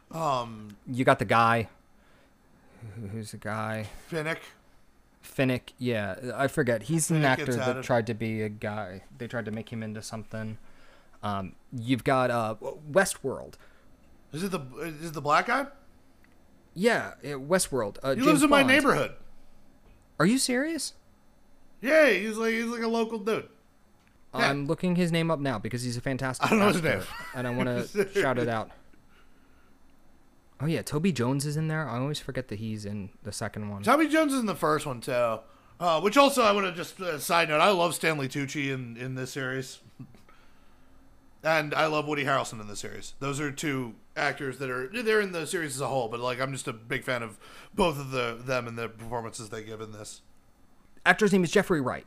[0.10, 1.70] Um, you got the guy
[3.12, 4.38] who's the guy Finnick.
[5.24, 6.84] Finnick, yeah, I forget.
[6.84, 9.04] He's an actor that tried to be a guy.
[9.18, 10.58] They tried to make him into something.
[11.22, 12.56] Um, you've got uh,
[12.92, 13.54] Westworld.
[14.34, 15.68] Is it the is it the black guy?
[16.74, 17.98] Yeah, Westworld.
[18.02, 19.12] Uh, He James lives in my neighborhood.
[20.20, 20.94] Are you serious?
[21.82, 23.48] Yeah, he's like he's like a local dude.
[24.34, 24.50] Yeah.
[24.50, 26.48] I'm looking his name up now because he's a fantastic.
[26.48, 27.04] I don't know his actor, name.
[27.36, 28.72] and I want to shout it out.
[30.62, 31.89] Oh yeah, Toby Jones is in there.
[31.89, 33.82] I always forget that he's in the second one.
[33.82, 35.39] Toby Jones is in the first one too.
[35.80, 37.59] Uh, which also I want to just uh, side note.
[37.59, 39.80] I love Stanley Tucci in in this series,
[41.43, 43.16] and I love Woody Harrelson in this series.
[43.20, 46.07] Those are two actors that are they're in the series as a whole.
[46.07, 47.39] But like I'm just a big fan of
[47.74, 50.22] both of the them and the performances they give in this.
[51.03, 52.05] actor's name is Jeffrey Wright.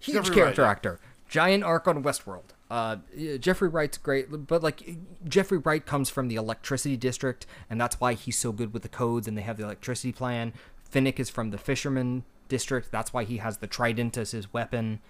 [0.00, 1.00] Huge Jeffrey character Wright, actor.
[1.30, 2.50] Giant arc on Westworld.
[2.72, 2.96] Uh,
[3.38, 4.96] Jeffrey Wright's great, but like
[5.28, 8.88] Jeffrey Wright comes from the electricity district, and that's why he's so good with the
[8.88, 9.28] codes.
[9.28, 10.54] And they have the electricity plan.
[10.90, 12.90] Finnick is from the fisherman district.
[12.90, 15.00] That's why he has the trident as his weapon.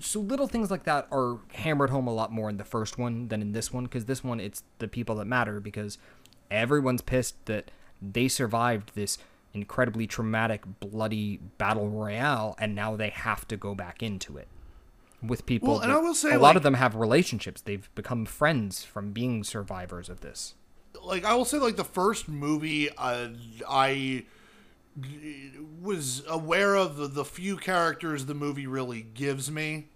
[0.00, 3.28] So little things like that are hammered home a lot more in the first one
[3.28, 5.58] than in this one, because this one it's the people that matter.
[5.58, 5.96] Because
[6.50, 7.70] everyone's pissed that
[8.02, 9.16] they survived this
[9.54, 14.48] incredibly traumatic, bloody battle royale, and now they have to go back into it
[15.22, 15.68] with people.
[15.74, 17.60] Well, and I will say, a lot of them have relationships.
[17.60, 20.54] They've become friends from being survivors of this.
[21.04, 23.28] like I will say like the first movie uh,
[23.68, 24.24] I
[25.82, 29.86] was aware of the, the few characters the movie really gives me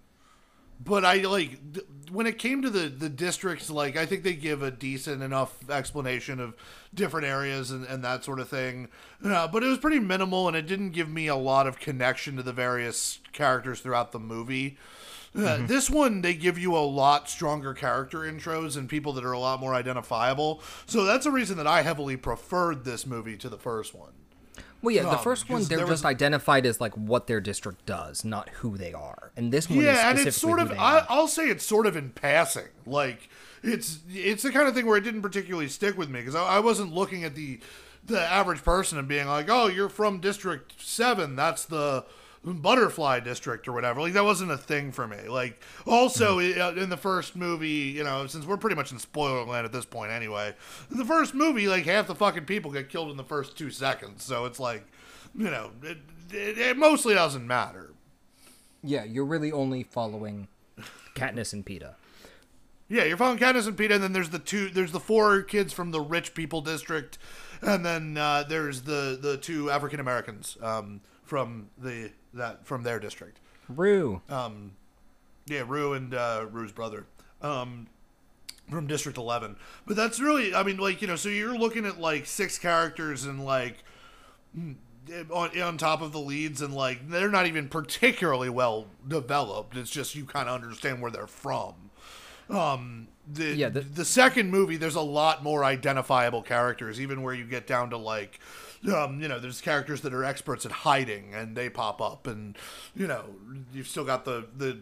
[0.83, 4.33] but I like th- when it came to the the districts like I think they
[4.33, 6.55] give a decent enough explanation of
[6.93, 8.87] different areas and, and that sort of thing
[9.23, 12.35] uh, but it was pretty minimal and it didn't give me a lot of connection
[12.37, 14.77] to the various characters throughout the movie
[15.37, 19.31] uh, This one, they give you a lot stronger character intros and people that are
[19.33, 20.61] a lot more identifiable.
[20.85, 24.11] So that's a reason that I heavily preferred this movie to the first one.
[24.81, 27.41] Well, yeah, the Um, first one they're there just was- identified as like what their
[27.41, 29.31] district does, not who they are.
[29.35, 31.95] And this one, is Yeah, and it's sort of I, I'll say it's sort of
[31.95, 32.67] in passing.
[32.85, 33.29] Like
[33.63, 36.43] it's it's the kind of thing where it didn't particularly stick with me because I,
[36.57, 37.59] I wasn't looking at the
[38.05, 41.35] the average person and being like, oh, you're from District Seven.
[41.35, 42.05] That's the
[42.53, 44.01] butterfly district or whatever.
[44.01, 45.27] Like that wasn't a thing for me.
[45.27, 49.45] Like also uh, in the first movie you know since we're pretty much in spoiler
[49.45, 50.53] land at this point anyway
[50.91, 53.69] in the first movie like half the fucking people get killed in the first two
[53.71, 54.23] seconds.
[54.23, 54.85] So it's like
[55.35, 55.97] you know it,
[56.31, 57.91] it, it mostly doesn't matter.
[58.83, 60.47] Yeah, you're really only following
[61.15, 61.95] Katniss and Peeta.
[62.87, 65.73] Yeah, you're following Candace and Peeta, and then there's the two, there's the four kids
[65.73, 67.17] from the rich people district,
[67.61, 72.99] and then uh, there's the the two African Americans um, from the that from their
[72.99, 73.39] district.
[73.67, 74.21] Rue.
[74.29, 74.71] Um,
[75.47, 77.05] yeah, Rue and uh, Rue's brother
[77.41, 77.87] um,
[78.69, 79.55] from District Eleven.
[79.85, 83.25] But that's really, I mean, like you know, so you're looking at like six characters
[83.25, 83.83] and like
[84.57, 84.75] mm,
[85.31, 89.75] on on top of the leads, and like they're not even particularly well developed.
[89.77, 91.73] It's just you kind of understand where they're from.
[92.49, 97.33] Um, the, Yeah, the the- second movie, there's a lot more identifiable characters, even where
[97.33, 98.39] you get down to like,
[98.93, 102.57] um, you know, there's characters that are experts at hiding and they pop up, and
[102.95, 103.25] you know,
[103.73, 104.79] you've still got the the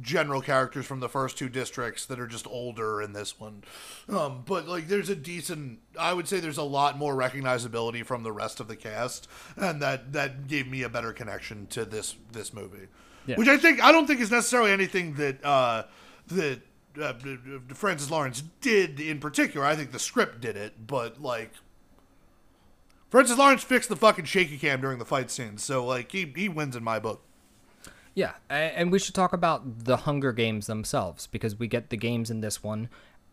[0.00, 3.62] general characters from the first two districts that are just older in this one.
[4.08, 5.80] Um, but like, there's a decent.
[5.98, 9.80] I would say there's a lot more recognizability from the rest of the cast, and
[9.82, 12.88] that that gave me a better connection to this this movie.
[13.26, 13.36] Yeah.
[13.36, 15.84] Which I think I don't think is necessarily anything that uh,
[16.28, 16.60] that
[17.00, 17.14] uh,
[17.68, 19.64] Francis Lawrence did in particular.
[19.64, 21.52] I think the script did it, but like.
[23.14, 26.48] Francis Lawrence fixed the fucking shaky cam during the fight scenes, so like he, he
[26.48, 27.22] wins in my book.
[28.12, 32.28] Yeah, and we should talk about the Hunger Games themselves because we get the games
[32.28, 32.88] in this one.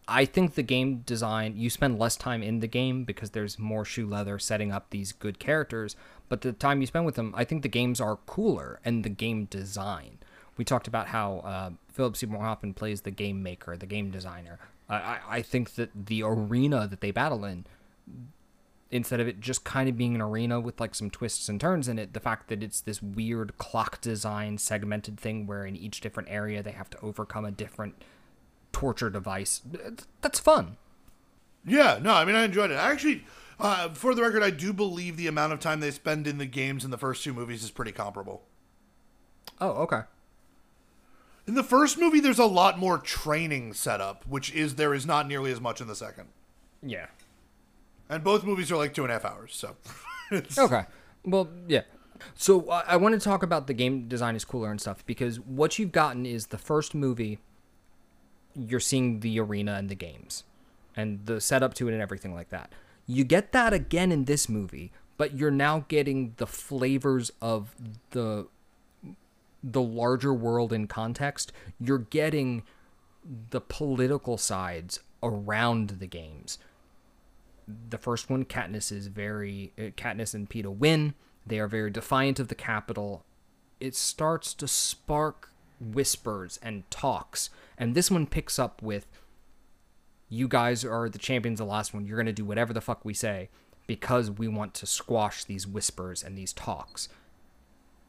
[0.07, 3.83] I think the game design, you spend less time in the game because there's more
[3.83, 5.95] shoe leather setting up these good characters,
[6.29, 9.09] but the time you spend with them, I think the games are cooler and the
[9.09, 10.19] game design.
[10.57, 14.59] We talked about how uh, Philip Seymour Hoffman plays the game maker, the game designer.
[14.87, 17.65] I, I think that the arena that they battle in
[18.91, 21.87] instead of it just kind of being an arena with like some twists and turns
[21.87, 26.01] in it, the fact that it's this weird clock design segmented thing where in each
[26.01, 27.95] different area they have to overcome a different
[28.73, 29.61] torture device.
[30.21, 30.77] That's fun.
[31.65, 32.75] Yeah, no, I mean I enjoyed it.
[32.75, 33.23] I actually,
[33.59, 36.45] uh, for the record, I do believe the amount of time they spend in the
[36.45, 38.43] games in the first two movies is pretty comparable.
[39.59, 40.01] Oh, okay.
[41.47, 45.05] In the first movie, there's a lot more training set up, which is there is
[45.05, 46.29] not nearly as much in the second.
[46.83, 47.07] Yeah.
[48.11, 49.75] And both movies are like two and a half hours, so.
[50.57, 50.85] Okay.
[51.25, 51.81] Well, yeah.
[52.35, 55.41] So I I want to talk about the game design is cooler and stuff because
[55.41, 57.39] what you've gotten is the first movie.
[58.55, 60.45] You're seeing the arena and the games,
[60.95, 62.71] and the setup to it and everything like that.
[63.07, 67.75] You get that again in this movie, but you're now getting the flavors of
[68.11, 68.47] the
[69.61, 71.51] the larger world in context.
[71.77, 72.63] You're getting
[73.49, 76.57] the political sides around the games
[77.67, 81.13] the first one, Katniss is very uh, Katniss and Peeta win.
[81.45, 83.23] They are very defiant of the Capitol.
[83.79, 89.07] It starts to spark whispers and talks, and this one picks up with,
[90.29, 93.13] "You guys are the champions." The last one, you're gonna do whatever the fuck we
[93.13, 93.49] say
[93.87, 97.09] because we want to squash these whispers and these talks.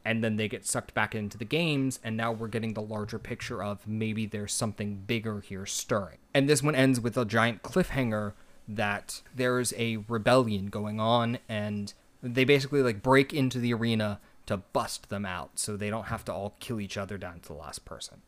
[0.05, 3.19] And then they get sucked back into the games, and now we're getting the larger
[3.19, 6.19] picture of maybe there's something bigger here stirring.
[6.35, 8.33] And this one ends with a giant cliffhanger
[8.69, 14.57] that there's a rebellion going on and they basically like break into the arena to
[14.57, 17.55] bust them out so they don't have to all kill each other down to the
[17.55, 18.23] last person.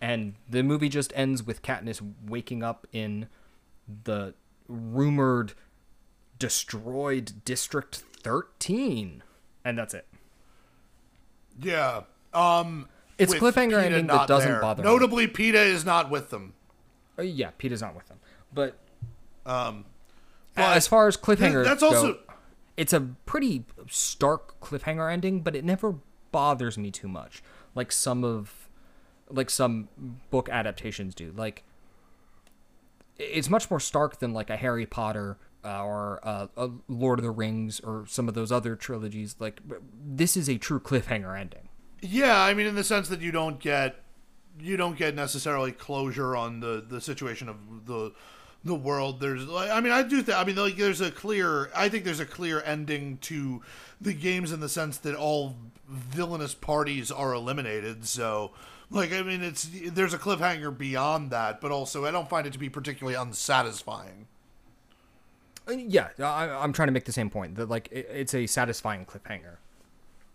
[0.00, 3.28] And the movie just ends with Katniss waking up in
[4.04, 4.34] the
[4.68, 5.54] rumored
[6.38, 9.22] destroyed District 13.
[9.64, 10.06] And that's it.
[11.60, 12.02] yeah.
[12.32, 12.88] Um.
[13.16, 14.60] It's cliffhanger ending that doesn't there.
[14.60, 14.88] bother me.
[14.88, 16.54] Notably, Peeta is not with them.
[17.16, 18.18] Uh, yeah, Peeta's not with them.
[18.52, 18.76] But
[19.46, 19.84] Um.
[20.54, 22.18] but as far as cliffhanger that's go, also
[22.76, 25.96] it's a pretty stark cliffhanger ending, but it never
[26.32, 27.42] bothers me too much.
[27.74, 28.68] Like some of
[29.30, 29.88] like some
[30.30, 31.32] book adaptations do.
[31.36, 31.64] Like
[33.18, 37.24] it's much more stark than like a Harry Potter uh, or uh, a Lord of
[37.24, 39.36] the Rings or some of those other trilogies.
[39.38, 39.60] Like
[40.04, 41.68] this is a true cliffhanger ending.
[42.02, 43.96] Yeah, I mean, in the sense that you don't get
[44.60, 48.12] you don't get necessarily closure on the the situation of the
[48.64, 49.20] the world.
[49.20, 50.22] There's, like, I mean, I do.
[50.22, 51.70] think, I mean, like, there's a clear.
[51.76, 53.62] I think there's a clear ending to
[54.00, 55.56] the games in the sense that all
[55.88, 58.06] villainous parties are eliminated.
[58.06, 58.52] So,
[58.90, 62.52] like, I mean, it's there's a cliffhanger beyond that, but also I don't find it
[62.54, 64.26] to be particularly unsatisfying.
[65.68, 68.46] Uh, Yeah, I, I'm trying to make the same point that like it, it's a
[68.46, 69.56] satisfying cliffhanger.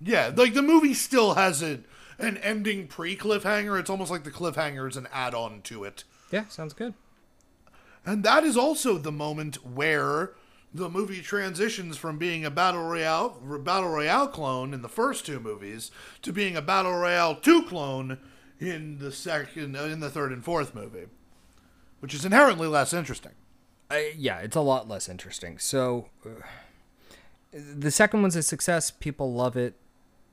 [0.02, 1.82] Yeah, like the movie still has a,
[2.18, 3.80] an ending pre cliffhanger.
[3.80, 6.04] It's almost like the cliffhanger is an add on to it.
[6.32, 6.94] Yeah, sounds good.
[8.06, 10.34] And that is also the moment where
[10.74, 13.30] the movie transitions from being a battle royale
[13.64, 18.20] battle royale clone in the first two movies to being a battle royale 2 clone
[18.60, 21.08] in the second uh, in the third and fourth movie,
[22.00, 23.32] which is inherently less interesting.
[23.90, 25.58] I, yeah, it's a lot less interesting.
[25.58, 26.30] So, uh,
[27.52, 28.92] the second one's a success.
[28.92, 29.74] People love it.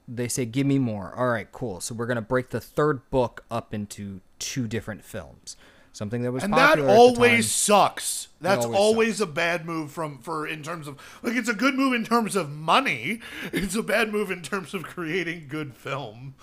[0.07, 1.81] They say, "Give me more." All right, cool.
[1.81, 5.57] So we're gonna break the third book up into two different films.
[5.97, 8.29] Something that was And that popular at the always sucks.
[8.39, 11.75] That's always always, a bad move from for in terms of like it's a good
[11.75, 13.21] move in terms of money.
[13.53, 16.35] It's a bad move in terms of creating good film.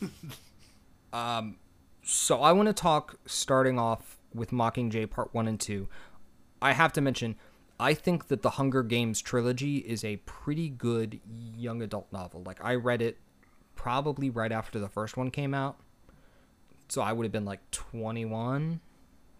[1.14, 1.58] Um,
[2.02, 5.88] so I want to talk starting off with Mockingjay Part One and Two.
[6.60, 7.36] I have to mention,
[7.78, 11.20] I think that the Hunger Games trilogy is a pretty good
[11.56, 12.42] young adult novel.
[12.44, 13.18] Like I read it
[13.76, 15.76] probably right after the first one came out.
[16.94, 18.80] So I would have been like 21,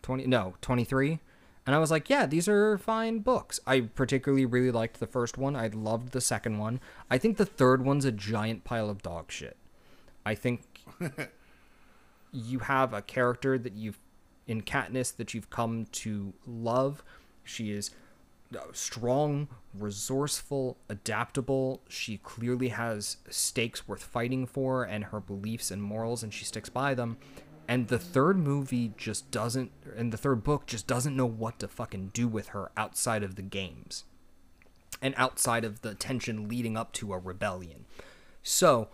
[0.02, 1.20] 20, no, 23.
[1.66, 3.60] And I was like, yeah, these are fine books.
[3.64, 5.54] I particularly really liked the first one.
[5.54, 6.80] I loved the second one.
[7.08, 9.56] I think the third one's a giant pile of dog shit.
[10.26, 10.62] I think
[12.32, 14.00] you have a character that you've
[14.48, 17.04] in Katniss that you've come to love.
[17.44, 17.92] She is
[18.54, 19.46] uh, strong,
[19.78, 21.82] resourceful, adaptable.
[21.88, 26.68] She clearly has stakes worth fighting for and her beliefs and morals, and she sticks
[26.68, 27.16] by them.
[27.66, 31.68] And the third movie just doesn't, and the third book just doesn't know what to
[31.68, 34.04] fucking do with her outside of the games
[35.00, 37.84] and outside of the tension leading up to a rebellion.
[38.42, 38.88] So,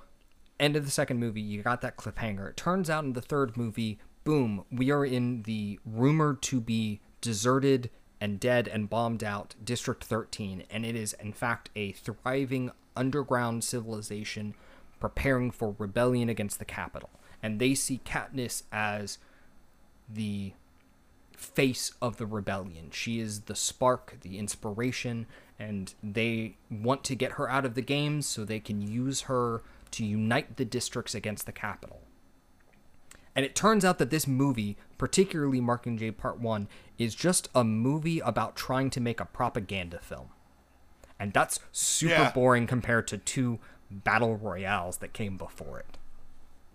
[0.59, 2.49] end of the second movie, you got that cliffhanger.
[2.49, 7.01] It turns out in the third movie, boom, we are in the rumored to be
[7.21, 7.91] deserted
[8.21, 13.65] and dead and bombed out District 13, and it is in fact a thriving underground
[13.65, 14.55] civilization
[15.01, 17.11] preparing for rebellion against the Capitol.
[17.43, 19.19] And they see Katniss as
[20.09, 20.53] the
[21.37, 22.91] face of the rebellion.
[22.91, 25.27] She is the spark, the inspiration,
[25.59, 29.63] and they want to get her out of the games so they can use her
[29.93, 32.03] to unite the districts against the Capitol.
[33.35, 36.69] And it turns out that this movie, particularly Mark and Mockingjay Part 1,
[36.99, 40.29] is just a movie about trying to make a propaganda film.
[41.19, 42.33] And that's super Yeah.
[42.33, 43.61] boring compared to two
[43.91, 45.97] battle royales that came before it.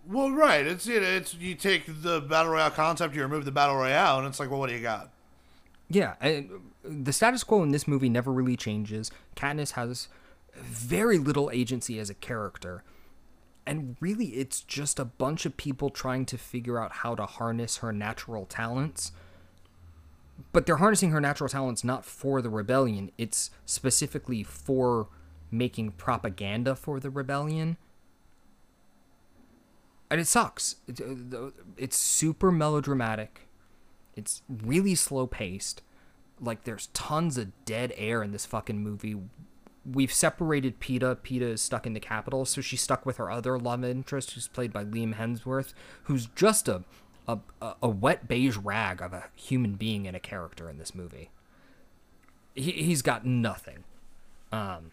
[0.08, 0.66] Well, right.
[0.66, 4.18] It's you know, it's you take the battle royale concept, you remove the battle royale,
[4.18, 5.10] and it's like, well, what do you got?
[5.88, 9.10] Yeah, and uh, the status quo in this movie never really changes.
[9.36, 10.08] Katniss has
[10.54, 12.82] very little agency as a character.
[13.66, 17.78] And really, it's just a bunch of people trying to figure out how to harness
[17.78, 19.10] her natural talents.
[20.52, 25.08] But they're harnessing her natural talents not for the rebellion, it's specifically for
[25.50, 27.76] making propaganda for the rebellion.
[30.10, 30.76] And it sucks.
[30.88, 33.48] Uh, It's super melodramatic.
[34.14, 35.82] It's really slow paced.
[36.40, 39.16] Like there's tons of dead air in this fucking movie.
[39.90, 41.16] We've separated Peeta.
[41.16, 44.48] Peeta is stuck in the Capitol, so she's stuck with her other love interest, who's
[44.48, 45.72] played by Liam Hemsworth,
[46.04, 46.82] who's just a,
[47.28, 47.38] a-
[47.82, 51.30] a wet beige rag of a human being and a character in this movie.
[52.54, 53.84] He he's got nothing.
[54.52, 54.92] Um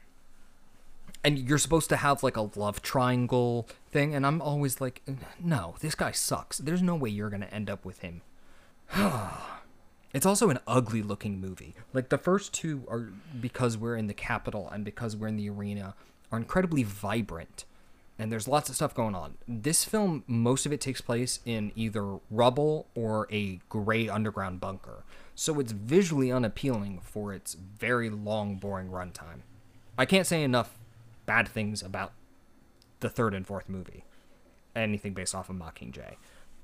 [1.24, 5.02] and you're supposed to have like a love triangle thing and i'm always like
[5.40, 6.58] no this guy sucks.
[6.58, 8.22] There's no way you're gonna end up with him.
[10.14, 11.74] It's also an ugly looking movie.
[11.92, 13.10] Like the first two are
[13.42, 15.96] because we're in the Capitol and because we're in the arena
[16.32, 17.66] are incredibly vibrant
[18.20, 19.38] and there's lots of stuff going on.
[19.48, 25.04] This film most of it takes place in either rubble or a gray underground bunker.
[25.34, 29.42] So it's visually unappealing for its very long boring runtime.
[29.98, 30.78] I can't say enough
[31.26, 32.14] bad things about
[33.04, 34.06] the third and fourth movie.
[34.76, 36.16] Anything based off of Mockingjay.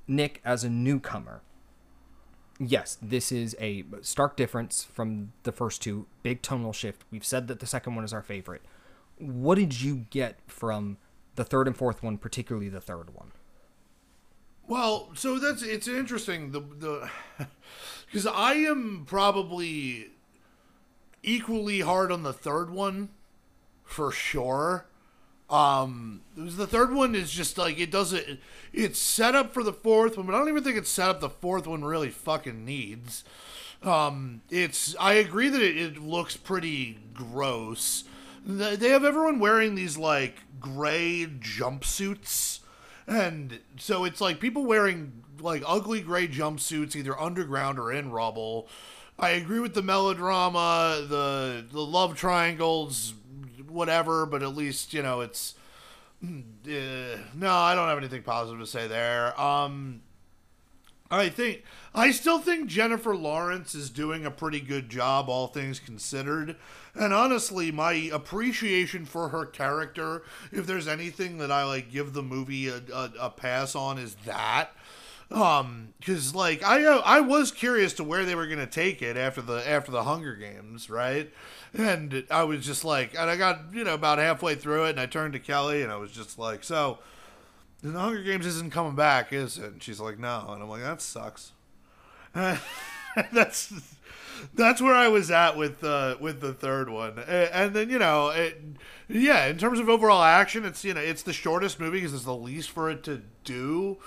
[0.08, 1.42] Nick, as a newcomer,
[2.58, 6.06] yes, this is a stark difference from the first two.
[6.24, 7.04] Big tonal shift.
[7.12, 8.62] We've said that the second one is our favorite.
[9.18, 10.96] What did you get from
[11.36, 13.30] the third and fourth one, particularly the third one?
[14.66, 17.10] Well, so that's it's interesting the the
[18.06, 20.06] because I am probably
[21.22, 23.10] equally hard on the third one
[23.84, 24.86] for sure.
[25.50, 28.38] Um, the third one is just like it doesn't.
[28.72, 31.20] It's set up for the fourth one, but I don't even think it's set up
[31.20, 33.24] the fourth one really fucking needs.
[33.82, 38.04] Um, it's I agree that it, it looks pretty gross.
[38.46, 42.60] They have everyone wearing these like gray jumpsuits,
[43.06, 48.68] and so it's like people wearing like ugly gray jumpsuits, either underground or in rubble.
[49.18, 53.14] I agree with the melodrama, the the love triangles,
[53.70, 55.54] whatever, but at least you know it's.
[56.22, 59.38] Uh, no, I don't have anything positive to say there.
[59.40, 60.02] Um,
[61.10, 61.64] I think
[61.94, 66.56] I still think Jennifer Lawrence is doing a pretty good job, all things considered.
[66.94, 70.22] And honestly, my appreciation for her character,
[70.52, 74.14] if there's anything that I like give the movie a, a, a pass on, is
[74.26, 74.72] that.
[75.30, 79.16] Um, because like I uh, I was curious to where they were gonna take it
[79.16, 81.30] after the after the Hunger Games, right?
[81.72, 85.00] And I was just like, and I got you know about halfway through it, and
[85.00, 86.98] I turned to Kelly, and I was just like, so
[87.82, 89.72] the Hunger Games isn't coming back, is it?
[89.72, 90.46] And she's like, no.
[90.48, 91.52] And I'm like, that sucks.
[92.34, 93.72] that's
[94.54, 98.30] that's where I was at with uh, with the third one, and then you know,
[98.30, 98.60] it,
[99.08, 102.24] yeah, in terms of overall action, it's you know, it's the shortest movie because it's
[102.24, 103.98] the least for it to do.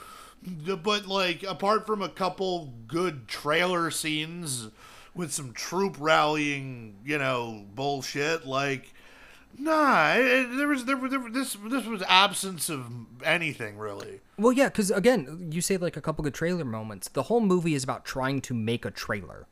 [0.45, 4.69] But like, apart from a couple good trailer scenes
[5.15, 8.93] with some troop rallying, you know, bullshit, like.
[9.55, 12.85] Nah, it, there was there, there this this was absence of
[13.23, 14.19] anything really.
[14.35, 17.07] Well, yeah, because again, you say like a couple good trailer moments.
[17.09, 19.45] The whole movie is about trying to make a trailer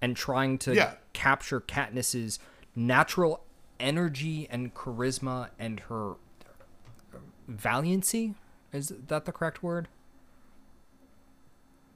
[0.00, 0.94] and trying to Yeah.
[1.12, 2.38] capture Katniss's
[2.76, 3.42] natural
[3.80, 6.14] energy and charisma and her
[7.48, 8.34] valiancy.
[8.72, 9.88] Is that the correct word?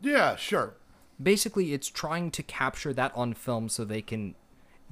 [0.01, 0.74] Yeah, sure.
[1.23, 4.35] Basically, it's trying to capture that on film so they can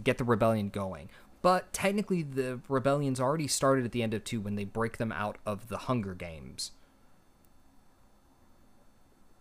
[0.02, 1.08] get the rebellion going.
[1.42, 5.12] But technically, the rebellion's already started at the end of two when they break them
[5.12, 6.72] out of the Hunger Games.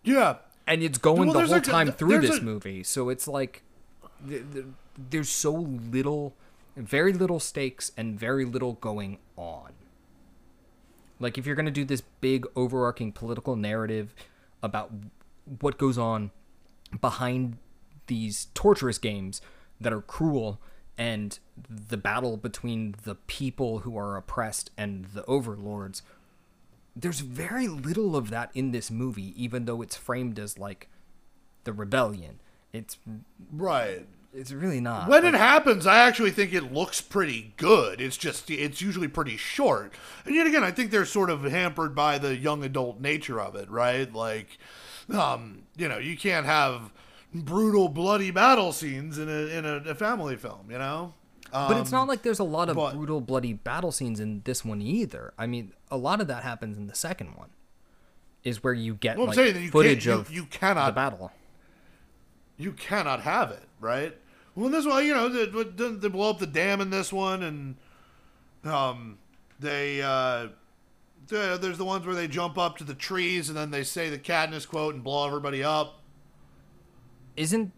[0.03, 0.38] Yeah.
[0.68, 3.64] and it's going Well, the whole a- time through this a- movie so it's like
[4.27, 4.65] th- th-
[5.10, 6.34] there's so little
[6.77, 9.72] very little stakes and very little going on
[11.19, 14.14] like if you're going to do this big overarching political narrative
[14.61, 14.91] about
[15.60, 16.32] what goes on
[16.99, 17.57] behind
[18.07, 19.41] these torturous games
[19.80, 20.60] that are cruel
[20.98, 21.40] and
[21.70, 26.03] the battle between the people who are oppressed and the overlords
[26.95, 30.90] there's very little of that in this movie, even though it's framed as like
[31.64, 32.40] the rebellion.
[32.72, 32.98] It's
[33.52, 34.06] Right.
[34.34, 35.07] it's really not.
[35.10, 38.02] When Like, it happens, I actually think it looks pretty good.
[38.02, 39.94] It's just it's usually pretty short.
[40.26, 43.56] And yet again, I think they're sort of hampered by the young adult nature of
[43.56, 44.11] it, right?
[44.11, 44.57] Like
[45.11, 46.91] um, you know, you can't have
[47.34, 51.13] brutal bloody battle scenes in a in a, a family film, you know?
[51.51, 54.65] but it's not like there's a lot of but- brutal, bloody battle scenes in this
[54.65, 55.34] one either.
[55.38, 57.49] I mean, a lot of that happens in the second one,
[58.43, 60.91] is where you get Well, I'm like you footage can't- you- of you cannot- the
[60.93, 61.31] battle.
[62.57, 64.15] you cannot have it, right?
[64.55, 65.45] Well, in this one, you know, they,
[65.91, 67.75] they blow up the dam in this one, and
[68.71, 69.17] um,
[69.59, 70.47] they uh,
[71.28, 74.20] there's the ones where they jump up to the trees and then they say the
[74.20, 76.02] Katniss quote and blow everybody up.
[77.36, 77.72] Isn't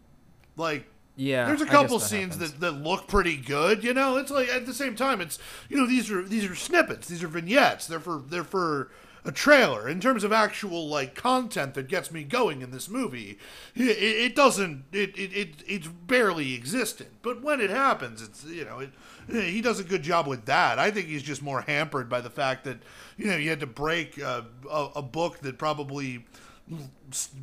[0.57, 0.85] Like,
[1.15, 1.45] yeah?
[1.45, 2.53] there's a couple that scenes happens.
[2.53, 3.83] that, that look pretty good.
[3.83, 5.39] You know, it's like at the same time, it's
[5.69, 7.87] you know these are these are snippets, these are vignettes.
[7.87, 8.89] They're for they're for
[9.25, 9.89] a trailer.
[9.89, 13.39] In terms of actual like content that gets me going in this movie,
[13.73, 17.09] it, it doesn't it, it it it's barely existent.
[17.23, 18.91] But when it happens, it's you know it.
[19.27, 20.77] He does a good job with that.
[20.77, 22.77] I think he's just more hampered by the fact that
[23.17, 26.23] you know you had to break uh, a, a book that probably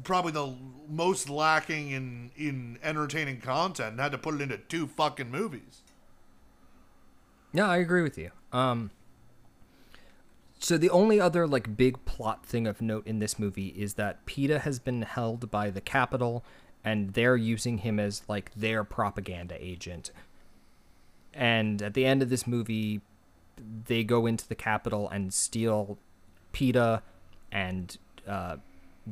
[0.05, 0.55] probably the
[0.89, 5.83] most lacking in in entertaining content and had to put it into two fucking movies.
[7.53, 8.31] Yeah, I agree with you.
[8.53, 8.91] Um
[10.63, 14.25] so the only other like big plot thing of note in this movie is that
[14.27, 16.45] Peeta has been held by the Capitol
[16.85, 20.13] and they're using him as like their propaganda agent.
[21.35, 23.01] And at the end of this movie
[23.87, 25.99] they go into the Capitol and steal
[26.53, 27.03] Peeta
[27.51, 28.57] and uh,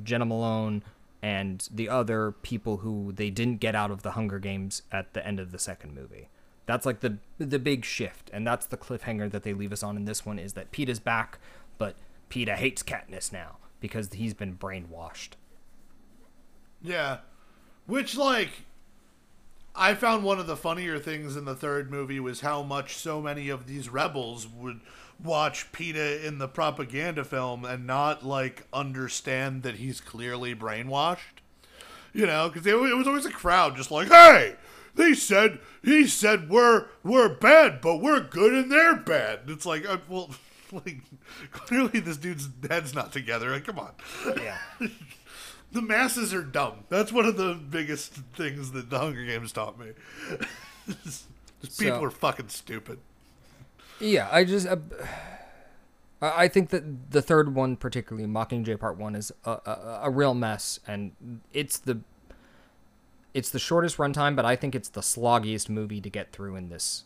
[0.03, 0.85] Jena Malone
[1.23, 5.27] and the other people who they didn't get out of the Hunger Games at the
[5.27, 6.29] end of the second movie.
[6.71, 9.97] That's like the the big shift, and that's the cliffhanger that they leave us on
[9.97, 11.41] in this one is that Peeta's back,
[11.79, 11.97] but
[12.31, 15.31] Peeta hates Katniss now because he's been brainwashed.
[16.81, 17.19] Yeah.
[17.87, 18.51] Which like
[19.75, 23.21] I found one of the funnier things in the third movie was how much so
[23.21, 24.79] many of these rebels would
[25.21, 31.41] watch Peeta in the propaganda film and not like understand that he's clearly brainwashed.
[32.13, 34.55] You know, because it was always a crowd just like, "Hey,
[34.95, 39.89] they said he said we're we're bad, but we're good and they're bad." It's like,
[39.89, 40.31] uh, well,
[40.73, 41.01] like
[41.53, 43.51] clearly this dude's head's not together.
[43.51, 43.93] Like, come on.
[44.37, 44.59] Yeah.
[45.73, 46.83] The masses are dumb.
[46.89, 49.93] That's one of the biggest things that the Hunger Games taught me.
[51.05, 51.27] Just
[51.79, 52.99] People So- are fucking stupid.
[54.01, 54.79] Yeah, I just uh,
[56.21, 60.11] I I think that the third one, particularly Mockingjay Part One, is a, a, a
[60.11, 61.13] real mess, and
[61.53, 62.01] it's the
[63.35, 66.69] it's the shortest runtime, but I think it's the sloggiest movie to get through in
[66.69, 67.05] this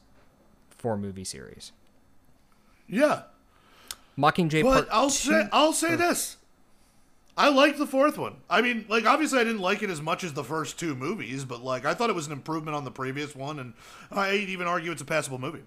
[0.70, 1.72] four movie series.
[2.88, 3.22] Yeah,
[4.18, 5.30] Mockingjay but Part I'll Two.
[5.30, 6.36] say I'll say this.
[7.36, 8.36] I like the fourth one.
[8.48, 11.44] I mean, like obviously I didn't like it as much as the first two movies,
[11.44, 13.74] but like I thought it was an improvement on the previous one, and
[14.12, 15.62] I'd even argue it's a passable movie.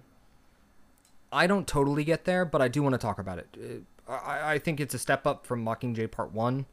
[1.30, 3.84] I don't totally get there, but I do want to talk about it.
[4.08, 6.64] Uh, I, I think it's a step up from Mockingjay Part One.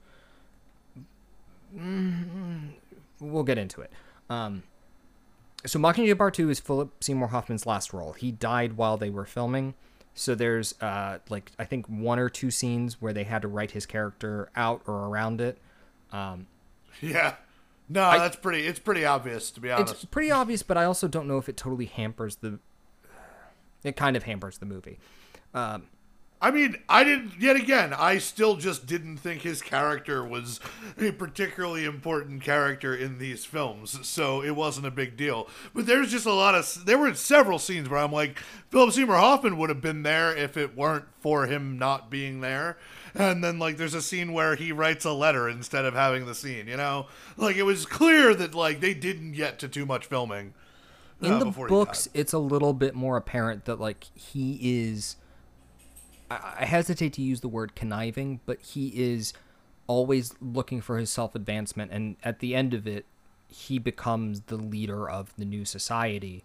[1.77, 2.69] Mm,
[3.19, 3.91] we'll get into it.
[4.29, 4.63] Um,
[5.65, 8.13] so Mockingjay Part Two is Philip Seymour Hoffman's last role.
[8.13, 9.73] He died while they were filming,
[10.13, 13.71] so there's uh, like I think one or two scenes where they had to write
[13.71, 15.57] his character out or around it.
[16.11, 16.47] Um,
[17.01, 17.35] Yeah,
[17.89, 18.65] no, that's pretty.
[18.67, 19.93] It's pretty obvious to be honest.
[19.93, 22.59] it's pretty obvious, but I also don't know if it totally hampers the.
[23.83, 24.97] It kind of hampers the movie.
[25.53, 25.83] Um,
[26.41, 27.39] I mean, I didn't.
[27.39, 30.59] Yet again, I still just didn't think his character was
[30.97, 35.47] a particularly important character in these films, so it wasn't a big deal.
[35.73, 36.85] But there's just a lot of.
[36.85, 38.39] There were several scenes where I'm like,
[38.69, 42.77] Philip Seymour Hoffman would have been there if it weren't for him not being there.
[43.15, 46.35] And then like, there's a scene where he writes a letter instead of having the
[46.35, 46.67] scene.
[46.67, 47.07] You know,
[47.37, 50.53] like it was clear that like they didn't get to too much filming.
[51.21, 55.15] in uh, the books it's a little bit more apparent that like he is
[56.29, 59.33] I, hesitate to use the word conniving but he is
[59.87, 63.05] always looking for his self advancement, and at the end of it,
[63.47, 66.43] he becomes the leader of the new society.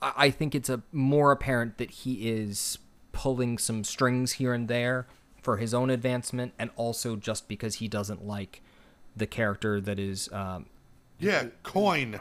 [0.00, 2.78] I I think it's a more apparent that he is
[3.12, 5.06] pulling some strings here and there
[5.42, 8.62] for his own advancement, and also just because he doesn't like
[9.14, 10.66] the character that is um,
[11.18, 12.20] Yeah, Coin.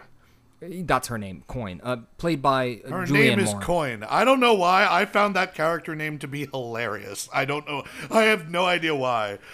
[0.83, 3.61] That's her name, Coin, uh, played by uh, Her Julianne name is Moore.
[3.61, 4.03] Coin.
[4.03, 4.87] I don't know why.
[4.89, 7.29] I found that character name to be hilarious.
[7.33, 7.83] I don't know.
[8.09, 9.39] I have no idea why.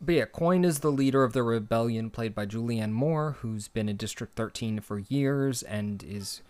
[0.00, 3.88] But yeah, Coin is the leader of the rebellion, played by Julianne Moore, who's been
[3.88, 6.42] in District 13 for years and is,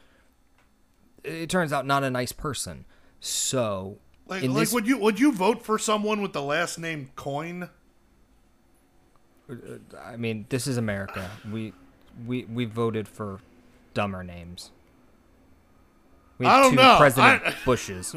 [1.22, 2.84] it turns out, not a nice person.
[3.20, 7.10] So, Like, like this, would you would you vote for someone with the last name
[7.16, 7.70] Coin?
[10.04, 11.30] I mean, this is America.
[11.50, 11.72] We
[12.26, 13.40] we we voted for
[13.94, 14.70] dumber names.
[16.38, 16.96] We I don't two know.
[16.98, 18.14] President I- Bushes.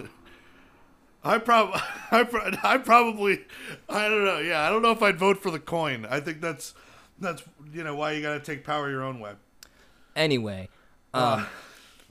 [1.24, 1.82] I probably,
[2.12, 3.46] I, pro- I probably
[3.90, 4.40] I don't know.
[4.40, 6.06] Yeah, I don't know if I'd vote for the coin.
[6.10, 6.74] I think that's
[7.20, 7.44] that's
[7.74, 9.34] you know why you got to take power your own way.
[10.16, 10.70] Anyway,
[11.14, 11.46] um,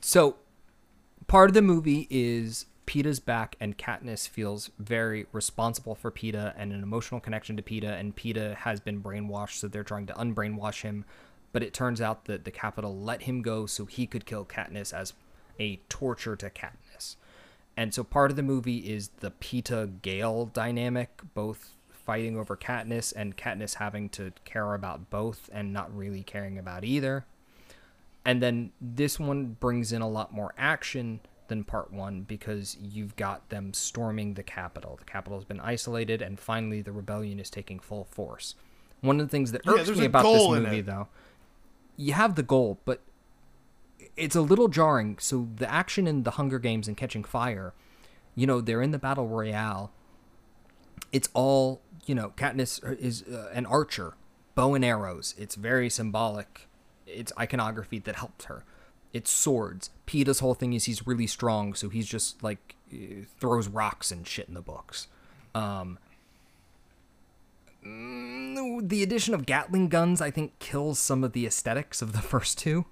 [0.01, 0.37] so
[1.27, 6.73] part of the movie is Peeta's back, and Katniss feels very responsible for Peeta and
[6.73, 10.83] an emotional connection to Peeta, and Peeta has been brainwashed, so they're trying to unbrainwash
[10.83, 11.05] him.
[11.53, 14.93] But it turns out that the Capitol let him go so he could kill Katniss
[14.93, 15.15] as
[15.59, 17.17] a torture to Katniss.
[17.77, 23.13] And so part of the movie is the Peeta Gale dynamic, both fighting over Katniss
[23.15, 27.25] and Katniss having to care about both and not really caring about either.
[28.25, 33.17] And then this one brings in a lot more action than part one because you've
[33.17, 34.97] got them storming the Capitol.
[34.99, 38.55] The Capitol has been isolated, and finally the rebellion is taking full force.
[39.01, 41.09] One of the things that Yeah, irks there's me about this movie, though,
[41.99, 43.03] you have the goal, but
[44.17, 45.19] it's a little jarring.
[45.19, 47.75] So the action in the Hunger Games and Catching Fire,
[48.35, 49.91] you know, they're in the battle royale.
[51.13, 52.33] It's all you know.
[52.37, 54.15] Katniss is uh, an archer,
[54.55, 55.35] bow and arrows.
[55.37, 56.69] It's very symbolic.
[57.07, 58.65] It's iconography that helped her.
[59.13, 59.91] It's swords.
[60.07, 64.27] Peeta's whole thing is he's really strong, so he's just like uh, throws rocks and
[64.27, 65.09] shit in the books.
[65.55, 65.99] Um,
[67.85, 72.19] mm, the addition of Gatling guns, I think, kills some of the aesthetics of the
[72.23, 72.87] first two.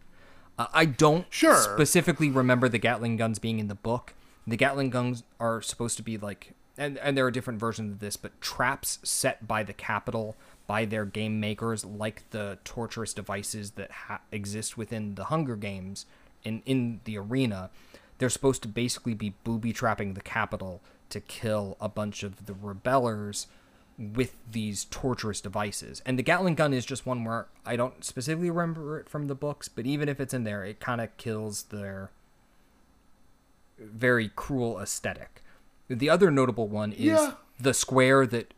[0.58, 1.56] Uh, I don't Sure.
[1.56, 4.14] specifically remember the Gatling guns being in the book.
[4.46, 7.98] The Gatling guns are supposed to be like, and, and there are different versions of
[8.00, 10.36] this, but traps set by the Capitol
[10.66, 16.06] by their game makers, like the torturous devices that ha- exist within the Hunger Games
[16.42, 17.70] in in the arena.
[18.18, 20.80] They're supposed to basically be booby trapping the Capitol
[21.10, 23.46] to kill a bunch of the rebellers
[23.98, 26.02] with these torturous devices.
[26.04, 29.34] And the Gatling gun is just one where I don't specifically remember it from the
[29.34, 32.10] books, but even if it's in there, it kind of kills their
[33.78, 35.42] very cruel aesthetic.
[35.88, 37.34] The other notable one is Yeah.
[37.60, 38.52] the square that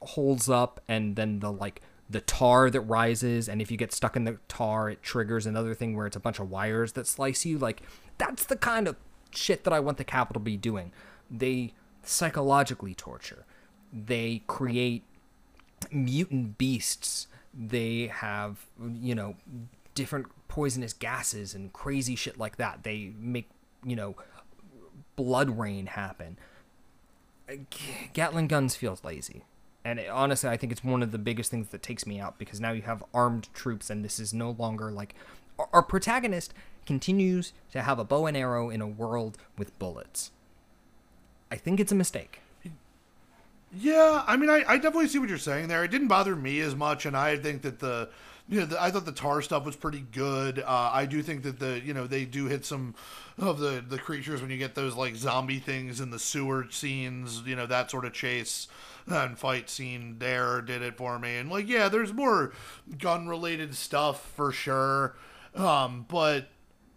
[0.00, 4.16] holds up and then the like the tar that rises and if you get stuck
[4.16, 7.44] in the tar it triggers another thing where it's a bunch of wires that slice
[7.46, 7.82] you like
[8.18, 8.96] that's the kind of
[9.30, 10.90] shit that I want the Capitol to be doing.
[11.30, 11.72] They
[12.02, 13.44] psychologically torture.
[13.92, 15.04] They create
[15.90, 17.26] mutant beasts.
[17.52, 19.36] They have, you know,
[19.94, 22.82] different poisonous gases and crazy shit like that.
[22.82, 23.48] They make,
[23.84, 24.16] you know,
[25.16, 26.38] blood rain happen.
[28.12, 29.44] Gatling guns feels lazy.
[29.84, 32.38] And it, honestly, I think it's one of the biggest things that takes me out
[32.38, 35.14] because now you have armed troops, and this is no longer like
[35.72, 36.54] our protagonist
[36.86, 40.30] continues to have a bow and arrow in a world with bullets.
[41.50, 42.40] I think it's a mistake.
[43.72, 45.84] Yeah, I mean, I, I definitely see what you're saying there.
[45.84, 48.08] It didn't bother me as much, and I think that the,
[48.48, 50.58] you know, the, I thought the tar stuff was pretty good.
[50.58, 52.96] Uh, I do think that the, you know, they do hit some
[53.38, 57.42] of the the creatures when you get those like zombie things in the sewer scenes.
[57.46, 58.66] You know, that sort of chase
[59.06, 61.36] and fight scene there did it for me.
[61.36, 62.52] And like, yeah, there's more
[62.98, 65.14] gun related stuff for sure.
[65.54, 66.48] Um, but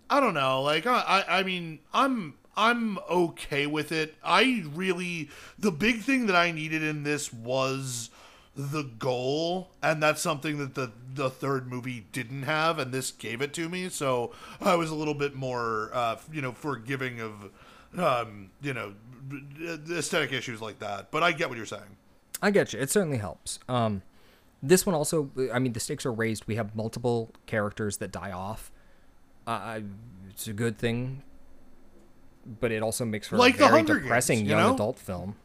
[0.09, 0.63] I don't know.
[0.63, 4.15] Like I, I, I mean, I'm I'm okay with it.
[4.23, 8.09] I really the big thing that I needed in this was
[8.55, 13.41] the goal, and that's something that the the third movie didn't have, and this gave
[13.41, 13.89] it to me.
[13.89, 14.31] So
[14.61, 17.49] I was a little bit more, uh, you know, forgiving of,
[17.97, 18.93] um, you know,
[19.89, 21.11] aesthetic issues like that.
[21.11, 21.97] But I get what you're saying.
[22.41, 22.79] I get you.
[22.79, 23.59] It certainly helps.
[23.67, 24.01] Um,
[24.61, 26.45] this one also, I mean, the stakes are raised.
[26.45, 28.71] We have multiple characters that die off.
[29.45, 29.81] Uh,
[30.29, 31.21] it's a good thing,
[32.59, 34.73] but it also makes for Like a very depressing Games, you young know?
[34.75, 35.35] adult film.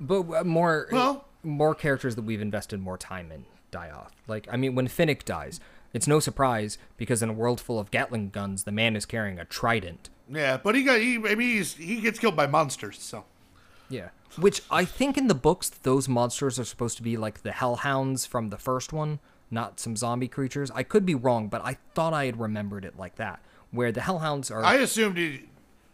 [0.00, 4.12] But uh, more, Well- more characters that we've invested more time in die off.
[4.26, 5.60] Like, I mean, when Finnick dies,
[5.92, 9.38] it's no surprise because in a world full of Gatling guns, the man is carrying
[9.38, 10.10] a trident.
[10.30, 11.16] Yeah, but he got he.
[11.16, 13.00] I mean, he's, he gets killed by monsters.
[13.00, 13.24] So
[13.88, 14.08] Yeah.
[14.36, 18.26] Which I think in the books, those monsters are supposed to be like the hellhounds
[18.26, 20.70] from the first one, not some zombie creatures.
[20.74, 23.40] I could be wrong, but I thought I had remembered it like that,
[23.70, 24.62] where the hellhounds are.
[24.62, 25.44] I assumed he,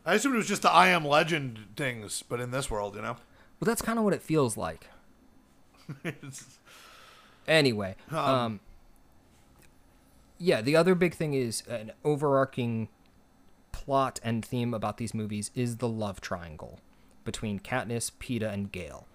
[0.06, 3.02] I assumed it was just the I Am Legend things, but in this world, you
[3.02, 3.16] know.
[3.60, 4.88] well, that's kind of what it feels like.
[7.46, 8.60] Anyway, um,
[10.38, 12.88] yeah, the other big thing is an overarching
[13.70, 16.80] plot and theme about these movies is the love triangle
[17.24, 19.06] between Katniss, Peeta, and Gale.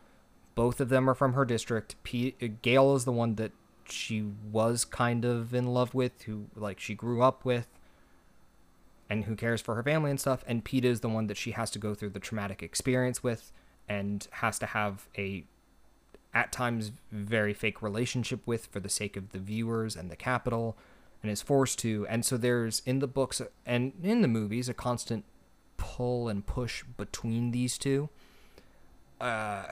[0.54, 1.96] Both of them are from her district.
[2.04, 3.52] P- Gale is the one that
[3.90, 4.22] she
[4.52, 7.68] was kind of in love with, who like she grew up with,
[9.10, 10.44] and who cares for her family and stuff.
[10.48, 13.52] And Peeta is the one that she has to go through the traumatic experience with,
[13.88, 15.46] and has to have a
[16.34, 20.78] at times very fake relationship with for the sake of the viewers and the Capitol
[21.24, 22.06] and is forced to.
[22.08, 25.26] And so there's in the books and in the movies a constant
[25.78, 28.10] pull and push between these two.
[29.20, 29.64] Uh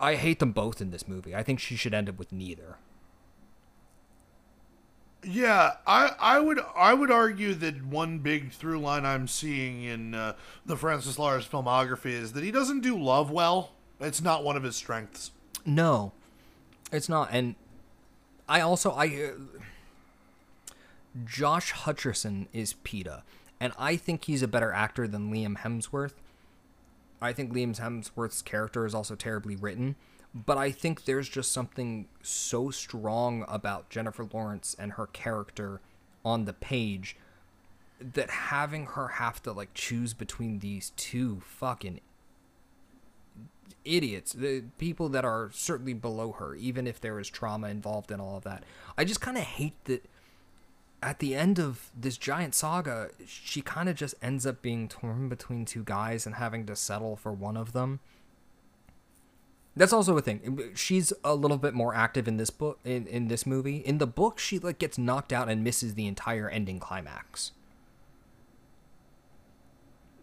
[0.00, 1.34] i hate them both in this movie.
[1.34, 2.78] I think she should end up with neither
[5.24, 10.14] Yeah, I, I would I would argue that one big through line I'm seeing in
[10.14, 10.34] uh,
[10.64, 13.72] the Francis Lawrence filmography is that he doesn't do love well.
[14.00, 15.32] It's not one of his strengths.
[15.66, 16.12] No,
[16.92, 17.30] it's not.
[17.32, 17.56] And
[18.48, 19.30] I also I uh,
[21.24, 23.22] Josh Hutcherson is Peeta,
[23.58, 26.12] and I think he's a better actor than Liam Hemsworth.
[27.20, 29.96] I think Liam Hemsworth's character is also terribly written,
[30.44, 35.80] but I think there's just something so strong about Jennifer Lawrence and her character
[36.24, 37.16] on the page
[38.00, 42.00] that having her have to like choose between these two fucking
[43.84, 48.20] idiots, the people that are certainly below her, even if there is trauma involved in
[48.20, 48.64] all of that.
[48.96, 50.04] I just kind of hate that
[51.02, 55.28] at the end of this giant saga, she kind of just ends up being torn
[55.28, 58.00] between two guys and having to settle for one of them.
[59.78, 60.72] That's also a thing.
[60.74, 63.76] She's a little bit more active in this book in, in this movie.
[63.76, 67.52] In the book, she like gets knocked out and misses the entire ending climax.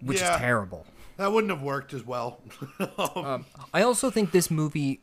[0.02, 0.34] Which Yeah.
[0.36, 0.86] is terrible.
[1.18, 2.42] That wouldn't have worked as well.
[3.16, 5.02] Um, I also think this movie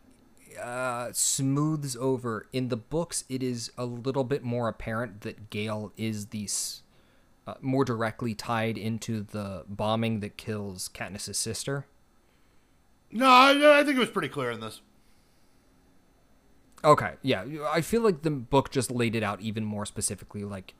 [0.61, 2.47] uh, smooths over.
[2.53, 6.49] In the books, it is a little bit more apparent that Gale is the
[7.47, 11.87] uh, more directly tied into the bombing that kills Katniss' sister.
[13.13, 14.81] No, I, I think it was pretty clear in this.
[16.85, 20.43] Okay, yeah, I feel like the book just laid it out even more specifically.
[20.43, 20.75] Like,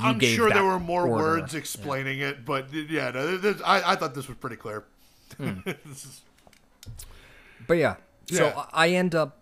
[0.00, 1.22] I'm sure there were more order.
[1.40, 4.84] words explaining it, but yeah, no, this, I, I thought this was pretty clear.
[5.36, 5.58] Hmm.
[5.84, 6.22] This is-
[7.66, 7.96] But yeah,
[8.30, 8.64] so Yeah.
[8.72, 9.38] I I end up.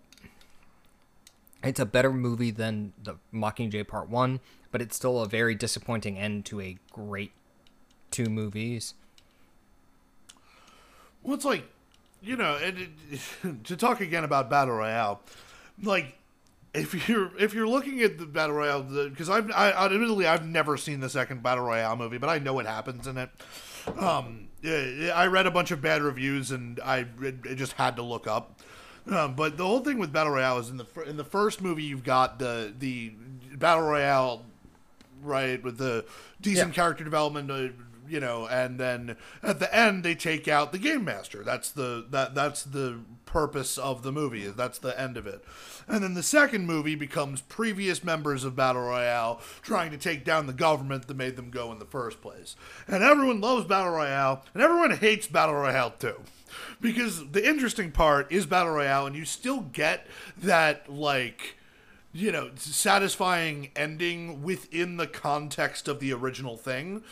[1.63, 4.41] It's a better movie than the Mockingjay Part One,
[4.73, 7.31] but it's still a very disappointing end to a great
[8.11, 8.95] two movies.
[11.23, 11.69] Well, it's like,
[12.23, 15.21] you know, and it, to talk again about battle royale,
[15.83, 16.17] like
[16.75, 20.77] if you're if you're looking at the battle royale, because I've I, admittedly I've never
[20.77, 23.31] seen the second battle royale movie, but I know what happens in it.
[23.99, 28.03] Um, I read a bunch of bad reviews, and I it, it just had to
[28.03, 28.61] look up.
[29.11, 31.83] Um, but the whole thing with battle royale is in the in the first movie
[31.83, 33.13] you've got the the
[33.57, 34.45] battle royale
[35.23, 36.05] right with the
[36.41, 36.75] decent Yeah.
[36.75, 37.69] character development uh,
[38.09, 41.43] you know and then at the end they take out the game master.
[41.43, 45.45] That's the that that's the purpose of the movie that's the end of it.
[45.89, 50.47] And then the second movie becomes previous members of battle royale trying to take down
[50.47, 52.57] the government that made them go in the first place.
[52.87, 56.21] And everyone loves battle royale and everyone hates battle royale too.
[56.81, 60.07] Because the interesting part is battle royale and you still get
[60.37, 61.57] that like
[62.13, 67.03] you know, satisfying ending within the context of the original thing.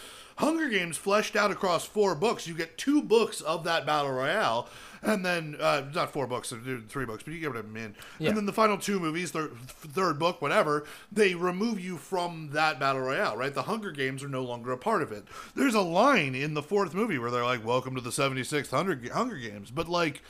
[0.41, 2.47] Hunger Games fleshed out across four books.
[2.47, 4.71] You get two books of that battle royale,
[5.03, 6.57] and then uh, not four books, uh,
[6.89, 7.95] three books, but you get what I mean.
[8.19, 8.29] Yeah.
[8.29, 12.81] And then the final two movies, third, third book, whatever, they remove you from that
[12.81, 13.37] battle royale.
[13.37, 13.53] Right?
[13.53, 15.25] The Hunger Games are no longer a part of it.
[15.55, 18.99] There's a line in the fourth movie where they're like, "Welcome to the 76th Hunger
[19.12, 20.23] Hunger Games," but like.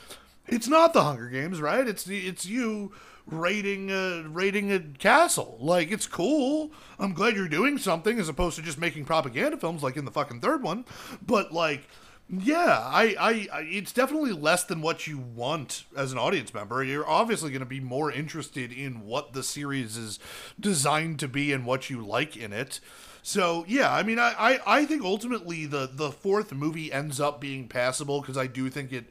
[0.47, 1.87] It's not the Hunger Games, right?
[1.87, 2.91] It's the it's you
[3.25, 5.57] raiding a raiding a castle.
[5.59, 6.71] Like it's cool.
[6.99, 10.11] I'm glad you're doing something as opposed to just making propaganda films like in the
[10.11, 10.85] fucking third one.
[11.25, 11.87] But like
[12.33, 16.81] yeah, I, I, I it's definitely less than what you want as an audience member.
[16.81, 20.17] You're obviously going to be more interested in what the series is
[20.57, 22.79] designed to be and what you like in it.
[23.21, 27.41] So yeah, I mean, I, I, I think ultimately the, the fourth movie ends up
[27.41, 29.05] being passable because I do think it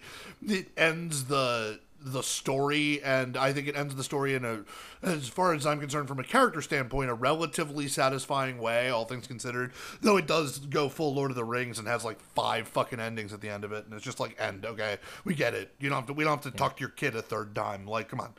[0.46, 4.64] it ends the the story, and I think it ends the story in a,
[5.02, 9.26] as far as I'm concerned, from a character standpoint, a relatively satisfying way, all things
[9.26, 9.72] considered.
[10.00, 13.32] Though it does go full Lord of the Rings and has like five fucking endings
[13.32, 14.64] at the end of it, and it's just like end.
[14.64, 15.74] Okay, we get it.
[15.78, 16.12] You don't have to.
[16.12, 17.86] We don't have to talk to your kid a third time.
[17.86, 18.34] Like, come on.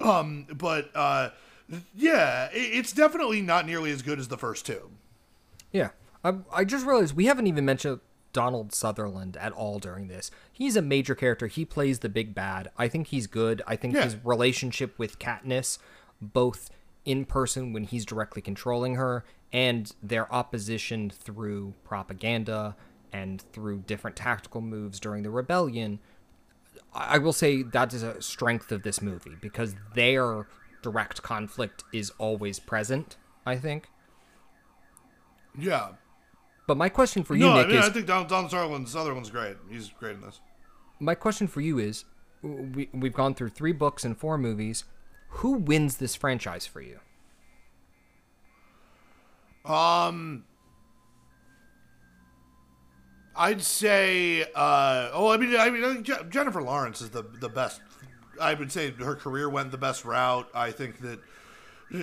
[0.00, 1.30] Um, but uh,
[1.94, 4.90] yeah, it, it's definitely not nearly as good as the first two.
[5.70, 5.90] Yeah.
[6.24, 8.00] I, I just realized we haven't even mentioned
[8.32, 10.30] Donald Sutherland at all during this.
[10.52, 11.46] He's a major character.
[11.46, 12.70] He plays the big bad.
[12.78, 13.62] I think he's good.
[13.66, 14.04] I think Yeah.
[14.04, 15.78] his relationship with Katniss,
[16.20, 16.70] both
[17.04, 22.74] in person when he's directly controlling her, and their opposition through propaganda
[23.12, 25.98] and through different tactical moves during the rebellion,
[26.94, 30.46] I I will say that is a strength of this movie because their
[30.82, 33.88] direct conflict is always present, I think.
[35.58, 35.92] Yeah.
[36.72, 38.88] But my question for you, No, Nick, I mean is I think Don, Don Sutherland,
[38.88, 39.58] Sutherland's great.
[39.68, 40.40] He's great in this.
[41.00, 42.06] my question for you is
[42.40, 44.84] we, we've gone through three books and four movies
[45.28, 46.98] who wins this franchise for you
[49.66, 50.44] Um,
[53.36, 54.44] I'd say.
[54.54, 57.82] Uh, oh, I mean, I mean, I think Je- Jennifer Lawrence is the the best.
[58.40, 60.48] I would say her career went the best route.
[60.54, 61.20] I think that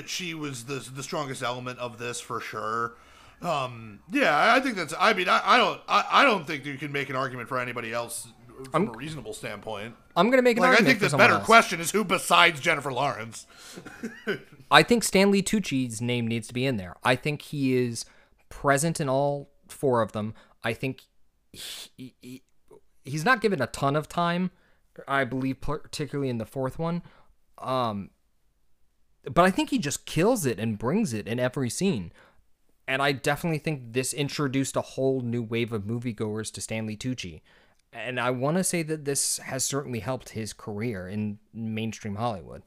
[0.05, 2.93] she was the the strongest element of this for sure.
[3.41, 4.93] Um, yeah, I think that's.
[4.99, 5.81] I mean, I, I don't.
[5.87, 8.27] I, I don't think you can make an argument for anybody else
[8.71, 9.95] from a reasonable standpoint.
[10.17, 11.45] i'm gonna make an Like, I think the better else.
[11.45, 13.47] question is who besides Jennifer Lawrence.
[14.71, 18.03] i think stanley tucci's name needs to be in there i think he is
[18.49, 21.03] present in all four of them i think
[21.53, 22.43] he, he,
[23.05, 24.51] he's not given a ton of time
[25.07, 27.01] i believe particularly in the fourth one
[27.59, 28.09] um
[29.23, 32.11] but i think he just kills it and brings it in every scene
[32.89, 37.41] and I definitely think this introduced a whole new wave of moviegoers to Stanley Tucci.
[37.93, 42.63] And I want to say that this has certainly helped his career in mainstream Hollywood.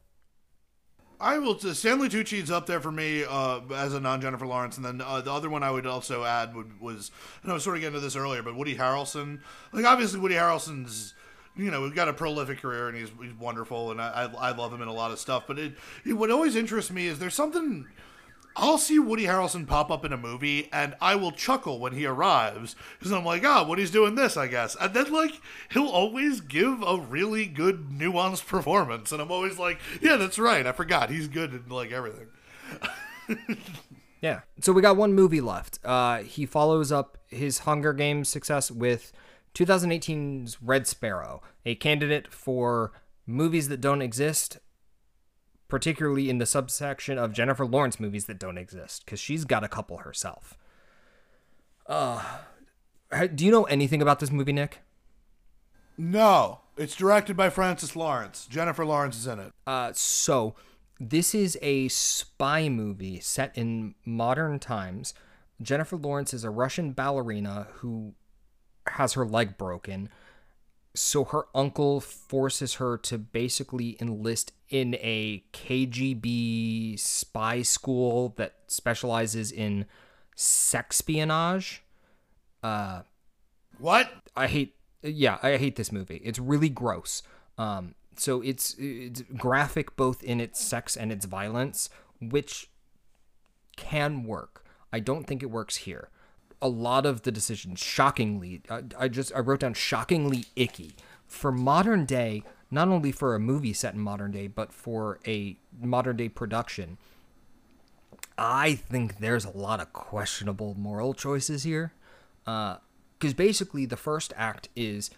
[1.20, 1.58] I will.
[1.58, 5.20] Stanley Tucci's up there for me uh, as a non Jennifer Lawrence, and then uh,
[5.20, 7.10] the other one I would also add would, was,
[7.42, 9.40] and I was sort of getting to this earlier, but Woody Harrelson.
[9.72, 11.14] Like obviously Woody Harrelson's,
[11.56, 14.56] you know, we've got a prolific career and he's he's wonderful, and I I, I
[14.56, 15.44] love him in a lot of stuff.
[15.48, 15.74] But it,
[16.06, 17.88] it what always interests me is there's something.
[18.56, 22.06] I'll see Woody Harrelson pop up in a movie, and I will chuckle when he
[22.06, 24.76] arrives because I'm like, ah, Woody's doing this, I guess.
[24.80, 29.80] And then like he'll always give a really good nuanced performance, and I'm always like,
[30.00, 30.66] yeah, that's right.
[30.66, 32.28] I forgot he's good in like everything.
[34.22, 34.42] Yeah.
[34.60, 35.80] So we got one movie left.
[35.84, 39.12] Uh, he follows up his Hunger Games success with
[39.54, 42.92] 2018's Red Sparrow, a candidate for
[43.26, 44.58] movies that don't exist,
[45.72, 49.68] particularly in the subsection of Jennifer Lawrence movies that don't exist, because she's got a
[49.68, 50.58] couple herself.
[51.86, 52.22] Uh,
[53.34, 54.80] do you know anything about this movie, Nick?
[55.96, 58.46] No, it's directed by Francis Lawrence.
[58.50, 59.52] Jennifer Lawrence is in it.
[59.66, 60.54] Uh, so
[61.00, 65.14] this is a spy movie set in modern times.
[65.62, 68.12] Jennifer Lawrence is a Russian ballerina who
[68.88, 70.10] has her leg broken.
[70.94, 79.50] So her uncle forces her to basically enlist in a KGB spy school that specializes
[79.50, 79.86] in
[80.36, 81.78] sexpionage.
[82.62, 83.02] Uh
[83.78, 84.10] What?
[84.36, 86.20] I hate yeah, I hate this movie.
[86.24, 87.22] It's really gross.
[87.56, 91.88] Um so it's it's graphic both in its sex and its violence,
[92.20, 92.70] which
[93.76, 94.64] can work.
[94.92, 96.10] I don't think it works here.
[96.62, 100.94] A lot of the decisions shockingly I, I just I wrote down shockingly icky
[101.26, 105.56] for modern day, not only for a movie set in modern day, but for a
[105.80, 106.96] modern day production.
[108.38, 111.92] I think there's a lot of questionable moral choices here.
[112.46, 112.76] Uh,
[113.22, 115.10] because basically, the first act is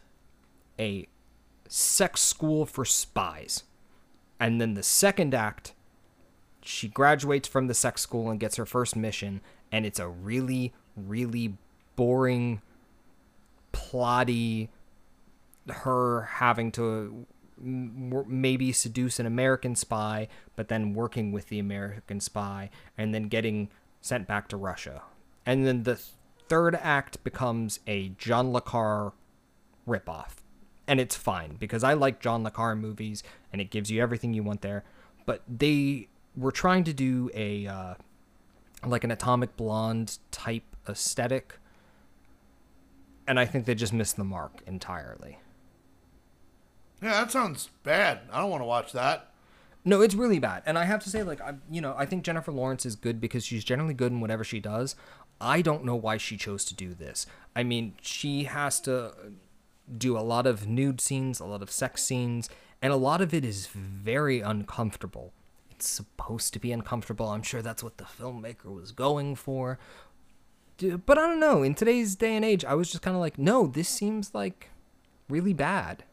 [0.79, 1.07] a
[1.69, 3.63] sex school for spies.
[4.39, 5.73] And then the second act,
[6.61, 9.41] she graduates from the sex school and gets her first mission.
[9.73, 11.55] And it's a really, really
[11.97, 12.61] boring,
[13.73, 14.69] plotty,
[15.69, 17.27] her having to
[17.59, 23.69] maybe seduce an American spy, but then working with the American spy, and then getting
[24.01, 25.03] sent back to Russia.
[25.47, 25.99] And then the
[26.49, 29.13] third act becomes a John Le Carre
[29.89, 30.37] ripoff.
[30.87, 33.23] And it's fine because I like John Le Carre movies
[33.53, 34.85] and it gives you everything you want there.
[35.25, 37.95] But they were trying to do a uh,
[38.85, 41.59] like an Atomic Blonde type aesthetic.
[43.27, 45.39] And I think they just missed the mark entirely.
[47.03, 48.21] Yeah, that sounds bad.
[48.33, 49.31] I don't want to watch that.
[49.85, 50.63] No, it's really bad.
[50.65, 53.21] And I have to say, like, I, you know, I think Jennifer Lawrence is good
[53.21, 54.97] because she's generally good in whatever she does.
[55.41, 57.27] I don't know why she chose to do this.
[57.55, 59.13] I mean, she has to
[59.99, 62.49] do a lot of nude scenes, a lot of sex scenes,
[62.81, 65.33] and a lot of it is very uncomfortable.
[65.71, 67.29] It's supposed to be uncomfortable.
[67.29, 69.79] I'm sure that's what the filmmaker was going for.
[70.79, 71.63] But I don't know.
[71.63, 74.71] In today's day and age, I was just kind of like, no, this seems like
[75.29, 76.05] really bad.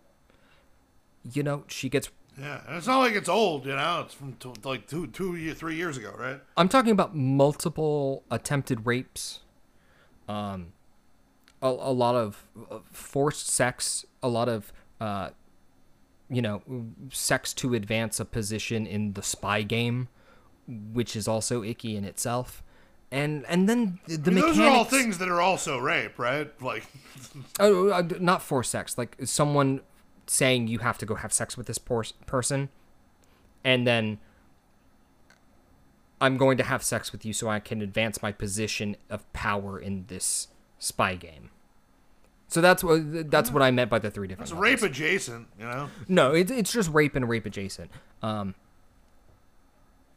[1.24, 2.10] You know, she gets.
[2.40, 4.02] Yeah, and it's not like it's old, you know.
[4.06, 6.40] It's from t- like two, two, year, three years ago, right?
[6.58, 9.40] I'm talking about multiple attempted rapes,
[10.28, 10.74] um,
[11.62, 15.30] a, a lot of uh, forced sex, a lot of, uh,
[16.30, 16.62] you know,
[17.12, 20.08] sex to advance a position in the spy game,
[20.68, 22.64] which is also icky in itself.
[23.12, 24.58] And and then the, I mean, mechanics.
[24.58, 26.50] those are all things that are also rape, right?
[26.62, 26.86] Like,
[27.60, 28.98] Oh, uh, not for sex.
[28.98, 29.82] Like someone
[30.28, 32.70] saying you have to go have sex with this por- person,
[33.66, 34.20] and then
[36.22, 39.80] I'm going to have sex with you so I can advance my position of power
[39.80, 40.48] in this
[40.80, 41.50] spy game.
[42.48, 44.52] So that's what that's what I meant by the three different.
[44.52, 45.90] it's rape adjacent, you know.
[46.08, 47.90] No, it's it's just rape and rape adjacent.
[48.22, 48.56] Um,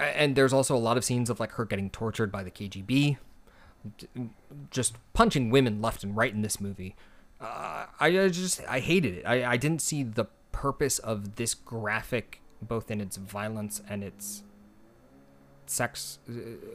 [0.06, 3.18] and there's also a lot of scenes of like her getting tortured by the KGB,
[4.70, 6.96] just punching women left and right in this movie.
[7.40, 9.26] Uh, I, I just I hated it.
[9.26, 14.44] I I didn't see the purpose of this graphic, both in its violence and its
[15.66, 16.18] sex.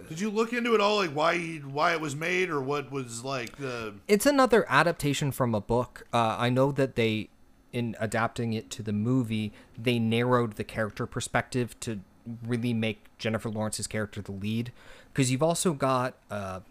[0.09, 3.23] Did you look into it all, like why why it was made, or what was
[3.23, 3.95] like the?
[4.07, 6.05] It's another adaptation from a book.
[6.13, 7.29] Uh, I know that they,
[7.71, 12.01] in adapting it to the movie, they narrowed the character perspective to
[12.45, 14.71] really make Jennifer Lawrence's character the lead.
[15.11, 16.61] Because you've also got uh,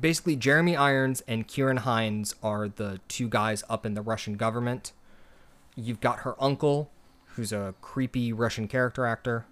[0.00, 4.92] basically Jeremy Irons and Ciarán Hinds are the two guys up in the Russian government.
[5.76, 6.90] You've got her uncle,
[7.34, 9.46] who's a creepy Russian character actor.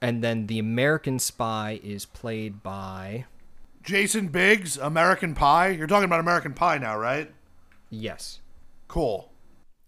[0.00, 3.26] And then the American spy is played by.
[3.82, 5.68] Jason Biggs, American Pie.
[5.68, 7.32] You're talking about American Pie now, right?
[7.90, 8.40] Yes.
[8.88, 9.30] Cool.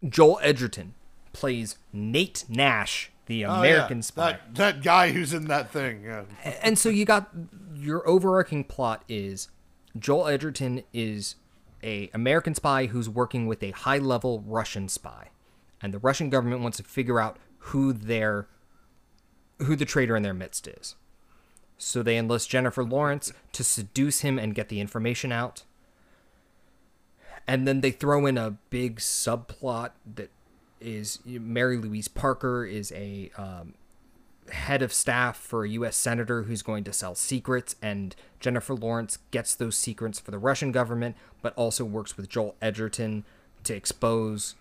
[0.06, 0.94] Joel Edgerton
[1.32, 3.58] plays Nate Nash, the Oh, yeah.
[3.58, 4.32] American spy.
[4.32, 6.04] That that guy who's in that thing.
[6.04, 6.24] Yeah.
[6.62, 7.30] And so you got
[7.74, 9.48] your overarching plot is
[9.98, 11.36] Joel Edgerton is
[11.82, 15.28] a American spy who's working with a high-level Russian spy.
[15.82, 18.48] And the Russian government wants to figure out who their
[19.58, 20.96] who the traitor in their midst is.
[21.76, 25.64] So they enlist Jennifer Lawrence to seduce him and get the information out.
[27.46, 30.30] And then they throw in a big subplot that
[30.84, 33.74] is Mary Louise Parker is a um,
[34.50, 35.96] head of staff for a U.S.
[35.96, 40.70] senator who's going to sell secrets, and Jennifer Lawrence gets those secrets for the Russian
[40.70, 43.24] government, but also works with Joel Edgerton
[43.64, 44.54] to expose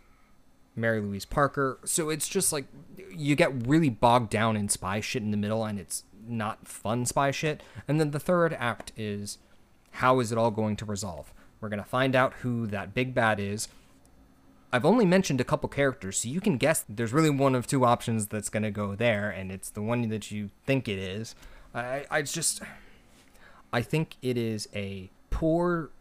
[0.76, 1.80] Mary Louise Parker.
[1.86, 2.66] So it's just like
[3.12, 7.06] you get really bogged down in spy shit in the middle, and it's not fun
[7.06, 7.62] spy shit.
[7.88, 9.38] And then the third act is
[9.92, 11.34] how is it all going to resolve?
[11.60, 13.68] We're going to find out who that big bad is.
[14.74, 17.86] I've only mentioned a couple characters, so you can guess there's really one of two
[17.86, 21.36] options that's going to go there, and it's the one that you think it is.
[21.76, 22.64] I, I just.
[23.72, 25.92] I think it is a poor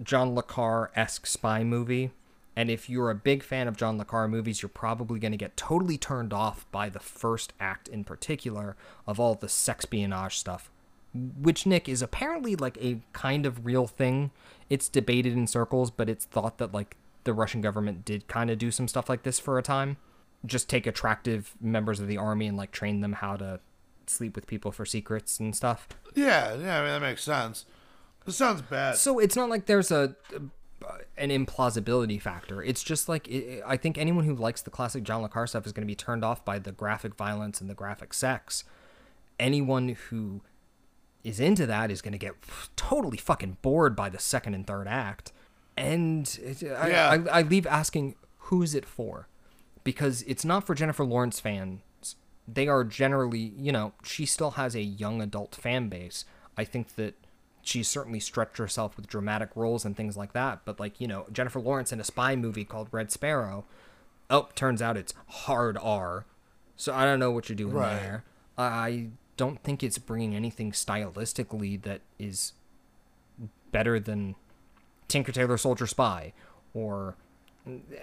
[0.00, 2.12] John Le Carre esque spy movie.
[2.54, 5.56] And if you're a big fan of John Le movies, you're probably going to get
[5.56, 8.76] totally turned off by the first act in particular
[9.08, 10.70] of all the sexpionage stuff,
[11.14, 14.30] which, Nick, is apparently like a kind of real thing.
[14.70, 18.58] It's debated in circles, but it's thought that like the Russian government did kind of
[18.58, 19.96] do some stuff like this for a time.
[20.44, 23.60] Just take attractive members of the army and like train them how to
[24.06, 25.88] sleep with people for secrets and stuff.
[26.14, 27.64] Yeah, yeah, I mean that makes sense.
[28.24, 28.96] This sounds bad.
[28.96, 30.16] So it's not like there's a
[31.16, 32.62] an implausibility factor.
[32.62, 35.66] It's just like it, I think anyone who likes the classic John Le Carre stuff
[35.66, 38.64] is going to be turned off by the graphic violence and the graphic sex.
[39.38, 40.42] Anyone who
[41.24, 42.34] is into that is going to get
[42.74, 45.32] totally fucking bored by the second and third act.
[45.76, 47.10] And it, I, Yeah.
[47.32, 49.28] I, I leave asking, who's it for?
[49.84, 51.80] Because it's not for Jennifer Lawrence fans.
[52.46, 56.24] They are generally, you know, she still has a young adult fan base.
[56.56, 57.14] I think that
[57.62, 60.60] she's certainly stretched herself with dramatic roles and things like that.
[60.64, 63.64] But like, you know, Jennifer Lawrence in a spy movie called Red Sparrow.
[64.28, 66.26] Oh, turns out it's hard R.
[66.76, 67.94] So I don't know what you're doing Right.
[68.00, 68.24] there.
[68.58, 72.52] I don't think it's bringing anything stylistically that is
[73.70, 74.34] better than
[75.08, 76.32] Tinker Tailor Soldier Spy
[76.74, 77.16] or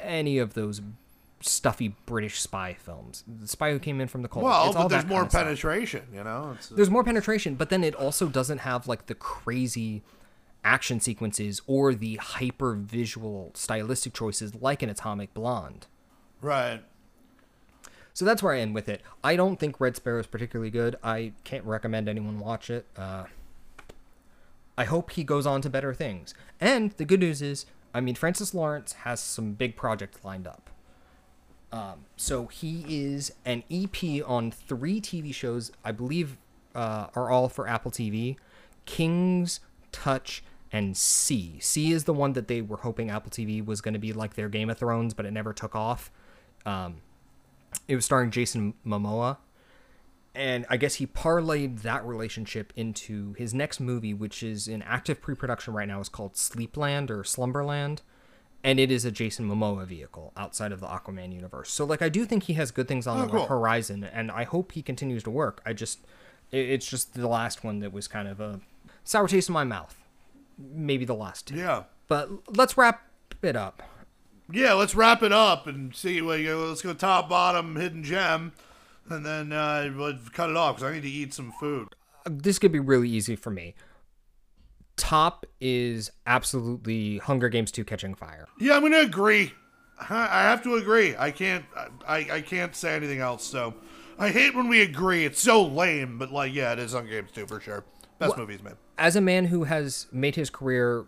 [0.01, 0.81] any of those
[1.41, 3.23] stuffy British spy films.
[3.27, 4.45] The Spy Who Came In from the Cold.
[4.45, 5.43] well, it's all but there's more of stuff.
[5.43, 6.53] penetration, you know.
[6.55, 10.01] It's, There's more penetration, but then it also doesn't have like the crazy
[10.63, 15.87] action sequences or the hyper visual stylistic choices like an Atomic Blonde.
[16.41, 16.81] right.
[18.11, 19.01] So that's where I end with it.
[19.23, 20.97] I don't think Red Sparrow is particularly good.
[21.01, 22.85] I can't recommend anyone watch it.
[22.97, 23.25] Uh,
[24.79, 26.33] I hope he goes on to better things.
[26.57, 30.69] And the good news is, I mean, Francis Lawrence has some big projects lined up.
[31.73, 36.37] Um, so he is an EP on three TV shows, I believe,
[36.73, 38.37] uh, are all for Apple TV
[38.85, 39.59] Kings,
[39.91, 41.59] Touch, and See.
[41.59, 44.35] See is the one that they were hoping Apple TV was going to be like
[44.35, 46.09] their Game of Thrones, but it never took off.
[46.65, 47.01] Um,
[47.89, 49.39] it was starring Jason Momoa.
[50.39, 55.21] And I guess he parlayed that relationship into his next movie, which is in active
[55.21, 55.99] pre production right now.
[55.99, 58.01] is called Sleepland or Slumberland
[58.63, 61.69] and it is a Jason Momoa vehicle outside of the Aquaman universe.
[61.71, 63.45] So like I do think he has good things on Oh, the cool.
[63.47, 65.61] horizon and I hope he continues to work.
[65.65, 65.99] I just
[66.51, 68.59] it's just the last one that was kind of a
[69.03, 69.95] sour taste in my mouth.
[70.57, 71.55] Maybe the last two.
[71.55, 71.83] Yeah.
[72.07, 73.01] But let's wrap
[73.41, 73.83] it up.
[74.51, 76.21] Yeah, let's wrap it up and see.
[76.21, 78.51] Well, you go, let's go top, bottom, hidden gem,
[79.09, 81.89] and then uh, we'll cut it off because I need to eat some food.
[82.25, 83.75] This could be really easy for me.
[84.97, 88.47] Top is absolutely Hunger Games 2 Catching Fire.
[88.59, 89.53] Yeah, I'm gonna agree.
[89.99, 91.15] I I have to agree.
[91.17, 91.65] I can't.
[92.07, 93.45] I, I can't say anything else.
[93.45, 93.75] So,
[94.17, 95.25] I hate when we agree.
[95.25, 96.17] It's so lame.
[96.17, 97.85] But like, yeah, it is on Games too for sure.
[98.17, 98.75] Best movies, man.
[98.97, 101.05] as a man who has made his career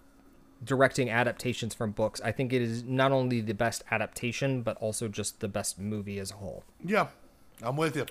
[0.64, 5.10] directing adaptations from books, I think it is not only the best adaptation, but also
[5.10, 6.64] just the best movie as a whole.
[6.82, 7.08] Yeah,
[7.62, 8.06] I'm with you.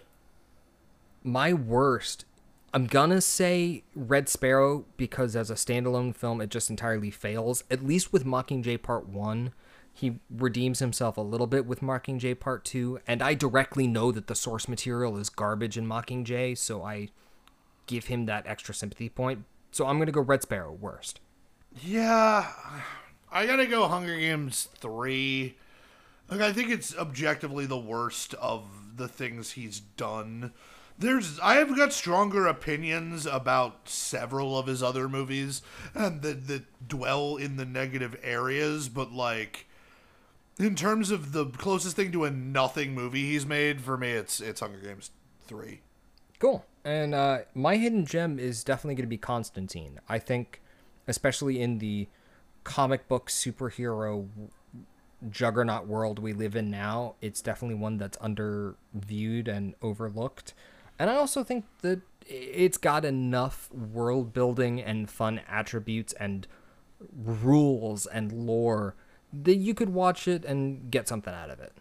[1.23, 2.25] My worst,
[2.73, 7.65] I'm gonna say Red Sparrow because as a standalone film, it just entirely fails.
[7.71, 9.53] At least with Mockingjay Part 1,
[9.93, 14.29] he redeems himself a little bit with Mockingjay Part 2, and I directly know that
[14.29, 17.09] the source material is garbage in Mockingjay, so I
[17.87, 19.45] give him that extra sympathy point.
[19.73, 21.21] So I'm gonna go Red Sparrow worst.
[21.83, 22.47] Yeah,
[23.31, 25.57] I gotta go Hunger Games three.
[26.29, 30.53] Like I think it's objectively the worst of the things he's done.
[30.99, 35.63] There's I have got stronger opinions about several of his other movies
[35.95, 39.67] and that that dwell in the negative areas, but like
[40.59, 44.41] in terms of the closest thing to a nothing movie he's made, for me it's
[44.41, 45.11] it's Hunger Games
[45.47, 45.81] three.
[46.39, 46.65] Cool.
[46.85, 50.01] And uh, my hidden gem is definitely going to be Constantine.
[50.09, 50.61] I think,
[51.09, 52.09] especially in the
[52.63, 54.29] comic book superhero
[55.29, 60.55] juggernaut world we live in now, it's definitely one that's underviewed and overlooked.
[60.99, 66.47] And I also think that it's got enough world building and fun attributes and
[67.15, 68.95] rules and lore
[69.33, 71.73] that you could watch it and get something out of it.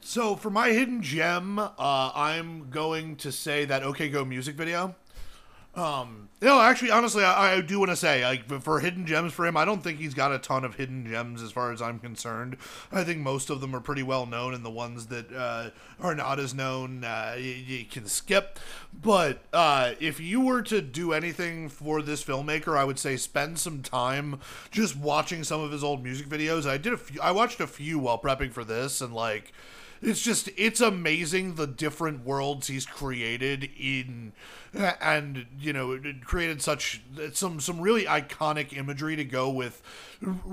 [0.00, 4.94] So for my hidden gem, uh, I'm going to say that OK Go music video.
[5.74, 9.46] Um, no, actually, honestly, I, I do want to say, like, for hidden gems for
[9.46, 12.00] him, I don't think he's got a ton of hidden gems as far as I'm
[12.00, 12.56] concerned.
[12.90, 15.70] I think most of them are pretty well known, and the ones that uh,
[16.00, 18.58] are not as known, uh, you, you can skip.
[18.92, 23.58] But uh, if you were to do anything for this filmmaker, I would say spend
[23.58, 24.40] some time
[24.70, 26.68] just watching some of his old music videos.
[26.68, 29.52] I did a few, I watched a few while prepping for this, and like
[30.00, 34.32] it's just it's amazing the different worlds he's created in
[35.00, 37.02] and you know created such
[37.32, 39.82] some some really iconic imagery to go with.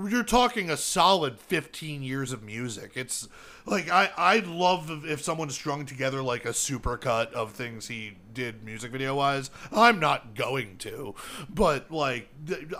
[0.08, 2.92] You're talking a solid 15 years of music.
[2.94, 3.28] It's
[3.68, 8.12] like i i'd love if- if someone strung together like a supercut of things he
[8.32, 11.14] did music video wise i'm not going to.
[11.50, 12.28] But like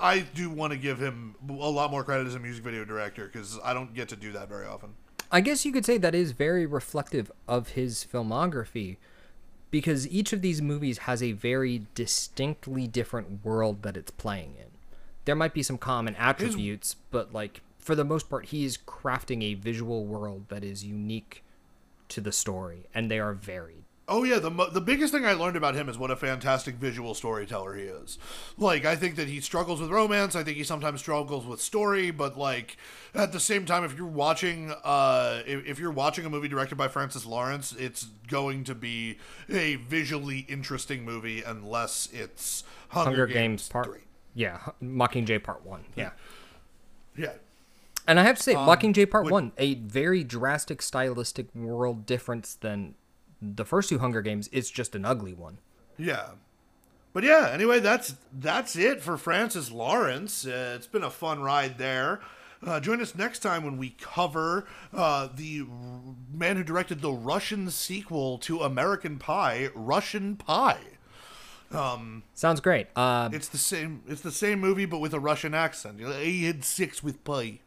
[0.01, 3.27] i do want to give him a lot more credit as a music video director
[3.27, 4.91] because i don't get to do that very often
[5.31, 8.97] I guess you could say that is very reflective of his filmography
[9.71, 14.67] because each of these movies has a very distinctly different world that it's playing in.
[15.25, 19.43] There might be some common attributes, but like for the most part he is crafting
[19.43, 21.43] a visual world that is unique
[22.09, 23.86] to the story and they are varied.
[24.09, 27.13] Oh yeah, the the biggest thing I learned about him is what a fantastic visual
[27.13, 28.19] storyteller he is.
[28.57, 30.37] Like I think that he struggles with romance.
[30.37, 32.77] I think he sometimes struggles with story, but like
[33.15, 36.77] at the same time, if you're watching, uh, if, if you're watching a movie directed
[36.77, 39.19] by Francis Lawrence, it's going to be
[39.49, 44.01] a visually interesting movie unless it's Hunger, Hunger Games, Games part three.
[44.35, 45.85] Yeah, Mockingjay part 1.
[45.97, 46.11] Yeah.
[47.17, 47.33] Yeah,
[48.07, 52.55] And I have to say, Mockingjay Part would- 1, a very drastic stylistic world difference
[52.55, 52.95] than
[53.41, 54.49] the first two Hunger Games.
[54.53, 55.59] It's just an ugly one.
[55.99, 56.31] Yeah.
[57.13, 60.47] But yeah, anyway, that's that's it for Francis Lawrence.
[60.47, 62.21] Uh, it's been a fun ride there.
[62.65, 66.01] Uh, join us next time when we cover uh, the r-
[66.33, 70.81] man who directed the Russian sequel to American Pie, Russian Pie.
[71.71, 72.87] Um, Sounds great.
[72.97, 74.03] Uh, It's the same.
[74.07, 76.01] It's the same movie, but with a Russian accent.
[76.01, 77.61] He had six with pie.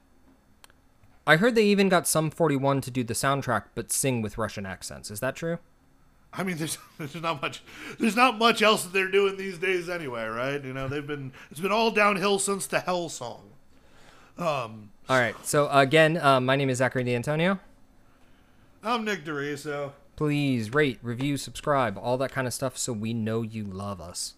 [1.27, 4.65] I heard they even got Sum 41 to do the soundtrack but sing with Russian
[4.65, 5.11] accents.
[5.11, 5.59] Is that true?
[6.33, 7.63] I mean, there's there's not much
[7.99, 10.63] there's not much else that they're doing these days anyway, right?
[10.63, 13.49] You know, they've been it's been all downhill since the Hell song.
[14.37, 15.35] Um, all right.
[15.45, 17.59] So again, uh, my name is Zachary D'Antonio.
[18.83, 19.91] I'm Nick DeRiso.
[20.15, 24.35] Please rate, review, subscribe, all that kind of stuff, so we know you love us.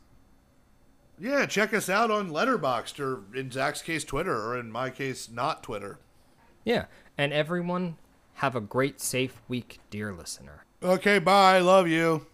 [1.20, 5.30] Yeah, check us out on Letterboxd or in Zach's case, Twitter, or in my case,
[5.30, 6.00] not Twitter.
[6.64, 6.86] Yeah.
[7.18, 7.98] And everyone,
[8.36, 10.66] have a great, safe week, dear listener.
[10.82, 11.60] Okay, bye.
[11.60, 12.26] Love you.